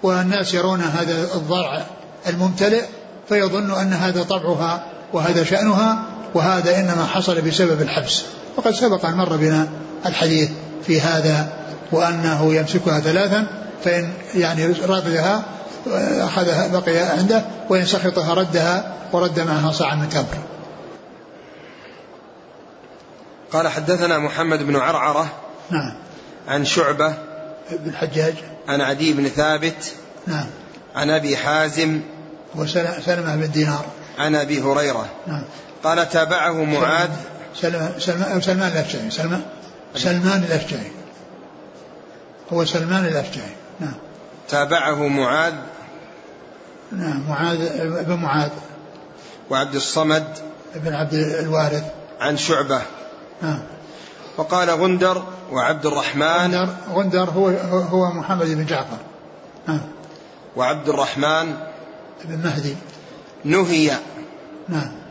والناس 0.02 0.54
يرون 0.54 0.80
هذا 0.80 1.34
الضرع 1.34 1.84
الممتلئ 2.26 2.84
فيظن 3.28 3.70
أن 3.70 3.92
هذا 3.92 4.22
طبعها 4.22 4.84
وهذا 5.12 5.44
شأنها. 5.44 6.11
وهذا 6.34 6.78
إنما 6.78 7.06
حصل 7.06 7.40
بسبب 7.40 7.82
الحبس. 7.82 8.24
وقد 8.56 8.74
سبق 8.74 9.06
أن 9.06 9.16
مر 9.16 9.36
بنا 9.36 9.68
الحديث 10.06 10.50
في 10.86 11.00
هذا 11.00 11.52
وأنه 11.92 12.54
يمسكها 12.54 13.00
ثلاثا 13.00 13.46
فإن 13.84 14.12
يعني 14.34 14.66
رضيها 14.66 15.44
أخذها 16.20 16.68
بقي 16.68 16.98
عنده 16.98 17.44
وإن 17.68 17.86
سخطها 17.86 18.34
ردها 18.34 18.94
ورد 19.12 19.40
معها 19.40 19.72
صاعا 19.72 19.94
من 19.94 20.08
تمر 20.08 20.38
قال 23.52 23.68
حدثنا 23.68 24.18
محمد 24.18 24.62
بن 24.62 24.76
عرعرة 24.76 25.32
نعم. 25.70 25.94
عن 26.48 26.64
شعبة 26.64 27.14
بن 27.70 27.90
الحجاج. 27.90 28.34
عن 28.68 28.80
عدي 28.80 29.12
بن 29.12 29.28
ثابت 29.28 29.92
نعم. 30.26 30.46
عن 30.96 31.10
أبي 31.10 31.36
حازم 31.36 32.00
وسلمة 32.54 33.36
بن 33.36 33.50
دينار. 33.50 33.84
عن 34.18 34.34
أبي 34.34 34.62
هريرة. 34.62 35.06
نعم. 35.26 35.44
قال 35.84 36.08
تابعه 36.08 36.64
معاذ. 36.64 37.10
سلمان 37.54 37.92
سلمان 37.98 38.40
سلمان 38.40 38.72
الأشجعي 38.72 39.10
سلمان 39.10 39.42
سلمان 39.94 40.44
الأشجعي 40.44 40.92
هو 42.52 42.64
سلمان 42.64 43.06
الأشجعي 43.06 43.54
نعم. 43.80 43.94
تابعه 44.48 45.08
معاذ. 45.08 45.54
نعم 46.92 47.28
معاذ 47.28 47.58
بن 48.04 48.14
معاذ. 48.14 48.50
وعبد 49.50 49.74
الصمد. 49.74 50.38
بن 50.74 50.94
عبد 50.94 51.14
الوارث. 51.14 51.84
عن 52.20 52.36
شعبة. 52.36 52.82
نعم. 53.42 53.62
وقال 54.36 54.70
غندر 54.70 55.22
وعبد 55.52 55.86
الرحمن. 55.86 56.22
غندر 56.22 56.68
غندر 56.92 57.30
هو 57.30 57.48
هو 57.68 58.12
محمد 58.12 58.46
بن 58.46 58.66
جعفر. 58.66 58.98
نعم. 59.68 59.80
وعبد 60.56 60.88
الرحمن. 60.88 61.56
بن 62.24 62.44
مهدي. 62.44 62.76
نهي. 63.44 63.92
نعم. 64.68 65.01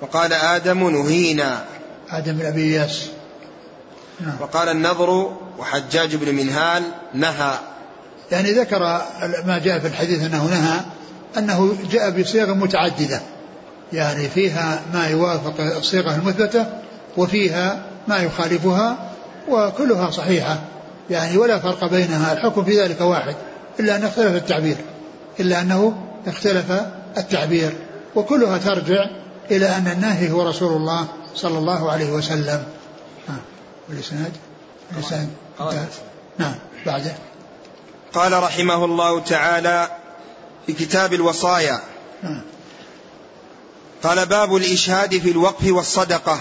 وقال 0.00 0.32
آدم 0.32 0.90
نهينا. 0.90 1.64
آدم 2.10 2.32
بن 2.32 2.46
أبي 2.46 2.62
إياس. 2.62 3.06
نعم. 4.20 4.34
وقال 4.40 4.68
النضر 4.68 5.36
وحجاج 5.58 6.16
بن 6.16 6.34
منهال 6.34 6.82
نهى. 7.14 7.54
يعني 8.30 8.52
ذكر 8.52 8.78
ما 9.46 9.60
جاء 9.64 9.78
في 9.78 9.86
الحديث 9.86 10.24
أنه 10.24 10.44
نهى 10.44 10.80
أنه 11.38 11.76
جاء 11.90 12.10
بصيغ 12.10 12.54
متعددة. 12.54 13.20
يعني 13.92 14.28
فيها 14.28 14.82
ما 14.94 15.06
يوافق 15.06 15.60
الصيغة 15.60 16.14
المثبتة 16.14 16.66
وفيها 17.16 17.82
ما 18.08 18.16
يخالفها 18.16 19.10
وكلها 19.48 20.10
صحيحة. 20.10 20.60
يعني 21.10 21.36
ولا 21.36 21.58
فرق 21.58 21.84
بينها 21.84 22.32
الحكم 22.32 22.64
في 22.64 22.82
ذلك 22.82 23.00
واحد. 23.00 23.34
إلا 23.80 23.96
أن 23.96 24.04
اختلف 24.04 24.34
التعبير. 24.34 24.76
إلا 25.40 25.60
أنه 25.60 25.94
اختلف 26.26 26.80
التعبير. 27.18 27.72
وكلها 28.14 28.58
ترجع 28.58 29.06
إلى 29.50 29.76
أن 29.76 29.88
الناهي 29.88 30.30
هو 30.30 30.48
رسول 30.48 30.72
الله 30.72 31.08
صلى 31.34 31.58
الله 31.58 31.92
عليه 31.92 32.10
وسلم. 32.10 32.66
والإسناد؟ 33.88 34.32
الإسناد؟ 34.96 35.28
نعم 36.38 36.54
بعده. 36.86 37.14
قال 38.14 38.42
رحمه 38.42 38.84
الله 38.84 39.20
تعالى 39.20 39.90
في 40.66 40.72
كتاب 40.72 41.14
الوصايا. 41.14 41.80
نعم 42.22 42.42
قال 44.02 44.26
باب 44.26 44.56
الإشهاد 44.56 45.18
في 45.18 45.30
الوقف 45.30 45.66
والصدقة. 45.66 46.40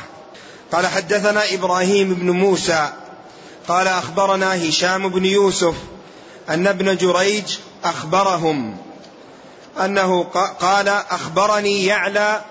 قال 0.71 0.87
حدثنا 0.87 1.53
إبراهيم 1.53 2.13
بن 2.13 2.29
موسى. 2.29 2.89
قال 3.67 3.87
أخبرنا 3.87 4.69
هشام 4.69 5.09
بن 5.09 5.25
يوسف 5.25 5.75
أن 6.49 6.67
ابن 6.67 6.97
جريج 6.97 7.57
أخبرهم 7.83 8.77
أنه 9.85 10.23
قال 10.59 10.87
أخبرني 10.87 11.85
يعلى 11.85 12.41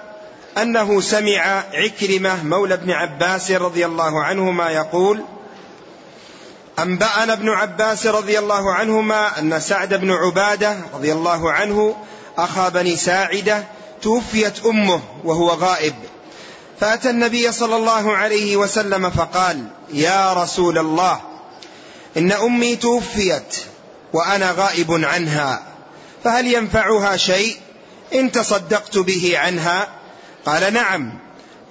أنه 0.58 1.00
سمع 1.00 1.64
عكرمة 1.72 2.44
مولى 2.44 2.74
ابن 2.74 2.90
عباس 2.90 3.50
رضي 3.50 3.86
الله 3.86 4.24
عنهما 4.24 4.70
يقول 4.70 5.24
أنبأنا 6.78 7.32
ابن 7.32 7.48
عباس 7.48 8.06
رضي 8.06 8.38
الله 8.38 8.72
عنهما 8.72 9.38
أن 9.38 9.60
سعد 9.60 9.94
بن 9.94 10.10
عبادة 10.10 10.76
رضي 10.94 11.12
الله 11.12 11.52
عنه 11.52 11.96
أخا 12.38 12.68
بني 12.68 12.96
ساعدة 12.96 13.64
توفيت 14.02 14.66
أمه 14.66 15.00
وهو 15.24 15.48
غائب. 15.50 15.94
فأتى 16.80 17.10
النبي 17.10 17.52
صلى 17.52 17.76
الله 17.76 18.16
عليه 18.16 18.56
وسلم 18.56 19.10
فقال 19.10 19.66
يا 19.92 20.32
رسول 20.32 20.78
الله 20.78 21.20
إن 22.16 22.32
أمي 22.32 22.76
توفيت 22.76 23.56
وأنا 24.12 24.50
غائب 24.50 25.04
عنها 25.04 25.62
فهل 26.24 26.46
ينفعها 26.46 27.16
شيء؟ 27.16 27.56
إن 28.14 28.32
تصدقت 28.32 28.98
به 28.98 29.32
عنها 29.38 29.88
قال 30.46 30.72
نعم. 30.72 31.12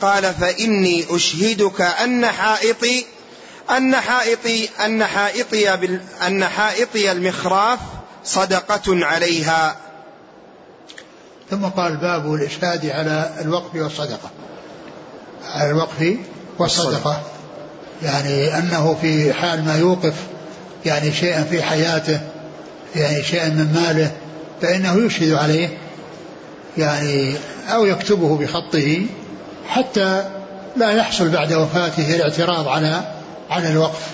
قال 0.01 0.33
فإني 0.33 1.05
أشهدك 1.09 1.81
أن 1.81 2.25
حائطي 2.25 3.05
أن 3.77 3.95
حائطي 3.95 4.69
أن 4.85 5.05
حائطي 5.05 5.69
أن 6.27 6.45
حائطي 6.45 7.11
المخراف 7.11 7.79
صدقة 8.23 9.05
عليها. 9.05 9.75
ثم 11.51 11.65
قال 11.65 11.97
باب 11.97 12.33
الإشهاد 12.33 12.85
على 12.85 13.33
الوقف 13.41 13.75
والصدقة. 13.75 14.29
على 15.45 15.69
الوقف 15.69 16.17
والصدقة. 16.59 17.21
يعني 18.03 18.57
أنه 18.57 18.97
في 19.01 19.33
حال 19.33 19.65
ما 19.65 19.77
يوقف 19.77 20.13
يعني 20.85 21.13
شيئا 21.13 21.43
في 21.43 21.63
حياته 21.63 22.21
يعني 22.95 23.23
شيئا 23.23 23.49
من 23.49 23.73
ماله 23.73 24.11
فإنه 24.61 25.05
يشهد 25.05 25.33
عليه. 25.33 25.77
يعني 26.77 27.35
أو 27.73 27.85
يكتبه 27.85 28.37
بخطه 28.37 29.05
حتى 29.67 30.23
لا 30.75 30.91
يحصل 30.91 31.29
بعد 31.29 31.53
وفاته 31.53 32.15
الاعتراض 32.15 32.67
على 32.67 33.01
على 33.49 33.71
الوقف. 33.71 34.07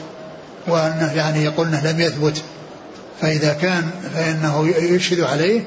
وأنه 0.67 1.13
يعني 1.13 1.43
يقولنا 1.43 1.91
لم 1.91 1.99
يثبت. 1.99 2.41
فإذا 3.21 3.53
كان 3.53 3.89
فإنه 4.15 4.67
يشهد 4.77 5.19
عليه. 5.19 5.61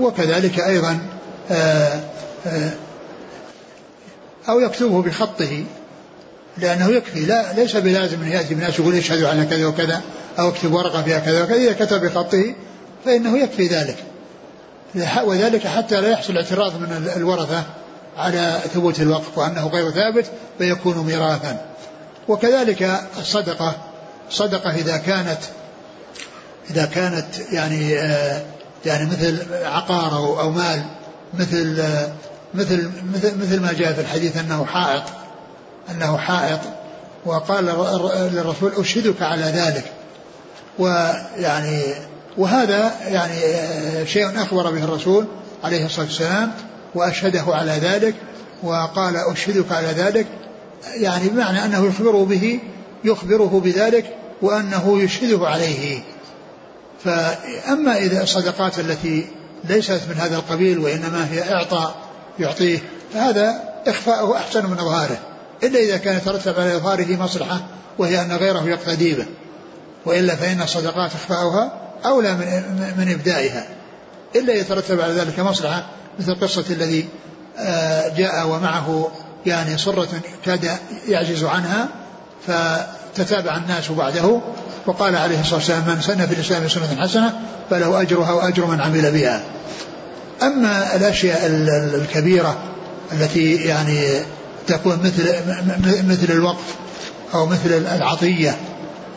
وكذلك 0.00 0.60
أيضا 0.60 0.98
آه، 1.50 2.00
آه، 2.46 2.70
أو 4.48 4.60
يكتبه 4.60 5.02
بخطه. 5.02 5.64
لأنه 6.58 6.88
يكفي 6.88 7.20
لا 7.20 7.52
ليس 7.52 7.76
بلازم 7.76 8.22
أن 8.22 8.28
يأتي 8.28 8.54
الناس 8.54 8.78
يقول 8.78 8.94
يشهدوا 8.94 9.28
على 9.28 9.44
كذا 9.44 9.66
وكذا 9.66 10.00
أو 10.38 10.48
اكتب 10.48 10.72
ورقة 10.72 11.02
فيها 11.02 11.18
كذا 11.18 11.42
وكذا. 11.42 11.56
إذا 11.56 11.72
كتب 11.72 12.00
بخطه 12.00 12.54
فإنه 13.04 13.38
يكفي 13.38 13.66
ذلك. 13.66 13.96
وذلك 15.24 15.66
حتى 15.66 16.00
لا 16.00 16.08
يحصل 16.08 16.36
اعتراض 16.36 16.80
من 16.80 17.10
الورثة 17.16 17.62
على 18.16 18.60
ثبوت 18.74 19.00
الوقف 19.00 19.38
وأنه 19.38 19.66
غير 19.66 19.90
ثابت 19.90 20.30
فيكون 20.58 20.98
ميراثا. 20.98 21.60
وكذلك 22.28 23.00
الصدقة 23.18 23.74
صدقة 24.30 24.70
إذا 24.74 24.96
كانت 24.96 25.38
إذا 26.70 26.84
كانت 26.84 27.26
يعني 27.52 27.98
آه 27.98 28.42
يعني 28.86 29.06
مثل 29.06 29.38
عقار 29.64 30.16
أو, 30.16 30.50
مال 30.50 30.82
مثل 31.34 31.80
آه 31.80 32.12
مثل 32.54 32.90
مثل 33.14 33.38
مثل 33.38 33.60
ما 33.60 33.72
جاء 33.72 33.92
في 33.92 34.00
الحديث 34.00 34.36
أنه 34.36 34.64
حائط 34.64 35.02
أنه 35.90 36.18
حائط. 36.18 36.60
وقال 37.24 37.64
للرسول 38.32 38.72
أشهدك 38.76 39.22
على 39.22 39.42
ذلك. 39.42 39.84
ويعني 40.78 41.82
وهذا 42.38 42.92
يعني 43.08 43.34
شيء 44.06 44.42
أخبر 44.42 44.70
به 44.70 44.84
الرسول 44.84 45.26
عليه 45.64 45.86
الصلاة 45.86 46.06
والسلام 46.06 46.52
وأشهده 46.94 47.44
على 47.48 47.72
ذلك 47.72 48.14
وقال 48.62 49.16
أشهدك 49.16 49.72
على 49.72 49.86
ذلك 49.86 50.26
يعني 50.94 51.28
بمعنى 51.28 51.64
أنه 51.64 51.86
يخبره 51.86 52.24
به 52.24 52.60
يخبره 53.04 53.60
بذلك 53.64 54.16
وأنه 54.42 55.02
يشهده 55.02 55.46
عليه. 55.46 56.00
فأما 57.04 57.96
إذا 57.98 58.22
الصدقات 58.22 58.78
التي 58.78 59.26
ليست 59.64 60.00
من 60.08 60.14
هذا 60.14 60.36
القبيل 60.36 60.78
وإنما 60.78 61.28
هي 61.30 61.54
إعطاء 61.54 61.94
يعطيه 62.38 62.78
فهذا 63.14 63.62
إخفاؤه 63.86 64.36
أحسن 64.36 64.66
من 64.66 64.78
إظهاره 64.78 65.18
إلا 65.62 65.78
إذا 65.80 65.96
كان 65.96 66.16
يترتب 66.16 66.60
على 66.60 66.76
إظهاره 66.76 67.16
مصلحة 67.16 67.66
وهي 67.98 68.20
أن 68.20 68.32
غيره 68.32 68.68
يقتدي 68.68 69.14
به. 69.14 69.26
وإلا 70.06 70.36
فإن 70.36 70.62
الصدقات 70.62 71.10
إخفاؤها 71.14 71.85
أولى 72.04 72.34
من, 72.34 72.94
من 72.98 73.12
إبدائها 73.12 73.66
إلا 74.36 74.54
يترتب 74.54 75.00
على 75.00 75.12
ذلك 75.12 75.40
مصلحة 75.40 75.86
مثل 76.18 76.34
قصة 76.40 76.64
الذي 76.70 77.08
آه، 77.58 78.08
جاء 78.16 78.46
ومعه 78.46 79.10
يعني 79.46 79.78
صرة 79.78 80.08
كاد 80.44 80.70
يعجز 81.08 81.44
عنها 81.44 81.88
فتتابع 82.46 83.56
الناس 83.56 83.90
بعده 83.90 84.40
وقال 84.86 85.16
عليه 85.16 85.40
الصلاة 85.40 85.54
والسلام 85.54 85.82
من 85.88 86.00
سن 86.00 86.26
في 86.26 86.34
الإسلام 86.34 86.68
سنة 86.68 87.00
حسنة 87.00 87.40
فله 87.70 88.00
أجرها 88.00 88.32
وأجر 88.32 88.66
من 88.66 88.80
عمل 88.80 89.12
بها. 89.12 89.40
أما 90.42 90.96
الأشياء 90.96 91.46
الكبيرة 91.94 92.56
التي 93.12 93.54
يعني 93.54 94.20
تكون 94.66 94.98
مثل 95.04 95.34
مثل 96.08 96.32
الوقف 96.32 96.74
أو 97.34 97.46
مثل 97.46 97.86
العطية 97.96 98.56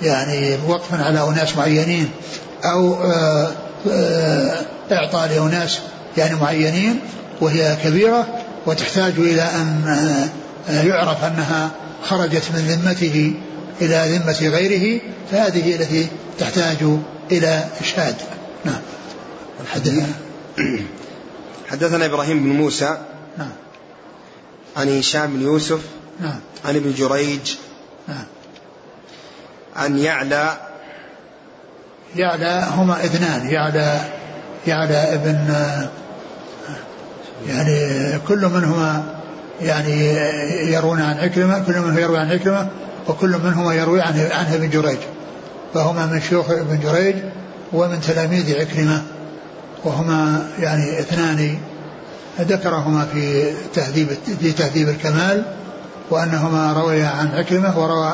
يعني 0.01 0.57
وقفا 0.67 1.03
على 1.03 1.27
أناس 1.29 1.57
معينين 1.57 2.09
أو 2.63 3.03
آه، 3.03 3.51
آه، 3.89 4.65
إعطاء 4.91 5.29
لأناس 5.29 5.79
يعني 6.17 6.35
معينين 6.35 6.99
وهي 7.41 7.77
كبيرة 7.83 8.27
وتحتاج 8.65 9.13
إلى 9.17 9.41
أن 9.41 9.83
آه، 10.69 10.81
يعرف 10.81 11.23
أنها 11.23 11.71
خرجت 12.03 12.43
من 12.53 12.59
ذمته 12.59 13.33
إلى 13.81 14.17
ذمة 14.17 14.49
غيره 14.49 15.01
فهذه 15.31 15.75
التي 15.75 16.07
تحتاج 16.39 16.77
إلى 17.31 17.65
إشهاد. 17.81 18.15
نعم. 18.65 18.81
حدثنا. 19.73 20.07
حدثنا 21.69 22.05
إبراهيم 22.05 22.43
بن 22.43 22.49
موسى 22.49 22.97
نعم. 23.37 23.51
عن 24.77 24.99
هشام 24.99 25.33
بن 25.33 25.41
يوسف 25.41 25.79
نعم. 26.19 26.39
عن 26.65 26.75
ابن 26.75 26.93
جريج 26.93 27.55
نعم. 28.07 28.25
عن 29.75 29.97
يعلى 29.97 30.57
يعلى 32.15 32.67
هما 32.75 33.05
اثنان 33.05 33.49
يعلى 33.49 33.99
يعلى 34.67 35.13
ابن 35.13 35.55
يعني 37.47 38.19
كل 38.27 38.45
منهما 38.45 39.03
يعني 39.61 40.15
يروون 40.73 41.01
عن 41.01 41.17
عكرمة 41.17 41.59
كل 41.59 41.79
منهم 41.79 41.97
يروي 41.97 42.17
عن 42.17 42.31
عكرمة 42.31 42.67
وكل 43.07 43.37
منهما 43.43 43.73
يروي 43.73 44.01
عن 44.01 44.19
عنه 44.31 44.55
ابن 44.55 44.69
جريج. 44.69 44.97
فهما 45.73 46.05
من 46.05 46.21
شيوخ 46.21 46.49
ابن 46.51 46.79
جريج 46.79 47.15
ومن 47.73 48.01
تلاميذ 48.01 48.59
عكرمة. 48.59 49.01
وهما 49.83 50.47
يعني 50.59 50.99
اثنان 50.99 51.57
ذكرهما 52.39 53.05
في 53.13 53.53
تهذيب 53.73 54.07
في 54.39 54.51
تهذيب 54.51 54.89
الكمال 54.89 55.43
وأنهما 56.09 56.73
رويا 56.73 57.07
عن 57.07 57.27
عكرمة 57.27 57.79
وروى 57.79 58.13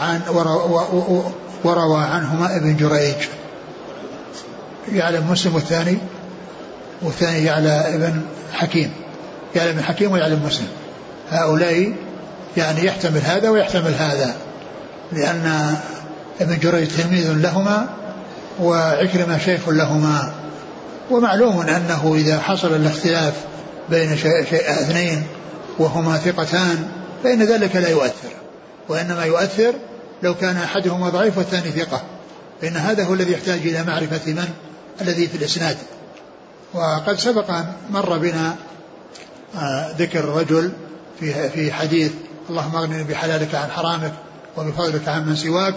عن 0.00 0.20
وروى, 0.28 1.24
وروى 1.64 2.02
عنهما 2.02 2.56
ابن 2.56 2.76
جريج. 2.76 3.14
يعلم 4.92 5.30
مسلم 5.30 5.54
والثاني 5.54 5.98
والثاني 7.02 7.44
يعلى 7.44 7.94
ابن 7.94 8.22
حكيم. 8.52 8.92
يعلى 9.56 9.70
ابن 9.70 9.82
حكيم 9.82 10.12
ويعلم 10.12 10.42
مسلم. 10.46 10.68
هؤلاء 11.30 11.92
يعني 12.56 12.84
يحتمل 12.84 13.20
هذا 13.24 13.50
ويحتمل 13.50 13.94
هذا 13.94 14.34
لأن 15.12 15.76
ابن 16.40 16.58
جريج 16.58 16.88
تلميذ 16.88 17.32
لهما 17.32 17.88
وعكرمة 18.60 19.38
شيخ 19.38 19.68
لهما. 19.68 20.32
ومعلوم 21.10 21.60
أنه 21.60 22.14
إذا 22.16 22.40
حصل 22.40 22.74
الاختلاف 22.74 23.34
بين 23.90 24.12
اثنين 24.52 25.22
وهما 25.78 26.18
ثقتان 26.18 26.88
فإن 27.24 27.42
ذلك 27.42 27.76
لا 27.76 27.88
يؤثر. 27.88 28.28
وإنما 28.88 29.24
يؤثر 29.24 29.72
لو 30.22 30.34
كان 30.34 30.56
أحدهما 30.56 31.08
ضعيف 31.08 31.38
والثاني 31.38 31.70
ثقة. 31.70 32.02
فإن 32.62 32.76
هذا 32.76 33.04
هو 33.04 33.14
الذي 33.14 33.32
يحتاج 33.32 33.60
إلى 33.60 33.84
معرفة 33.84 34.32
من؟ 34.32 34.48
الذي 35.00 35.26
في 35.26 35.36
الإسناد. 35.36 35.76
وقد 36.74 37.18
سبق 37.18 37.50
أن 37.50 37.72
مر 37.90 38.18
بنا 38.18 38.56
آه، 39.56 39.92
ذكر 39.98 40.24
رجل 40.24 40.72
في 41.20 41.50
في 41.50 41.72
حديث 41.72 42.12
اللهم 42.50 42.76
أغنني 42.76 43.04
بحلالك 43.04 43.54
عن 43.54 43.70
حرامك 43.70 44.12
وبفضلك 44.56 45.08
عن 45.08 45.26
من 45.26 45.36
سواك 45.36 45.74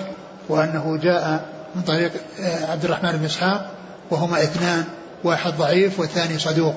وأنه 0.50 1.00
جاء 1.04 1.46
من 1.76 1.82
طريق 1.82 2.12
آه، 2.40 2.72
عبد 2.72 2.86
الرحمن 2.86 3.12
بن 3.12 3.26
إسحاق 3.26 3.72
وهما 4.12 4.44
اثنان 4.44 4.84
واحد 5.24 5.54
ضعيف 5.58 6.00
والثاني 6.00 6.40
صدوق. 6.40 6.76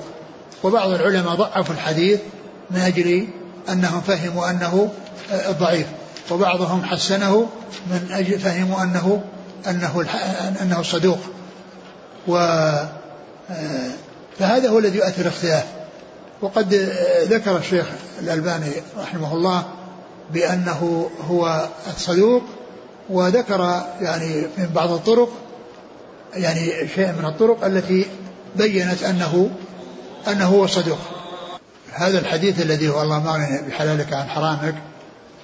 وبعض 0.63 0.89
العلماء 0.89 1.35
ضعفوا 1.35 1.75
الحديث 1.75 2.19
من 2.71 2.79
أجل 2.79 3.27
أنهم 3.69 4.01
فهموا 4.01 4.49
أنه 4.49 4.91
آه، 5.31 5.51
ضعيف. 5.51 5.87
وبعضهم 6.31 6.83
حسنه 6.83 7.49
من 7.87 8.07
أجل 8.11 8.39
فهموا 8.39 8.83
أنه 8.83 9.23
أنه 9.67 10.05
أنه 10.61 10.83
صدوق. 10.83 11.19
و 12.27 12.37
آه، 13.49 13.91
فهذا 14.39 14.69
هو 14.69 14.79
الذي 14.79 14.97
يؤثر 14.97 15.27
اختلاف. 15.27 15.65
وقد 16.41 16.73
ذكر 17.23 17.57
الشيخ 17.57 17.85
الألباني 18.19 18.71
رحمه 18.97 19.33
الله 19.33 19.63
بأنه 20.33 21.09
هو 21.29 21.67
الصدوق 21.95 22.43
وذكر 23.09 23.81
يعني 24.01 24.41
من 24.57 24.69
بعض 24.75 24.91
الطرق 24.91 25.29
يعني 26.33 26.87
شيء 26.95 27.07
من 27.07 27.25
الطرق 27.25 27.65
التي 27.65 28.05
بينت 28.55 29.03
أنه 29.03 29.49
أنه 30.27 30.45
هو 30.45 30.67
صدوق. 30.67 30.99
هذا 31.93 32.19
الحديث 32.19 32.61
الذي 32.61 32.89
هو 32.89 33.01
اللهم 33.01 33.27
اغنني 33.27 33.61
بحلالك 33.67 34.13
عن 34.13 34.27
حرامك 34.27 34.75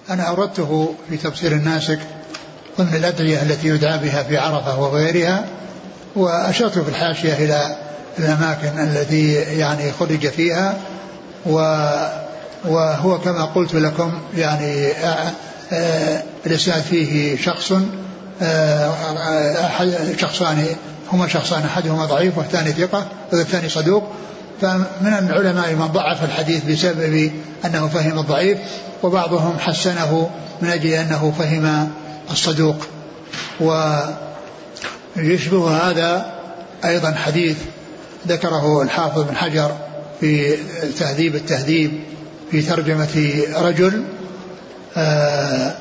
أنا 0.10 0.24
أوردته 0.24 0.96
في 1.10 1.18
تفسير 1.18 1.52
الناسك 1.52 2.00
ضمن 2.78 2.96
الأدعية 2.96 3.42
التي 3.42 3.68
يدعى 3.68 3.98
بها 3.98 4.24
في 4.24 4.38
عرفة 4.38 4.80
وغيرها 4.80 5.46
وأشرت 6.16 6.80
في 6.80 6.90
الحاشية 6.90 7.34
إلى 7.34 7.76
الأماكن 8.20 8.80
التي 8.80 9.34
يعني 9.34 9.92
خرج 9.92 10.28
فيها 10.28 10.78
و 11.46 11.56
وهو 12.66 13.20
كما 13.20 13.46
قلت 13.46 13.74
لكم 13.74 14.12
يعني 14.38 14.92
الإسناد 16.46 16.82
فيه 16.82 17.38
شخص 17.38 17.74
أحد 19.66 19.92
شخصان 20.18 20.66
هما 21.12 21.28
شخصان 21.28 21.62
أحدهما 21.62 22.06
ضعيف 22.06 22.38
والثاني 22.38 22.72
ثقة 22.72 23.06
والثاني 23.34 23.70
صدوق. 23.70 24.04
فمن 24.62 25.30
العلماء 25.30 25.74
من 25.74 25.88
ضعف 25.88 26.24
الحديث 26.24 26.66
بسبب 26.66 27.32
أنه 27.66 27.88
فهم 27.88 28.20
الضعيف 28.20 28.58
وبعضهم 29.04 29.60
حسنه 29.60 30.30
من 30.62 30.70
أجل 30.70 30.90
أنه 30.90 31.34
فهم 31.40 31.90
الصدوق. 32.32 32.76
ويشبه 33.60 35.72
هذا 35.72 36.34
أيضا 36.86 37.12
حديث 37.12 37.58
ذكره 38.28 38.82
الحافظ 38.82 39.22
بن 39.22 39.36
حجر 39.36 39.72
في 40.20 40.58
تهذيب 41.00 41.36
التهذيب 41.36 41.92
في 42.52 42.62
ترجمة 42.62 43.44
رجل 43.56 44.04
آه 44.98 45.74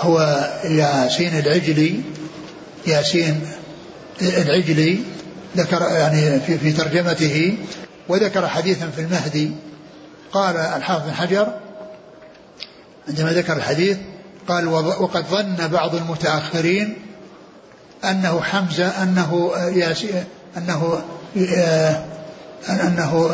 هو 0.00 0.48
ياسين 0.64 1.38
العجلي 1.38 2.00
ياسين 2.86 3.40
العجلي 4.22 4.98
ذكر 5.56 5.82
يعني 5.82 6.40
في, 6.40 6.58
في 6.58 6.72
ترجمته 6.72 7.54
وذكر 8.12 8.48
حديثا 8.48 8.90
في 8.90 9.00
المهدي 9.00 9.50
قال 10.32 10.56
الحافظ 10.56 11.06
بن 11.06 11.14
حجر 11.14 11.48
عندما 13.08 13.32
ذكر 13.32 13.56
الحديث 13.56 13.96
قال 14.48 14.68
وقد 14.68 15.24
ظن 15.26 15.68
بعض 15.68 15.94
المتأخرين 15.94 16.96
أنه 18.04 18.40
حمزة 18.40 19.02
أنه 19.02 19.52
ياسين 19.56 20.24
أنه 20.56 21.02
أنه 22.68 23.30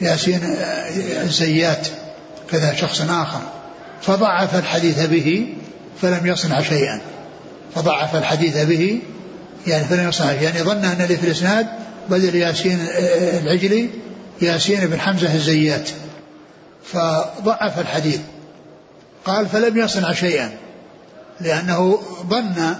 ياسين 0.00 0.40
الزيات 1.22 1.88
كذا 2.50 2.74
شخص 2.74 3.00
آخر. 3.00 3.40
فضعف 4.02 4.56
الحديث 4.56 5.06
به 5.06 5.54
فلم 6.02 6.26
يصنع 6.26 6.62
شيئا. 6.62 7.00
فضعف 7.74 8.16
الحديث 8.16 8.56
به 8.56 9.00
يعني 9.66 9.84
فلم 9.84 10.08
يصنع 10.08 10.32
شيئا 10.32 10.42
يعني 10.42 10.62
ظن 10.62 10.84
أن 10.84 11.00
اللي 11.00 11.16
في 11.16 11.26
الإسناد 11.26 11.66
بدل 12.10 12.34
ياسين 12.34 12.86
العجلي 13.42 13.90
ياسين 14.42 14.86
بن 14.86 15.00
حمزة 15.00 15.34
الزيات. 15.34 15.88
فضعف 16.84 17.78
الحديث. 17.78 18.20
قال 19.24 19.48
فلم 19.48 19.78
يصنع 19.78 20.12
شيئا 20.12 20.50
لأنه 21.40 21.98
ظن 22.28 22.74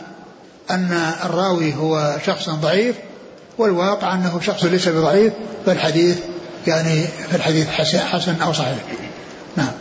أن 0.71 1.13
الراوي 1.25 1.75
هو 1.75 2.17
شخص 2.27 2.51
ضعيف 2.51 2.97
والواقع 3.59 4.15
أنه 4.15 4.41
شخص 4.41 4.65
ليس 4.65 4.89
بضعيف 4.89 5.33
فالحديث 5.67 6.19
يعني 6.67 7.05
في 7.31 7.37
الحديث 7.37 7.69
حسن 7.97 8.41
أو 8.43 8.53
صحيح. 8.53 8.79
نعم. 9.57 9.73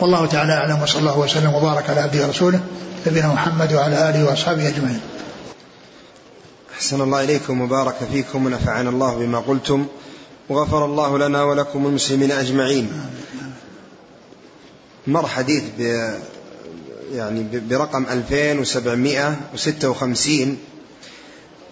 والله 0.00 0.26
تعالى 0.26 0.52
أعلم 0.52 0.82
وصلى 0.82 1.00
الله 1.00 1.18
وسلم 1.18 1.54
وبارك 1.54 1.90
على 1.90 2.00
عبده 2.00 2.26
ورسوله 2.26 2.60
نبينا 3.06 3.28
محمد 3.28 3.72
وعلى 3.72 4.10
آله 4.10 4.24
وأصحابه 4.24 4.68
أجمعين. 4.68 5.00
أحسن 6.78 7.00
الله 7.00 7.24
إليكم 7.24 7.60
وبارك 7.60 7.94
فيكم 8.12 8.46
ونفعنا 8.46 8.90
الله 8.90 9.18
بما 9.18 9.38
قلتم 9.38 9.86
وغفر 10.48 10.84
الله 10.84 11.18
لنا 11.18 11.44
ولكم 11.44 11.86
المسلمين 11.86 12.32
أجمعين. 12.32 12.92
مر 15.06 15.26
حديث 15.26 15.62
ب 15.78 16.10
يعني 17.12 17.46
برقم 17.52 18.06
2756 18.06 20.58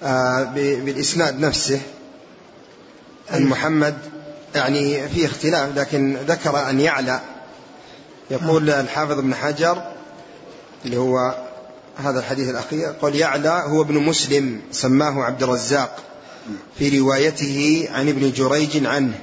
آه، 0.03 0.45
بالإسناد 0.55 1.41
نفسه. 1.41 1.81
عن 3.31 3.45
محمد 3.45 3.99
يعني 4.55 5.09
في 5.09 5.27
اختلاف 5.27 5.79
لكن 5.79 6.17
ذكر 6.17 6.71
أن 6.71 6.81
يعلى. 6.81 7.21
يقول 8.31 8.71
الحافظ 8.71 9.19
ابن 9.19 9.35
حجر 9.35 9.83
اللي 10.85 10.97
هو 10.97 11.46
هذا 12.05 12.19
الحديث 12.19 12.49
الأخير. 12.49 12.89
قال 13.03 13.17
يعلى 13.17 13.65
هو 13.67 13.83
ابن 13.83 13.95
مسلم 13.95 14.61
سماه 14.73 15.25
عبد 15.25 15.43
الرزاق 15.43 16.03
في 16.79 16.99
روايته 16.99 17.89
عن 17.93 18.09
ابن 18.09 18.33
جريج 18.33 18.87
عنه. 18.87 19.19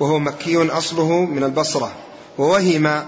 وهو 0.00 0.18
مكي 0.18 0.68
أصله 0.70 1.24
من 1.24 1.44
البصرة. 1.44 1.92
ووهم 2.38 3.04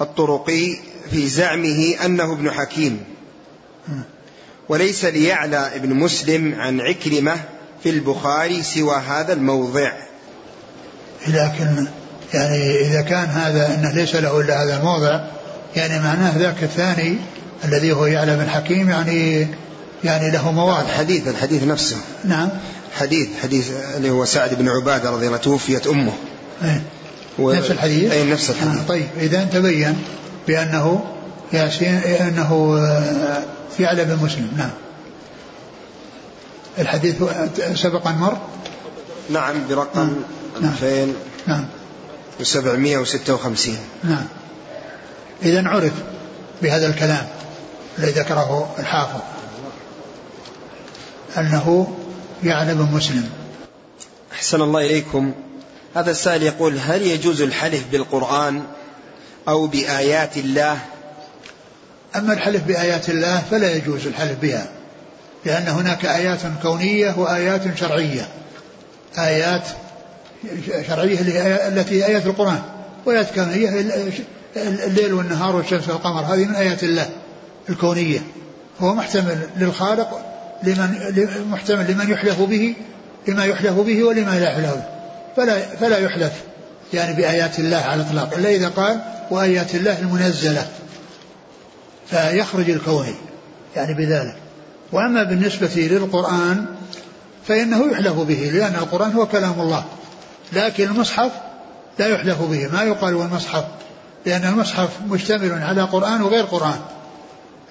الطرقي 0.00 0.76
في 1.10 1.28
زعمه 1.28 1.94
أنه 2.04 2.32
ابن 2.32 2.50
حكيم. 2.50 3.04
وليس 4.68 5.04
ليعلى 5.04 5.76
ابن 5.76 5.94
مسلم 5.94 6.54
عن 6.54 6.80
عكرمة 6.80 7.36
في 7.82 7.90
البخاري 7.90 8.62
سوى 8.62 8.96
هذا 8.96 9.32
الموضع. 9.32 9.92
لكن 11.28 11.86
يعني 12.34 12.80
إذا 12.80 13.00
كان 13.00 13.28
هذا 13.28 13.74
أنه 13.74 13.92
ليس 13.92 14.14
له 14.14 14.40
إلا 14.40 14.64
هذا 14.64 14.76
الموضع 14.76 15.20
يعني 15.76 15.98
معناه 16.02 16.38
ذاك 16.38 16.62
الثاني 16.62 17.18
الذي 17.64 17.92
هو 17.92 18.06
يعلى 18.06 18.36
بن 18.36 18.48
حكيم 18.48 18.90
يعني 18.90 19.46
يعني 20.04 20.30
له 20.30 20.52
مواضع 20.52 20.80
الحديث 20.80 21.28
الحديث 21.28 21.62
نفسه. 21.62 21.96
نعم. 22.24 22.48
حديث 22.98 23.28
حديث 23.42 23.70
اللي 23.96 24.10
هو 24.10 24.24
سعد 24.24 24.54
بن 24.54 24.68
عبادة 24.68 25.10
رضي 25.10 25.26
الله 25.26 25.36
توفيت 25.36 25.86
أمه. 25.86 26.12
إيه. 26.64 26.82
و... 27.38 27.52
نفس 27.52 27.70
الحديث؟ 27.70 28.12
أي 28.12 28.24
نفس 28.24 28.50
الحديث. 28.50 28.80
آه 28.80 28.86
طيب 28.88 29.06
إذا 29.20 29.44
تبين 29.44 29.96
بأنه 30.48 31.04
ياسين 31.52 31.94
أنه 31.94 32.78
آه، 32.78 33.42
يعلى 33.80 34.04
بن 34.04 34.16
مسلم 34.16 34.50
نعم. 34.56 34.70
الحديث 36.78 37.16
سبق 37.74 38.08
أن 38.08 38.14
مر؟ 38.14 38.38
نعم 39.30 39.54
برقم 39.68 40.16
نعم. 41.46 41.64
2756 42.40 43.76
نعم. 44.04 44.24
إذا 45.42 45.68
عرف 45.68 45.92
بهذا 46.62 46.86
الكلام. 46.86 47.26
الذي 47.98 48.10
ذكره 48.10 48.74
الحافظ. 48.78 49.20
أنه 51.38 51.96
يعلم 52.44 52.94
مسلم. 52.94 53.30
أحسن 54.32 54.62
الله 54.62 54.86
إليكم. 54.86 55.32
هذا 55.94 56.10
السائل 56.10 56.42
يقول 56.42 56.78
هل 56.78 57.02
يجوز 57.02 57.42
الحلف 57.42 57.84
بالقرآن 57.92 58.62
أو 59.48 59.66
بآيات 59.66 60.36
الله؟ 60.36 60.78
أما 62.16 62.32
الحلف 62.32 62.62
بآيات 62.62 63.08
الله 63.08 63.42
فلا 63.50 63.70
يجوز 63.70 64.06
الحلف 64.06 64.38
بها 64.42 64.66
لأن 65.44 65.68
هناك 65.68 66.06
آيات 66.06 66.38
كونية 66.62 67.14
وآيات 67.18 67.78
شرعية. 67.78 68.28
آيات 69.18 69.62
شرعية 70.88 71.20
التي 71.68 72.06
آيات 72.06 72.26
القرآن 72.26 72.62
وآيات 73.06 73.34
كونية 73.34 73.68
الليل 74.56 75.12
والنهار 75.12 75.56
والشمس 75.56 75.88
والقمر 75.88 76.20
هذه 76.20 76.44
من 76.44 76.54
آيات 76.54 76.84
الله. 76.84 77.10
الكونية. 77.70 78.20
هو 78.80 78.94
محتمل 78.94 79.38
للخالق 79.56 80.20
لمن 80.62 81.46
محتمل 81.50 81.90
لمن 81.90 82.10
يحلف 82.10 82.40
به 82.40 82.74
لما 83.28 83.44
يحلف 83.44 83.72
به 83.72 84.04
ولما 84.04 84.38
لا 84.40 84.50
يحلف 84.50 84.74
به. 84.74 84.84
فلا 85.36 85.60
فلا 85.60 85.98
يحلف 85.98 86.32
يعني 86.92 87.16
بآيات 87.16 87.58
الله 87.58 87.76
على 87.76 88.02
الإطلاق. 88.02 88.34
إلا 88.34 88.48
إذا 88.48 88.68
قال 88.68 89.00
وآيات 89.30 89.74
الله 89.74 89.98
المنزلة. 89.98 90.68
فيخرج 92.06 92.70
الكوني 92.70 93.14
يعني 93.76 93.94
بذلك. 93.94 94.36
وأما 94.92 95.22
بالنسبة 95.22 95.70
للقرآن 95.76 96.66
فإنه 97.48 97.92
يحلف 97.92 98.12
به 98.12 98.50
لأن 98.52 98.74
القرآن 98.74 99.12
هو 99.12 99.26
كلام 99.26 99.60
الله. 99.60 99.84
لكن 100.52 100.84
المصحف 100.84 101.30
لا 101.98 102.06
يحلف 102.06 102.42
به. 102.42 102.68
ما 102.72 102.82
يقال 102.82 103.14
والمصحف 103.14 103.64
لأن 104.26 104.44
المصحف 104.44 104.88
مشتمل 105.08 105.62
على 105.62 105.82
قرآن 105.82 106.22
وغير 106.22 106.44
قرآن. 106.44 106.80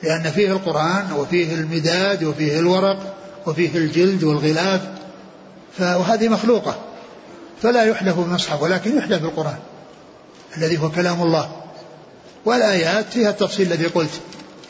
لأن 0.03 0.31
فيه 0.31 0.51
القرآن 0.51 1.11
وفيه 1.11 1.53
المداد 1.53 2.23
وفيه 2.23 2.59
الورق 2.59 3.15
وفيه 3.47 3.77
الجلد 3.77 4.23
والغلاف 4.23 4.81
وهذه 5.79 6.27
مخلوقة 6.27 6.75
فلا 7.61 7.83
يحلف 7.83 8.15
بالمصحف 8.15 8.61
ولكن 8.61 8.97
يحلف 8.97 9.21
بالقرآن 9.21 9.57
الذي 10.57 10.77
هو 10.77 10.91
كلام 10.91 11.21
الله. 11.21 11.51
والآيات 12.45 13.05
فيها 13.13 13.29
التفصيل 13.29 13.67
الذي 13.67 13.85
قلت 13.85 14.21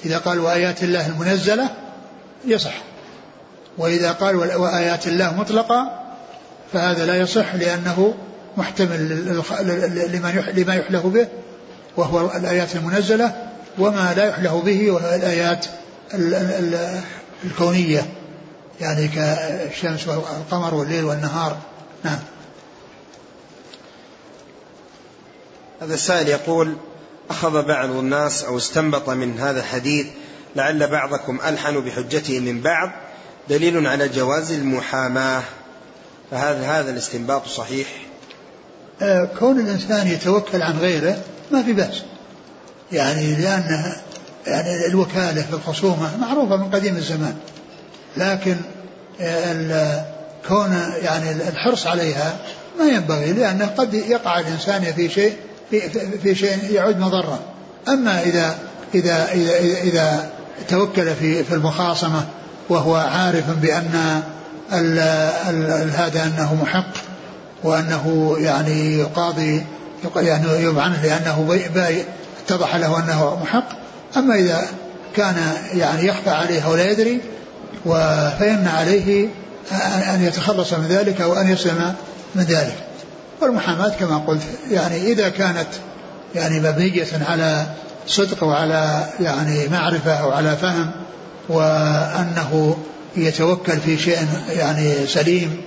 إذا 0.05 0.17
قال 0.17 0.39
وآيات 0.39 0.83
الله 0.83 1.07
المنزلة 1.07 1.69
يصح 2.45 2.73
وإذا 3.77 4.11
قال 4.11 4.35
وآيات 4.35 5.07
الله 5.07 5.35
مطلقة 5.35 5.99
فهذا 6.73 7.05
لا 7.05 7.15
يصح 7.15 7.55
لأنه 7.55 8.13
محتمل 8.57 9.25
لما 10.55 10.75
يحلف 10.75 11.05
به 11.05 11.27
وهو 11.97 12.31
الآيات 12.35 12.75
المنزلة 12.75 13.48
وما 13.79 14.13
لا 14.13 14.25
يحلف 14.25 14.53
به 14.53 14.91
وهو 14.91 15.15
الآيات 15.15 15.65
الكونية. 17.43 18.13
يعني 18.81 19.07
كالشمس 19.07 20.07
والقمر 20.07 20.75
والليل 20.75 21.03
والنهار. 21.03 21.57
نعم. 22.03 22.19
هذا 25.81 25.93
السائل 25.93 26.27
يقول 26.27 26.75
أخذ 27.29 27.65
بعض 27.65 27.89
الناس 27.89 28.43
أو 28.43 28.57
استنبط 28.57 29.09
من 29.09 29.39
هذا 29.39 29.59
الحديث 29.59 30.07
لعل 30.55 30.87
بعضكم 30.87 31.39
ألحن 31.45 31.79
بحجته 31.81 32.39
من 32.39 32.61
بعض 32.61 32.91
دليل 33.49 33.87
على 33.87 34.07
جواز 34.07 34.51
المحاماة. 34.51 35.43
فهذا 36.31 36.61
هذا 36.61 36.91
الاستنباط 36.91 37.47
صحيح؟ 37.47 37.87
آه، 39.01 39.29
كون 39.39 39.59
الإنسان 39.59 40.07
يتوكل 40.07 40.61
عن 40.61 40.77
غيره 40.77 41.21
ما 41.51 41.63
في 41.63 41.73
بأس. 41.73 42.03
يعني 42.91 43.35
لأن 43.35 43.93
يعني 44.47 44.85
الوكالة 44.85 45.41
في 45.41 45.53
الخصومة 45.53 46.17
معروفة 46.17 46.57
من 46.57 46.69
قديم 46.69 46.95
الزمان. 46.95 47.35
لكن 48.17 48.55
كون 50.47 50.77
يعني 51.01 51.31
الحرص 51.31 51.87
عليها 51.87 52.35
ما 52.79 52.85
ينبغي 52.85 53.33
لأنه 53.33 53.65
قد 53.65 53.93
يقع 53.93 54.39
الإنسان 54.39 54.93
في 54.93 55.09
شيء 55.09 55.33
في, 55.69 55.89
في 56.23 56.35
شيء 56.35 56.71
يعود 56.71 56.99
مضرة 56.99 57.39
أما 57.87 58.21
إذا 58.21 58.55
إذا 58.95 59.31
إذا, 59.31 59.57
إذا 59.83 60.29
توكل 60.69 61.15
في 61.15 61.43
في 61.43 61.53
المخاصمة 61.53 62.25
وهو 62.69 62.95
عارف 62.95 63.49
بأن 63.49 64.21
هذا 65.97 66.23
أنه 66.23 66.57
محق 66.61 66.93
وأنه 67.63 68.35
يعني 68.39 68.99
يقاضي 68.99 69.65
يعني 70.15 70.63
يبعنه 70.63 71.03
لأنه 71.03 71.39
اتضح 72.45 72.75
له 72.75 72.99
أنه 72.99 73.39
محق. 73.43 73.69
أما 74.17 74.35
إذا 74.35 74.61
كان 75.15 75.35
يعني 75.73 76.07
يخفى 76.07 76.29
عليه 76.29 76.69
ولا 76.69 76.91
يدري 76.91 77.21
فإن 78.39 78.67
عليه 78.67 79.27
أن 80.13 80.23
يتخلص 80.23 80.73
من 80.73 80.87
ذلك 80.87 81.21
أو 81.21 81.33
أن 81.33 81.51
يسلم 81.51 81.93
من 82.35 82.43
ذلك. 82.43 82.75
والمحاماة 83.41 83.89
كما 83.89 84.17
قلت 84.17 84.41
يعني 84.71 85.11
إذا 85.11 85.29
كانت 85.29 85.67
يعني 86.35 86.59
مبنية 86.59 87.07
على 87.29 87.65
صدق 88.07 88.43
وعلى 88.43 89.05
يعني 89.19 89.67
معرفة 89.67 90.27
وعلى 90.27 90.55
فهم 90.55 90.91
وأنه 91.49 92.77
يتوكل 93.17 93.77
في 93.77 93.97
شيء 93.97 94.17
يعني 94.49 95.07
سليم 95.07 95.61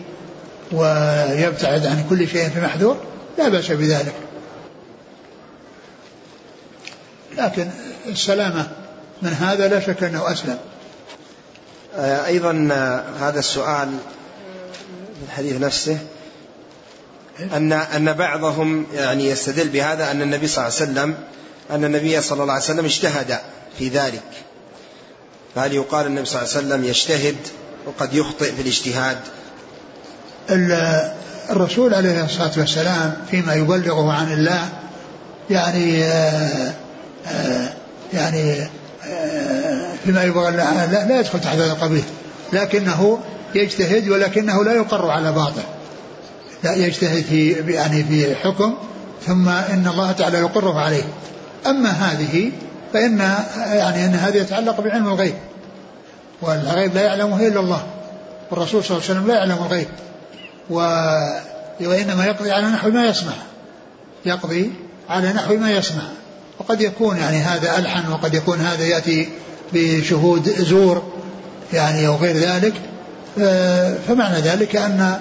ويبتعد 0.72 1.86
عن 1.86 2.04
كل 2.10 2.28
شيء 2.28 2.48
في 2.48 2.60
محذور 2.60 2.96
لا 3.38 3.48
بأس 3.48 3.70
بذلك. 3.70 4.14
لكن 7.38 7.68
السلامة 8.06 8.68
من 9.22 9.32
هذا 9.32 9.68
لا 9.68 9.80
شك 9.80 10.02
أنه 10.02 10.32
أسلم. 10.32 10.58
آه، 11.96 12.26
أيضا 12.26 12.68
هذا 13.20 13.38
السؤال 13.38 13.88
في 15.14 15.26
الحديث 15.26 15.60
نفسه 15.60 15.98
أن 17.52 17.72
أن 17.72 18.12
بعضهم 18.12 18.86
يعني 18.94 19.28
يستدل 19.28 19.68
بهذا 19.68 20.10
أن 20.10 20.22
النبي 20.22 20.46
صلى 20.46 20.68
الله 20.68 20.78
عليه 20.80 20.90
وسلم 20.90 21.14
أن 21.70 21.84
النبي 21.84 22.20
صلى 22.20 22.42
الله 22.42 22.54
عليه 22.54 22.64
وسلم 22.64 22.84
اجتهد 22.84 23.38
في 23.78 23.88
ذلك. 23.88 24.22
فهل 25.54 25.72
يقال 25.72 26.06
النبي 26.06 26.26
صلى 26.26 26.42
الله 26.42 26.54
عليه 26.56 26.66
وسلم 26.66 26.84
يجتهد 26.84 27.36
وقد 27.86 28.14
يخطئ 28.14 28.52
في 28.52 28.62
الاجتهاد؟ 28.62 29.18
الرسول 31.50 31.94
عليه 31.94 32.24
الصلاة 32.24 32.52
والسلام 32.56 33.16
فيما 33.30 33.54
يبلغه 33.54 34.12
عن 34.12 34.32
الله 34.32 34.68
يعني 35.50 36.04
آه، 36.04 36.08
آه، 36.08 36.74
يعني 38.12 38.68
آه، 39.06 39.92
فيما 40.04 40.24
يبلغ 40.24 40.50
لا, 40.50 40.86
لا 40.86 41.20
يدخل 41.20 41.40
تحت 41.40 41.56
هذا 41.56 41.72
القبيل. 41.72 42.04
لكنه 42.52 43.18
يجتهد 43.54 44.08
ولكنه 44.08 44.64
لا 44.64 44.72
يقر 44.72 45.10
على 45.10 45.32
باطل. 45.32 45.62
لا 46.64 46.74
يجتهد 46.74 47.24
في 47.24 47.52
يعني 47.52 48.04
في 48.04 48.34
حكم 48.34 48.74
ثم 49.26 49.48
إن 49.48 49.86
الله 49.86 50.12
تعالى 50.12 50.38
يقره 50.38 50.80
عليه. 50.80 51.04
أما 51.66 51.90
هذه 51.90 52.50
فإن 52.92 53.18
يعني 53.72 54.04
إن 54.04 54.14
هذه 54.14 54.36
يتعلق 54.36 54.80
بعلم 54.80 55.08
الغيب. 55.08 55.34
والغيب 56.42 56.94
لا 56.94 57.02
يعلمه 57.02 57.46
إلا 57.46 57.60
الله. 57.60 57.86
والرسول 58.50 58.84
صلى 58.84 58.96
الله 58.96 59.08
عليه 59.08 59.20
وسلم 59.20 59.28
لا 59.28 59.34
يعلم 59.34 59.58
الغيب. 59.64 59.88
وإنما 61.80 62.26
يقضي 62.26 62.50
على 62.50 62.66
نحو 62.66 62.90
ما 62.90 63.06
يسمع. 63.06 63.32
يقضي 64.26 64.72
على 65.08 65.32
نحو 65.32 65.56
ما 65.56 65.70
يسمع. 65.70 66.02
وقد 66.58 66.80
يكون 66.80 67.16
يعني 67.16 67.36
هذا 67.36 67.78
ألحن 67.78 68.12
وقد 68.12 68.34
يكون 68.34 68.58
هذا 68.60 68.84
يأتي 68.84 69.28
بشهود 69.72 70.48
زور 70.48 71.02
يعني 71.72 72.06
أو 72.06 72.16
غير 72.16 72.36
ذلك. 72.36 72.74
فمعنى 74.08 74.40
ذلك 74.40 74.76
أن 74.76 75.20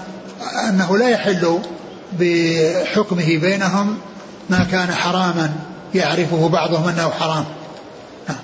أنه 0.70 0.98
لا 0.98 1.10
يحل 1.10 1.60
بحكمه 2.20 3.38
بينهم 3.38 3.98
ما 4.50 4.68
كان 4.72 4.94
حراما 4.94 5.54
يعرفه 5.96 6.50
بعضهم 6.50 6.88
أنه 6.88 7.10
حرام. 7.10 7.46
نعم. 8.30 8.38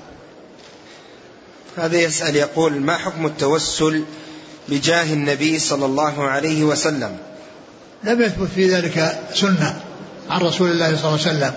هذا 1.78 1.98
يسأل 1.98 2.36
يقول 2.36 2.82
ما 2.82 2.98
حكم 2.98 3.26
التوسل 3.26 4.04
بجاه 4.70 5.14
النبي 5.14 5.60
صلى 5.60 5.86
الله 5.86 6.24
عليه 6.24 6.64
وسلم؟ 6.64 7.18
لم 8.04 8.22
يثبت 8.22 8.48
في 8.56 8.70
ذلك 8.70 9.20
سنة 9.34 9.82
عن 10.30 10.42
رسول 10.42 10.72
الله 10.72 10.86
صلى 10.86 10.96
الله 10.96 11.28
عليه 11.28 11.38
وسلم. 11.38 11.54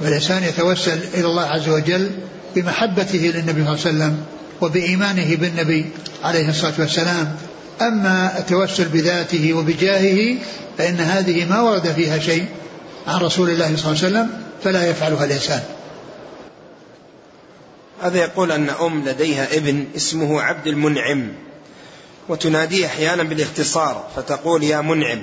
والإنسان 0.00 0.42
يتوسل 0.42 0.98
إلى 1.14 1.26
الله 1.26 1.42
عز 1.42 1.68
وجل 1.68 2.10
بمحبته 2.56 3.18
للنبي 3.18 3.52
صلى 3.52 3.60
الله 3.60 3.68
عليه 3.70 3.80
وسلم 3.80 4.24
وبإيمانه 4.60 5.36
بالنبي 5.36 5.86
عليه 6.24 6.48
الصلاة 6.48 6.74
والسلام. 6.78 7.36
أما 7.80 8.38
التوسل 8.38 8.84
بذاته 8.84 9.54
وبجاهه 9.54 10.36
فإن 10.78 11.00
هذه 11.00 11.44
ما 11.44 11.60
ورد 11.60 11.92
فيها 11.92 12.18
شيء 12.18 12.46
عن 13.06 13.20
رسول 13.20 13.50
الله 13.50 13.76
صلى 13.76 13.92
الله 13.92 14.04
عليه 14.04 14.08
وسلم 14.08 14.30
فلا 14.64 14.90
يفعلها 14.90 15.24
الإنسان 15.24 15.62
هذا 18.02 18.18
يقول 18.18 18.52
أن 18.52 18.70
أم 18.70 19.04
لديها 19.04 19.56
ابن 19.56 19.84
اسمه 19.96 20.42
عبد 20.42 20.66
المنعم 20.66 21.32
وتناديه 22.28 22.86
أحيانا 22.86 23.22
بالإختصار 23.22 24.08
فتقول 24.16 24.62
يا 24.62 24.80
منعم. 24.80 25.22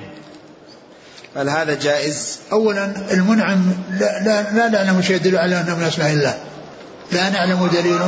هل 1.35 1.49
هذا 1.49 1.79
جائز؟ 1.79 2.39
أولا 2.51 2.93
المنعم 3.11 3.73
لا, 3.99 4.23
لا, 4.23 4.51
لا 4.51 4.69
نعلم 4.69 5.01
شيء 5.01 5.15
يدل 5.15 5.37
على 5.37 5.61
أنه 5.61 5.75
من 5.75 5.83
أسماء 5.83 6.11
الله 6.11 6.37
لا 7.11 7.29
نعلم 7.29 7.67
دليل 7.67 7.99